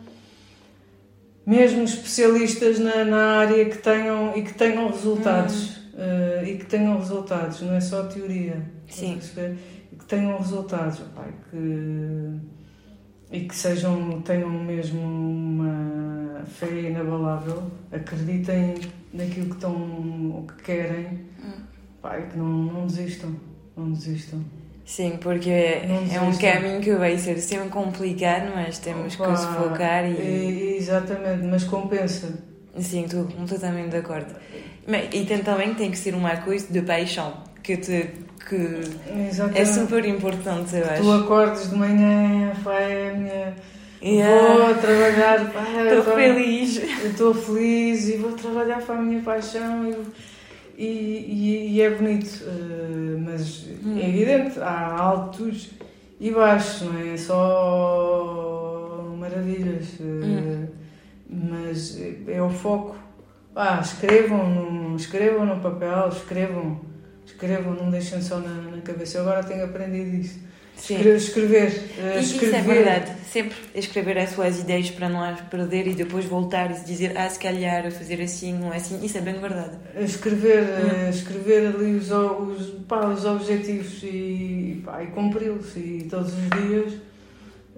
mesmo 1.46 1.84
especialistas 1.84 2.80
na, 2.80 3.04
na 3.06 3.40
área 3.40 3.66
que 3.66 3.78
tenham 3.78 4.36
e 4.38 4.44
que 4.44 4.54
tenham 4.54 4.88
resultados 4.90 5.80
eh, 5.98 6.44
e 6.48 6.58
que 6.58 6.66
tenham 6.66 6.98
resultados, 7.00 7.62
não 7.62 7.74
é 7.74 7.82
só 7.82 8.04
teoria. 8.04 8.62
Sim. 8.88 9.20
Que 9.98 10.06
tenham 10.06 10.38
resultados, 10.38 11.02
que 11.52 11.58
e 13.32 13.42
que 13.42 13.56
sejam 13.56 14.22
tenham 14.22 14.50
mesmo 14.50 15.02
uma 15.02 16.44
fé 16.46 16.70
inabalável, 16.82 17.64
acreditem 17.92 18.76
naquilo 19.14 19.48
que 19.48 19.56
estão 19.56 20.32
ou 20.36 20.44
que 20.48 20.64
querem, 20.64 21.28
Hum. 21.44 21.62
pá, 22.02 22.18
que 22.22 22.38
não, 22.38 22.46
não 22.48 22.88
desistam, 22.88 23.36
não 23.78 23.92
desistam. 23.92 24.40
Sim, 24.86 25.18
porque 25.22 25.52
é, 25.52 25.86
um 26.28 26.36
caminho 26.36 26.82
que 26.82 26.96
vai 26.96 27.16
ser 27.18 27.38
sempre 27.40 27.70
complicado, 27.70 28.52
mas 28.56 28.80
temos 28.80 29.16
que 29.16 29.22
Opa, 29.22 29.36
se 29.36 29.46
focar 29.46 30.04
e. 30.10 30.78
Exatamente, 30.78 31.44
mas 31.46 31.64
compensa. 31.64 32.40
Sim, 32.80 33.06
estou 33.06 33.26
completamente 33.26 33.90
de 33.92 33.98
acordo. 33.98 34.34
E 35.14 35.26
tem, 35.26 35.44
também 35.44 35.76
tem 35.76 35.92
que 35.92 35.98
ser 35.98 36.16
uma 36.16 36.36
coisa 36.38 36.74
de 36.74 36.82
paixão, 36.82 37.34
que, 37.64 37.78
te, 37.78 38.10
que 38.48 38.82
Exatamente. 39.30 39.62
é 39.62 39.66
super 39.66 40.06
importante, 40.06 40.76
eu 40.76 40.84
Tu 40.84 40.90
acho. 40.92 41.12
acordes 41.12 41.70
de 41.70 41.76
manhã, 41.76 42.54
pai, 42.64 43.10
a 43.10 43.14
minha. 43.14 43.56
Yeah. 44.02 44.54
Vou 44.66 44.76
trabalhar, 44.76 45.52
Estou 45.98 46.16
feliz. 46.16 46.78
estou 47.04 47.34
feliz 47.34 48.08
e 48.08 48.16
vou 48.18 48.32
trabalhar 48.32 48.82
para 48.82 48.96
a 48.96 49.02
minha 49.02 49.22
paixão 49.22 49.92
e, 50.78 50.84
e, 50.86 51.76
e- 51.76 51.82
é 51.82 51.90
bonito, 51.90 52.44
eh, 52.48 53.18
mas 53.20 53.68
Hum. 53.86 53.98
é 54.00 54.08
evidente, 54.08 54.58
há 54.62 54.96
altos 54.98 55.72
e 56.18 56.32
baixos, 56.32 56.84
não 56.84 56.98
é? 57.14 57.18
Só 57.18 59.14
maravilhas, 59.18 59.86
eh, 60.00 60.04
Hum. 60.04 60.68
mas 61.30 62.00
é 62.28 62.42
o 62.42 62.50
foco. 62.50 62.96
Ah, 63.56 63.80
escrevam 63.84 64.50
no, 64.50 64.96
escrevam 64.96 65.46
no 65.46 65.58
papel, 65.60 66.08
escrevam, 66.10 66.80
escrevam, 67.40 67.74
não 67.74 67.90
deixem 67.90 68.22
só 68.22 68.40
na, 68.40 68.50
na 68.76 68.82
cabeça. 68.82 69.18
Eu 69.18 69.22
agora 69.22 69.44
tenho 69.44 69.64
aprendido 69.64 70.16
isso. 70.18 70.40
Sim. 70.76 70.96
Escre- 70.96 71.16
Escrever, 71.16 71.84
eh, 71.98 72.18
E 72.18 72.24
isso 72.24 72.34
escrever. 72.36 72.56
é 72.56 72.62
verdade. 72.62 73.12
Sempre 73.30 73.56
escrever 73.76 74.18
as 74.18 74.30
suas 74.32 74.60
ideias 74.60 74.90
para 74.92 75.10
não 75.10 75.22
as 75.22 75.40
perder 75.42 75.88
e 75.88 75.94
depois 75.94 76.24
voltar 76.26 76.72
e 76.72 76.80
dizer, 76.86 77.18
ah, 77.18 77.30
se 77.30 77.38
calhar 77.40 77.90
fazer 77.92 78.22
assim, 78.22 78.54
não 78.58 78.74
é 78.74 78.78
assim. 78.78 79.04
Isso 79.06 79.18
é 79.18 79.22
bem 79.22 79.40
verdade. 79.40 79.78
Escrever, 79.98 80.64
Hum. 80.64 80.90
eh, 81.06 81.10
escrever 81.10 81.68
ali 81.68 81.96
os, 81.98 82.10
os, 82.12 82.70
pá, 82.88 83.06
os 83.08 83.26
objetivos 83.26 84.02
e, 84.04 84.82
pá, 84.86 85.04
e 85.04 85.08
cumpri-los 85.08 85.76
e 85.76 86.08
todos 86.10 86.32
os 86.34 86.50
dias, 86.50 86.94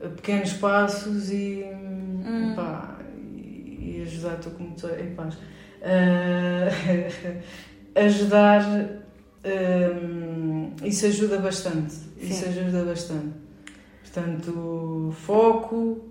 eh, 0.02 0.08
pequenos 0.10 0.54
passos 0.54 1.32
e, 1.32 1.66
Hum. 1.74 2.54
pá, 2.56 3.00
e, 3.34 3.98
e 3.98 4.02
ajudar, 4.06 4.36
estou 4.36 4.52
com 4.54 4.64
muito 4.64 4.88
em 4.88 5.16
paz, 5.16 5.36
Eh, 5.84 6.70
ajudar, 7.96 9.01
eh, 9.44 9.92
isso 10.84 11.06
ajuda 11.06 11.40
bastante, 11.40 11.96
isso 12.20 12.44
Sim. 12.44 12.50
ajuda 12.50 12.86
bastante. 12.86 13.34
Portanto, 14.02 15.16
foco, 15.26 16.10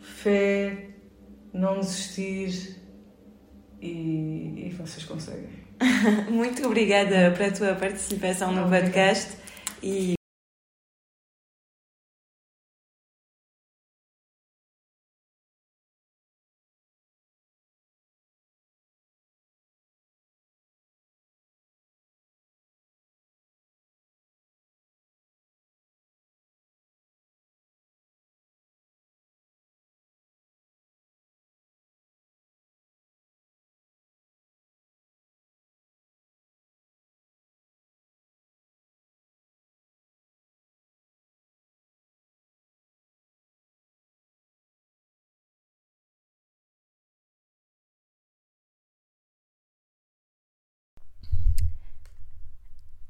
fé, 0.00 0.88
não 1.52 1.80
desistir 1.80 2.76
e, 3.80 4.66
e 4.66 4.74
vocês 4.76 5.04
conseguem. 5.04 5.60
Muito 6.30 6.66
obrigada 6.66 7.32
pela 7.36 7.52
tua 7.52 7.74
participação 7.74 8.52
no 8.52 8.68
podcast 8.68 9.36
e 9.82 10.19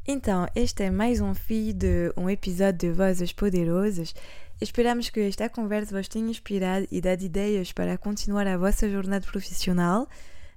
Então, 0.06 0.48
este 0.56 0.84
é 0.84 0.90
mais 0.90 1.20
um 1.20 1.34
fio 1.34 1.74
de 1.74 2.12
um 2.16 2.28
episódio 2.28 2.78
de 2.78 2.90
Vozes 2.90 3.32
Poderosas. 3.32 4.14
Esperamos 4.58 5.10
que 5.10 5.20
esta 5.20 5.48
conversa 5.48 5.96
vos 5.96 6.08
tenha 6.08 6.30
inspirado 6.30 6.88
e 6.90 7.02
dado 7.02 7.22
ideias 7.22 7.70
para 7.70 7.98
continuar 7.98 8.46
a 8.46 8.56
vossa 8.56 8.88
jornada 8.88 9.26
profissional. 9.26 10.08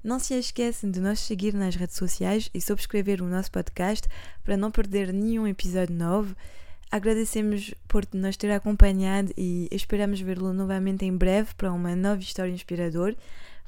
Não 0.02 0.18
se 0.18 0.34
esqueçam 0.34 0.90
de 0.90 1.02
nos 1.02 1.20
seguir 1.20 1.54
nas 1.54 1.76
redes 1.76 1.98
sociais 1.98 2.50
e 2.54 2.62
subscrever 2.62 3.22
o 3.22 3.28
nosso 3.28 3.52
podcast 3.52 4.08
para 4.46 4.56
não 4.56 4.72
perder 4.72 5.12
nenhum 5.12 5.46
episódio 5.46 5.94
novo. 5.94 6.36
Agradecemos 6.90 7.74
por 7.88 8.08
nos 8.14 8.38
ter 8.38 8.52
acompanhado 8.52 9.34
e 9.38 9.68
esperamos 9.72 10.22
vê-lo 10.22 10.54
novamente 10.54 11.04
em 11.04 11.16
breve 11.16 11.54
para 11.56 11.72
uma 11.72 11.96
nova 11.98 12.22
história 12.22 12.52
inspiradora. 12.52 13.16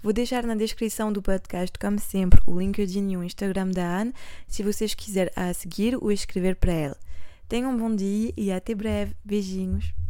Vou 0.05 0.13
deixar 0.13 0.43
na 0.43 0.53
descrição 0.53 1.11
do 1.11 1.19
podcast, 1.19 1.79
como 1.79 1.97
sempre, 1.97 2.39
o 2.45 2.59
LinkedIn 2.59 3.13
e 3.13 3.17
o 3.17 3.23
Instagram 3.23 3.71
da 3.71 4.01
Anne, 4.01 4.13
se 4.47 4.61
vocês 4.61 4.93
quiserem 4.93 5.33
a 5.35 5.51
seguir 5.51 5.95
ou 5.95 6.11
escrever 6.11 6.57
para 6.57 6.73
ela. 6.73 6.97
Tenham 7.49 7.71
um 7.71 7.75
bom 7.75 7.95
dia 7.95 8.31
e 8.37 8.51
até 8.51 8.75
breve. 8.75 9.15
Beijinhos. 9.25 10.04